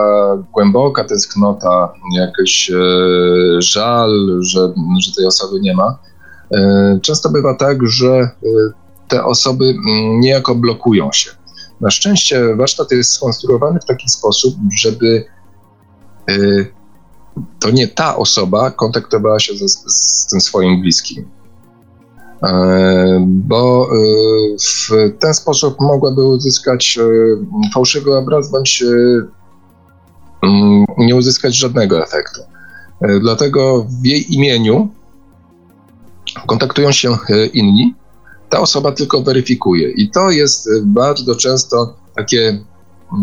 głęboka 0.53 1.05
tęsknota, 1.05 1.93
jakiś 2.17 2.71
żal, 3.59 4.39
że, 4.41 4.73
że 5.01 5.13
tej 5.17 5.27
osoby 5.27 5.61
nie 5.61 5.75
ma, 5.75 5.99
często 7.03 7.29
bywa 7.29 7.55
tak, 7.55 7.79
że 7.87 8.31
te 9.13 9.25
osoby 9.25 9.65
mm, 9.65 10.21
niejako 10.21 10.55
blokują 10.55 11.13
się. 11.13 11.31
Na 11.81 11.91
szczęście 11.91 12.57
warsztat 12.57 12.91
jest 12.91 13.13
skonstruowany 13.13 13.81
w 13.81 13.85
taki 13.85 14.09
sposób, 14.09 14.55
żeby 14.77 15.25
y, 16.31 16.73
to 17.61 17.71
nie 17.71 17.89
ta 17.89 18.17
osoba 18.17 18.71
kontaktowała 18.71 19.41
się 19.41 19.69
z, 19.69 19.85
z 19.87 20.27
tym 20.27 20.41
swoim 20.41 20.81
bliskim. 20.81 21.29
bo 23.27 23.89
w 24.61 24.89
ten 25.19 25.35
sposób 25.35 25.81
mogłaby 25.81 26.25
uzyskać 26.25 26.99
fałszywy 27.75 28.17
obraz 28.17 28.51
bądź 28.51 28.85
mm, 30.43 30.85
nie 30.99 31.17
uzyskać 31.17 31.57
żadnego 31.57 32.03
efektu. 32.03 32.41
Dlatego 33.21 33.87
w 34.03 34.07
jej 34.07 34.35
imieniu 34.35 34.89
kontaktują 36.47 36.93
się 36.93 37.17
inni, 37.53 37.95
ta 38.53 38.61
osoba 38.61 38.93
tylko 38.93 39.23
weryfikuje. 39.23 39.91
I 39.91 40.11
to 40.11 40.31
jest 40.31 40.69
bardzo 40.83 41.35
często 41.35 41.95
takie 42.17 42.65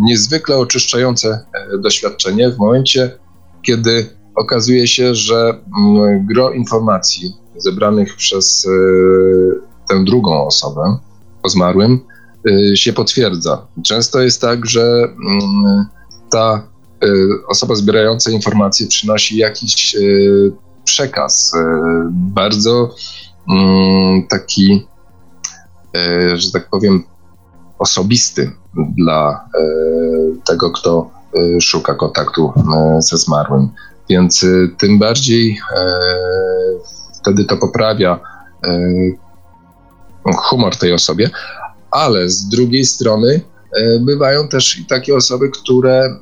niezwykle 0.07 0.57
oczyszczające 0.57 1.45
doświadczenie 1.79 2.51
w 2.51 2.57
momencie, 2.57 3.17
kiedy 3.61 4.09
okazuje 4.35 4.87
się, 4.87 5.15
że 5.15 5.61
mm, 5.77 6.25
gro 6.25 6.51
informacji 6.51 7.33
zebranych 7.57 8.15
przez 8.15 8.65
e, 8.65 8.69
tę 9.89 10.03
drugą 10.03 10.45
osobę 10.45 10.97
o 11.43 11.49
zmarłym 11.49 11.99
e, 12.47 12.77
się 12.77 12.93
potwierdza. 12.93 13.67
Często 13.85 14.21
jest 14.21 14.41
tak, 14.41 14.65
że 14.65 14.81
mm, 14.81 15.85
ta 16.31 16.67
e, 17.03 17.07
osoba 17.47 17.75
zbierająca 17.75 18.31
informacje 18.31 18.87
przynosi 18.87 19.37
jakiś 19.37 19.95
przekaz 20.83 21.53
bardzo 22.11 22.95
mm, 23.49 24.27
taki, 24.27 24.87
że 26.35 26.51
tak 26.51 26.69
powiem, 26.69 27.03
osobisty 27.79 28.51
dla 28.97 29.45
tego, 30.47 30.71
kto 30.71 31.11
szuka 31.61 31.93
kontaktu 31.93 32.53
ze 32.99 33.17
zmarłym. 33.17 33.69
Więc 34.09 34.45
tym 34.77 34.99
bardziej 34.99 35.59
e, 35.77 35.83
wtedy 37.21 37.45
to 37.45 37.57
poprawia 37.57 38.19
e, 38.67 38.79
humor 40.33 40.75
tej 40.75 40.93
osobie, 40.93 41.29
ale 41.91 42.29
z 42.29 42.49
drugiej 42.49 42.85
strony 42.85 43.41
e, 43.73 43.99
bywają 43.99 44.47
też 44.47 44.79
i 44.79 44.85
takie 44.85 45.15
osoby, 45.15 45.49
które 45.49 46.05
mm, 46.05 46.19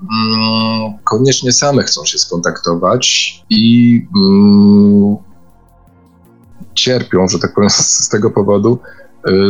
koniecznie 1.04 1.52
same 1.52 1.84
chcą 1.84 2.06
się 2.06 2.18
skontaktować 2.18 3.36
i 3.50 4.02
mm, 4.18 5.16
cierpią, 6.74 7.28
że 7.28 7.40
tak 7.40 7.54
powiem, 7.54 7.70
z 7.70 8.10
tego 8.10 8.32
powodu, 8.32 8.80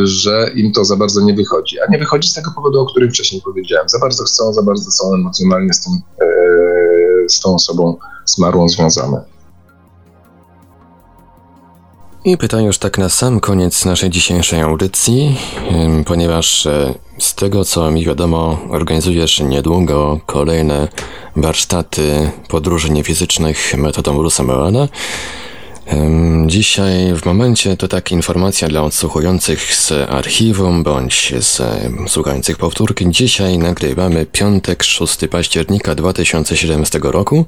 że 0.03 0.51
im 0.55 0.71
to 0.71 0.85
za 0.85 0.95
bardzo 0.95 1.21
nie 1.21 1.33
wychodzi. 1.33 1.79
A 1.79 1.91
nie 1.91 1.97
wychodzi 1.97 2.29
z 2.29 2.33
tego 2.33 2.51
powodu, 2.55 2.79
o 2.79 2.85
którym 2.85 3.11
wcześniej 3.11 3.41
powiedziałem. 3.41 3.89
Za 3.89 3.99
bardzo 3.99 4.23
chcą, 4.23 4.53
za 4.53 4.61
bardzo 4.61 4.91
są 4.91 5.13
emocjonalnie 5.13 5.73
z, 5.73 5.81
tym, 5.81 5.93
z 7.27 7.39
tą 7.39 7.55
osobą 7.55 7.97
zmarłą 8.25 8.69
związane. 8.69 9.37
I 12.27 12.37
pytam 12.37 12.63
już 12.63 12.77
tak 12.77 12.97
na 12.97 13.09
sam 13.09 13.39
koniec 13.39 13.85
naszej 13.85 14.09
dzisiejszej 14.09 14.61
audycji, 14.61 15.37
ponieważ 16.05 16.65
e, 16.65 16.93
z 17.19 17.35
tego 17.35 17.65
co 17.65 17.91
mi 17.91 18.05
wiadomo, 18.05 18.57
organizujesz 18.69 19.39
niedługo 19.39 20.19
kolejne 20.25 20.87
warsztaty 21.35 22.31
podróży 22.47 22.89
niefizycznych 22.89 23.73
metodą 23.77 24.17
Bruce'a 24.17 24.43
Moana. 24.43 24.87
Dzisiaj 26.45 27.13
w 27.15 27.25
momencie 27.25 27.77
to 27.77 27.87
taka 27.87 28.15
informacja 28.15 28.67
dla 28.67 28.83
odsłuchujących 28.83 29.75
z 29.75 29.91
archiwum 29.91 30.83
bądź 30.83 31.33
z 31.39 31.61
słuchających 32.11 32.57
powtórki. 32.57 33.05
Dzisiaj 33.09 33.57
nagrywamy 33.57 34.25
piątek 34.25 34.83
6 34.83 35.17
października 35.31 35.95
2017 35.95 36.99
roku. 37.03 37.45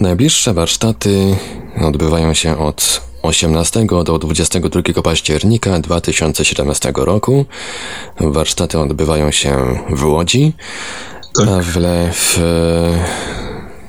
Najbliższe 0.00 0.54
warsztaty 0.54 1.36
odbywają 1.82 2.34
się 2.34 2.58
od 2.58 3.00
18 3.22 3.86
do 4.04 4.18
22 4.18 5.02
października 5.02 5.78
2017 5.78 6.92
roku. 6.96 7.44
Warsztaty 8.20 8.78
odbywają 8.78 9.30
się 9.30 9.78
w 9.90 10.04
Łodzi. 10.04 10.52
Tak. 11.34 11.64
W, 11.64 11.76
w 12.12 12.38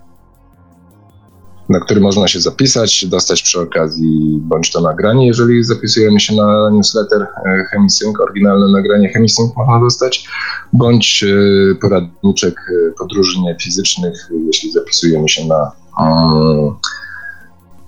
na 1.70 1.80
który 1.80 2.02
można 2.02 2.28
się 2.28 2.42
zapisać, 2.42 3.06
dostać 3.06 3.42
przy 3.42 3.60
okazji 3.60 4.40
bądź 4.42 4.72
to 4.72 4.82
nagranie, 4.82 5.28
jeżeli 5.28 5.64
zapisujemy 5.64 6.20
się 6.20 6.36
na 6.36 6.70
newsletter 6.70 7.22
e, 7.22 7.66
Chemisync, 7.72 8.20
oryginalne 8.20 8.72
nagranie 8.72 9.10
Chemisync 9.10 9.56
można 9.58 9.80
dostać, 9.80 10.28
bądź 10.74 11.24
e, 11.24 11.76
poradniczek 11.76 12.56
e, 12.70 12.92
podróży 12.92 13.40
fizycznych, 13.62 14.30
jeśli 14.46 14.72
zapisujemy 14.72 15.30
się 15.30 15.48
na 15.48 15.72
um, 16.00 16.76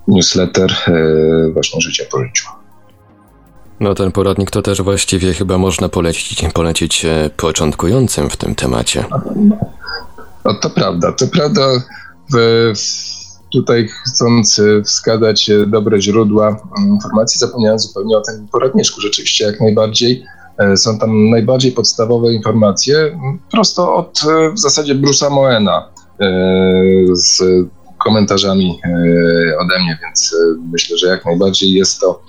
newsletter 0.08 0.74
właśnie 1.54 1.82
Życia 1.82 2.04
po 2.12 2.24
życiu. 2.24 2.46
No 3.80 3.96
ten 3.96 4.12
poradnik 4.12 4.52
to 4.52 4.62
też 4.62 4.82
właściwie 4.82 5.34
chyba 5.34 5.58
można 5.58 5.90
polecić, 5.90 6.46
polecić 6.54 7.06
początkującym 7.38 8.30
w 8.30 8.38
tym 8.38 8.56
temacie. 8.56 9.06
No, 10.46 10.54
to 10.54 10.70
prawda, 10.70 11.12
to 11.12 11.28
prawda 11.28 11.62
w, 12.34 12.72
w 12.76 13.15
tutaj 13.56 13.88
chcąc 13.88 14.60
e, 14.60 14.84
wskazać 14.84 15.50
e, 15.50 15.66
dobre 15.66 16.02
źródła 16.02 16.48
mm, 16.48 16.90
informacji, 16.90 17.40
zapomniałem 17.40 17.80
zupełnie 17.80 18.18
o 18.18 18.22
tym 18.22 18.48
poradniczku. 18.52 19.02
Rzeczywiście 19.02 19.46
jak 19.46 19.62
najbardziej 19.62 20.26
e, 20.58 20.78
są 20.78 21.00
tam 21.00 21.30
najbardziej 21.30 21.72
podstawowe 21.72 22.34
informacje, 22.34 22.98
mm, 22.98 23.40
prosto 23.52 23.96
od 23.96 24.22
w 24.54 24.60
zasadzie 24.60 24.96
Bruce'a 24.96 25.32
Moena 25.32 25.90
z 27.14 27.44
komentarzami 28.06 28.80
ode 29.60 29.80
mnie, 29.80 30.00
więc 30.04 30.36
myślę, 30.72 30.98
że 30.98 31.08
jak 31.08 31.26
najbardziej 31.26 31.74
jest 31.74 32.00
to 32.00 32.22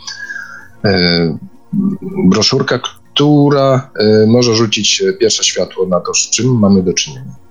broszurka, 2.25 2.79
która 3.15 3.91
może 4.27 4.55
rzucić 4.55 5.03
pierwsze 5.21 5.45
światło 5.45 5.87
na 5.87 6.01
to, 6.01 6.15
z 6.15 6.31
czym 6.31 6.59
mamy 6.59 6.83
do 6.83 6.93
czynienia. 6.93 7.46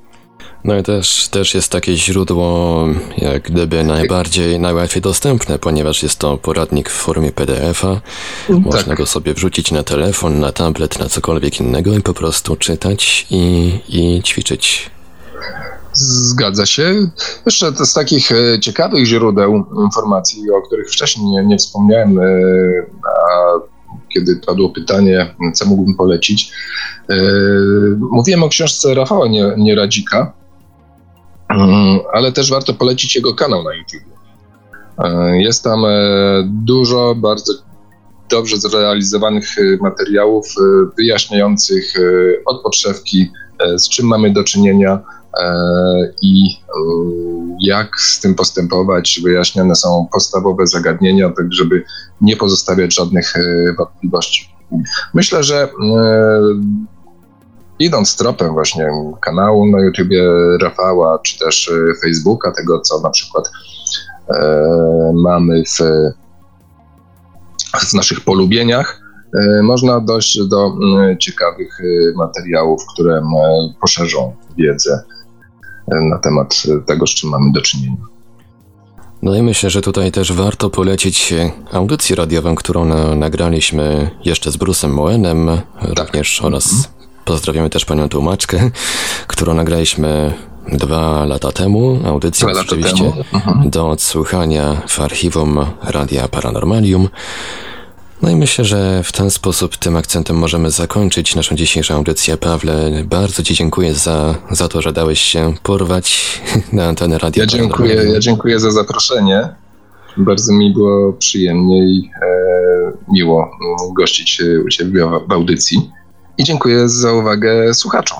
No 0.65 0.77
i 0.77 0.83
też, 0.83 1.27
też 1.27 1.55
jest 1.55 1.71
takie 1.71 1.97
źródło, 1.97 2.85
jak 3.17 3.43
gdyby 3.43 3.83
najbardziej, 3.83 4.59
najłatwiej 4.59 5.01
dostępne, 5.01 5.59
ponieważ 5.59 6.03
jest 6.03 6.19
to 6.19 6.37
poradnik 6.37 6.89
w 6.89 6.93
formie 6.93 7.31
PDF-a. 7.31 8.01
Tak. 8.47 8.59
Można 8.59 8.95
go 8.95 9.05
sobie 9.05 9.33
wrzucić 9.33 9.71
na 9.71 9.83
telefon, 9.83 10.39
na 10.39 10.51
tablet, 10.51 10.99
na 10.99 11.09
cokolwiek 11.09 11.59
innego 11.59 11.93
i 11.93 12.01
po 12.01 12.13
prostu 12.13 12.55
czytać 12.55 13.27
i, 13.29 13.73
i 13.89 14.23
ćwiczyć. 14.23 14.91
Zgadza 15.93 16.65
się. 16.65 17.09
Jeszcze 17.45 17.71
z 17.71 17.93
takich 17.93 18.31
e, 18.31 18.59
ciekawych 18.59 19.05
źródeł 19.05 19.65
informacji, 19.83 20.51
o 20.51 20.61
których 20.61 20.91
wcześniej 20.91 21.25
nie, 21.25 21.45
nie 21.45 21.57
wspomniałem, 21.57 22.19
e, 22.19 22.23
a 23.05 23.59
kiedy 24.13 24.35
padło 24.35 24.69
pytanie, 24.69 25.35
co 25.53 25.65
mógłbym 25.65 25.95
polecić. 25.95 26.51
E, 27.09 27.15
mówiłem 28.11 28.43
o 28.43 28.49
książce 28.49 28.93
Rafała 28.93 29.27
Nieradzika, 29.57 30.33
ale 32.13 32.31
też 32.31 32.51
warto 32.51 32.73
polecić 32.73 33.15
jego 33.15 33.33
kanał 33.33 33.63
na 33.63 33.73
YouTube. 33.73 34.15
E, 35.03 35.37
jest 35.41 35.63
tam 35.63 35.85
e, 35.85 35.89
dużo 36.47 37.15
bardzo 37.15 37.53
dobrze 38.29 38.57
zrealizowanych 38.57 39.57
e, 39.57 39.61
materiałów 39.81 40.55
wyjaśniających 40.97 41.93
od 42.45 42.61
podszewki 42.61 43.31
z 43.75 43.89
czym 43.89 44.07
mamy 44.07 44.33
do 44.33 44.43
czynienia 44.43 44.99
i 46.21 46.57
jak 47.61 47.99
z 47.99 48.19
tym 48.19 48.35
postępować. 48.35 49.19
Wyjaśnione 49.23 49.75
są 49.75 50.07
podstawowe 50.11 50.67
zagadnienia, 50.67 51.29
tak 51.29 51.53
żeby 51.53 51.83
nie 52.21 52.37
pozostawiać 52.37 52.95
żadnych 52.95 53.33
wątpliwości. 53.77 54.49
Myślę, 55.13 55.43
że 55.43 55.69
idąc 57.79 58.17
tropem 58.17 58.53
właśnie 58.53 58.87
kanału 59.21 59.65
na 59.65 59.85
YouTubie 59.85 60.23
Rafała, 60.61 61.19
czy 61.19 61.39
też 61.39 61.71
Facebooka, 62.01 62.51
tego 62.51 62.79
co 62.79 63.01
na 63.01 63.09
przykład 63.09 63.51
mamy 65.13 65.63
w 65.63 65.79
w 67.79 67.93
naszych 67.93 68.21
polubieniach, 68.21 69.01
e, 69.39 69.63
można 69.63 69.99
dojść 69.99 70.39
do 70.47 70.73
ciekawych 71.19 71.79
e, 71.79 72.17
materiałów, 72.17 72.81
które 72.93 73.21
poszerzą 73.81 74.35
wiedzę 74.57 75.03
e, 75.91 76.01
na 76.09 76.19
temat 76.19 76.63
tego, 76.85 77.07
z 77.07 77.09
czym 77.09 77.29
mamy 77.29 77.51
do 77.51 77.61
czynienia. 77.61 77.97
No 79.21 79.35
i 79.35 79.41
myślę, 79.41 79.69
że 79.69 79.81
tutaj 79.81 80.11
też 80.11 80.33
warto 80.33 80.69
polecić 80.69 81.33
audycję 81.71 82.15
radiową, 82.15 82.55
którą 82.55 82.85
nagraliśmy 83.15 84.11
jeszcze 84.25 84.51
z 84.51 84.57
Brusem 84.57 84.93
Moenem, 84.93 85.49
tak. 85.95 85.99
również 85.99 86.41
oraz 86.41 86.73
mhm. 86.73 86.94
Pozdrawiamy 87.25 87.69
też 87.69 87.85
panią 87.85 88.09
tłumaczkę, 88.09 88.69
którą 89.27 89.53
nagraliśmy 89.53 90.33
dwa 90.71 91.25
lata 91.25 91.51
temu. 91.51 91.99
Audycja 92.05 92.47
oczywiście 92.61 93.11
mhm. 93.33 93.69
do 93.69 93.89
odsłuchania 93.89 94.81
w 94.87 94.99
archiwum 94.99 95.65
Radia 95.83 96.27
Paranormalium. 96.27 97.09
No 98.21 98.29
i 98.29 98.35
myślę, 98.35 98.65
że 98.65 99.03
w 99.03 99.11
ten 99.11 99.31
sposób 99.31 99.77
tym 99.77 99.95
akcentem 99.95 100.37
możemy 100.37 100.71
zakończyć 100.71 101.35
naszą 101.35 101.55
dzisiejszą 101.55 101.95
audycję. 101.95 102.37
Pawle, 102.37 103.03
bardzo 103.05 103.43
Ci 103.43 103.53
dziękuję 103.53 103.93
za, 103.93 104.35
za 104.51 104.67
to, 104.67 104.81
że 104.81 104.93
dałeś 104.93 105.19
się 105.19 105.53
porwać 105.63 106.41
na 106.73 106.85
antenę 106.85 107.17
radia. 107.17 107.43
Ja 107.43 107.47
dziękuję, 107.47 107.95
ja 107.95 108.19
dziękuję 108.19 108.59
za 108.59 108.71
zaproszenie. 108.71 109.49
Bardzo 110.17 110.53
mi 110.53 110.73
było 110.73 111.13
przyjemnie 111.13 111.85
i 111.85 112.09
e, 112.21 112.91
miło 113.13 113.51
gościć 113.97 114.41
u 114.65 114.69
Ciebie 114.69 115.05
w 115.27 115.31
audycji. 115.31 115.91
I 116.37 116.43
dziękuję 116.43 116.89
za 116.89 117.13
uwagę 117.13 117.73
słuchaczom. 117.73 118.17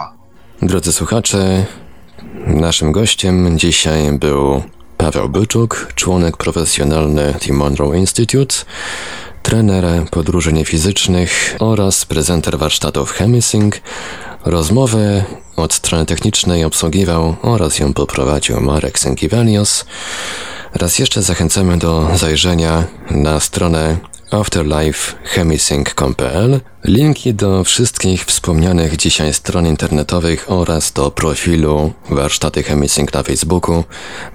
Drodzy 0.61 0.93
słuchacze, 0.93 1.66
naszym 2.47 2.91
gościem 2.91 3.59
dzisiaj 3.59 4.11
był 4.11 4.63
Paweł 4.97 5.30
Byczuk, 5.30 5.91
członek 5.95 6.38
profesjonalny 6.38 7.34
Team 7.39 7.57
Monroe 7.57 7.97
Institute 7.97 8.55
trener 9.45 9.86
podróży 10.11 10.53
niefizycznych 10.53 11.55
oraz 11.59 12.05
prezenter 12.05 12.57
warsztatów 12.57 13.11
Chemising. 13.11 13.80
Rozmowę 14.45 15.24
od 15.55 15.74
strony 15.74 16.05
technicznej 16.05 16.63
obsługiwał 16.63 17.36
oraz 17.41 17.80
ją 17.80 17.93
poprowadził 17.93 18.61
Marek 18.61 18.99
Sękiewalios. 18.99 19.86
Raz 20.74 20.99
jeszcze 20.99 21.22
zachęcamy 21.22 21.78
do 21.78 22.09
zajrzenia 22.16 22.84
na 23.11 23.39
stronę 23.39 23.97
afterlifechemisync.pl. 24.32 26.60
Linki 26.84 27.34
do 27.34 27.64
wszystkich 27.64 28.26
wspomnianych 28.26 28.98
dzisiaj 28.98 29.34
stron 29.34 29.68
internetowych 29.68 30.52
oraz 30.52 30.92
do 30.92 31.12
profilu 31.12 31.94
Warsztaty 32.10 32.64
Chemisync 32.64 33.14
na 33.14 33.24
Facebooku 33.24 33.84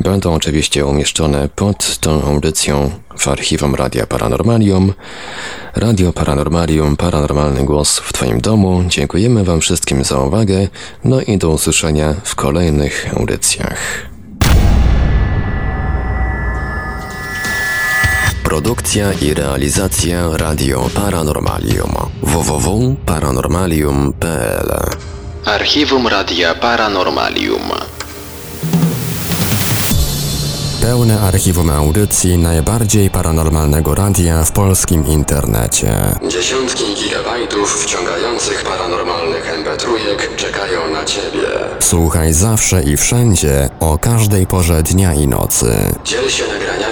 będą 0.01 0.35
oczywiście 0.35 0.87
umieszczone 0.87 1.49
pod 1.49 1.99
tą 1.99 2.23
audycją 2.23 2.91
w 3.19 3.29
archiwum 3.29 3.75
Radia 3.75 4.07
Paranormalium. 4.07 4.95
Radio 5.77 6.13
Paranormalium, 6.13 6.97
paranormalny 6.97 7.65
głos 7.65 7.99
w 7.99 8.13
Twoim 8.13 8.41
domu. 8.41 8.85
Dziękujemy 8.89 9.45
Wam 9.45 9.61
wszystkim 9.61 10.05
za 10.05 10.21
uwagę, 10.21 10.69
no 11.05 11.21
i 11.21 11.39
do 11.39 11.51
usłyszenia 11.51 12.15
w 12.25 12.35
kolejnych 12.35 13.15
audycjach. 13.17 14.11
Produkcja 18.51 19.13
i 19.13 19.35
realizacja 19.35 20.29
Radio 20.33 20.91
Paranormalium 20.95 21.93
www.paranormalium.pl 22.23 24.71
Archiwum 25.45 26.07
Radia 26.07 26.55
Paranormalium 26.55 27.63
Pełne 30.83 31.21
archiwum 31.21 31.71
audycji 31.71 32.39
najbardziej 32.39 33.11
paranormalnego 33.11 33.95
radia 33.95 34.45
w 34.45 34.53
polskim 34.53 35.07
internecie. 35.07 35.97
Dziesiątki 36.29 36.85
gigabajtów 36.95 37.85
wciągających 37.85 38.65
paranormalnych 38.65 39.53
mp 39.55 39.77
czekają 40.37 40.91
na 40.93 41.05
Ciebie. 41.05 41.49
Słuchaj 41.81 42.33
zawsze 42.33 42.83
i 42.83 42.97
wszędzie, 42.97 43.69
o 43.81 43.99
każdej 43.99 44.47
porze 44.47 44.83
dnia 44.83 45.15
i 45.15 45.29
nocy. 45.29 45.67
Dziel 46.05 46.31
się 46.31 46.45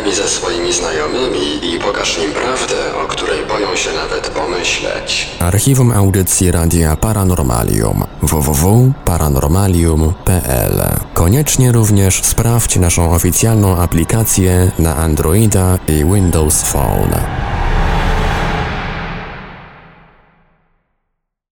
nagraniami 0.09 0.15
ze 0.15 0.29
swoimi 0.29 0.73
znajomymi 0.73 1.75
i 1.75 1.79
pokaż 1.79 2.19
im 2.19 2.33
prawdę, 2.33 2.75
o 3.05 3.09
której 3.09 3.47
boją 3.47 3.77
się 3.77 3.91
nawet 3.93 4.29
pomyśleć. 4.29 5.29
Archiwum 5.39 5.93
audycji 5.93 6.53
Radia 6.53 6.97
Paranormalium 6.97 8.05
www.paranormalium.pl 8.23 10.83
Koniecznie 11.15 11.73
również 11.73 12.25
sprawdź 12.25 12.77
naszą 12.77 13.13
oficjalną 13.13 13.77
aplikację 13.77 14.71
na 14.79 14.97
Androida 14.97 15.79
i 15.89 16.05
Windows 16.05 16.63
Phone. 16.63 17.21